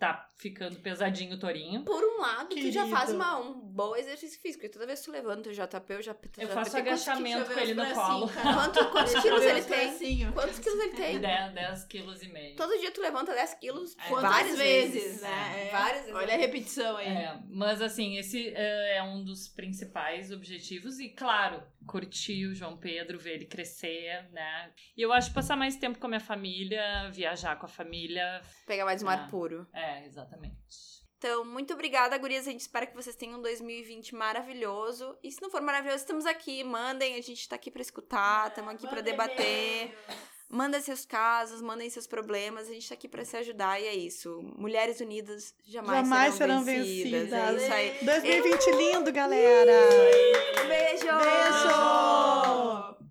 tá 0.00 0.30
ficando 0.34 0.76
pesadinho 0.76 1.34
o 1.34 1.38
tourinho. 1.38 1.84
Por 1.84 2.02
um 2.02 2.22
lado, 2.22 2.48
Querido. 2.48 2.68
tu 2.68 2.72
já 2.72 2.86
faz 2.86 3.12
uma, 3.12 3.38
um 3.38 3.52
bom 3.52 3.94
exercício 3.94 4.40
físico. 4.40 4.62
Porque 4.62 4.72
toda 4.72 4.86
vez 4.86 5.00
que 5.00 5.04
tu 5.04 5.12
levanta 5.12 5.50
o 5.50 5.52
JP, 5.52 5.92
eu 5.92 6.02
já... 6.02 6.16
Eu 6.38 6.48
faço 6.48 6.78
agachamento 6.78 7.52
com 7.52 7.60
ele 7.60 7.74
no 7.74 7.84
colo. 7.92 8.30
Quanto, 8.32 8.90
quantos 8.90 9.20
quilos 9.20 9.42
ele 9.42 9.62
tem? 9.62 10.32
Quantos 10.32 10.58
quilos 10.58 10.80
ele 10.80 10.94
tem? 10.94 11.20
10, 11.20 11.52
10 11.52 11.84
quilos 11.84 12.22
e 12.22 12.28
meio. 12.28 12.56
Todo 12.56 12.78
dia 12.78 12.90
tu 12.90 13.02
levanta 13.02 13.34
10 13.34 13.54
quilos 13.54 13.94
é, 13.98 14.08
várias 14.08 14.56
vezes, 14.56 15.02
vezes 15.02 15.22
né? 15.22 15.66
É. 15.66 15.70
Várias 15.70 16.00
vezes. 16.04 16.14
Olha 16.14 16.34
a 16.34 16.38
repetição 16.38 16.96
aí. 16.96 17.06
É, 17.06 17.38
mas 17.50 17.82
assim, 17.82 18.16
esse 18.16 18.48
é, 18.54 18.96
é 18.96 19.02
um 19.02 19.22
dos 19.22 19.48
principais 19.48 20.32
objetivos. 20.32 20.98
E 20.98 21.10
claro, 21.10 21.62
curtir 21.86 22.46
o 22.46 22.54
João 22.54 22.76
Pedro, 22.76 23.18
ver 23.18 23.34
ele 23.34 23.46
crescer, 23.46 24.30
né? 24.32 24.70
E 24.96 25.02
eu 25.02 25.12
acho 25.12 25.32
passar 25.34 25.56
mais 25.56 25.76
tempo 25.76 25.98
com 25.98 26.06
a 26.06 26.08
minha 26.08 26.20
família, 26.20 27.10
viajar 27.10 27.56
com 27.56 27.66
a 27.66 27.68
família. 27.68 28.40
Pegar 28.66 28.86
mais 28.86 29.02
um 29.02 29.08
ar 29.08 29.26
é. 29.26 29.30
puro. 29.30 29.66
É, 29.74 29.89
exatamente. 30.06 30.56
Então, 31.18 31.44
muito 31.44 31.74
obrigada, 31.74 32.16
gurias. 32.16 32.48
A 32.48 32.50
gente 32.50 32.62
espera 32.62 32.86
que 32.86 32.94
vocês 32.94 33.14
tenham 33.14 33.38
um 33.38 33.42
2020 33.42 34.14
maravilhoso. 34.14 35.18
E 35.22 35.30
se 35.30 35.42
não 35.42 35.50
for 35.50 35.60
maravilhoso, 35.60 35.98
estamos 35.98 36.24
aqui. 36.24 36.64
Mandem, 36.64 37.14
a 37.14 37.20
gente 37.20 37.46
tá 37.46 37.56
aqui 37.56 37.70
para 37.70 37.82
escutar, 37.82 38.48
estamos 38.48 38.72
aqui 38.72 38.88
para 38.88 39.02
debater. 39.02 39.94
Manda 40.48 40.80
seus 40.80 41.04
casos, 41.04 41.60
mandem 41.62 41.88
seus 41.90 42.08
problemas, 42.08 42.68
a 42.68 42.72
gente 42.72 42.88
tá 42.88 42.94
aqui 42.94 43.06
para 43.06 43.24
se 43.24 43.36
ajudar 43.36 43.80
e 43.80 43.86
é 43.86 43.94
isso. 43.94 44.40
Mulheres 44.56 44.98
unidas 45.00 45.54
jamais, 45.64 46.08
jamais 46.08 46.34
serão, 46.34 46.64
serão 46.64 46.66
vencidas. 46.82 47.30
vencidas. 47.30 47.62
É 47.62 47.64
isso 47.64 47.72
aí. 47.72 48.04
2020 48.04 48.66
Eu... 48.66 48.78
lindo, 48.78 49.12
galera! 49.12 49.72
Beijo! 50.66 51.06
Beijo! 51.18 53.09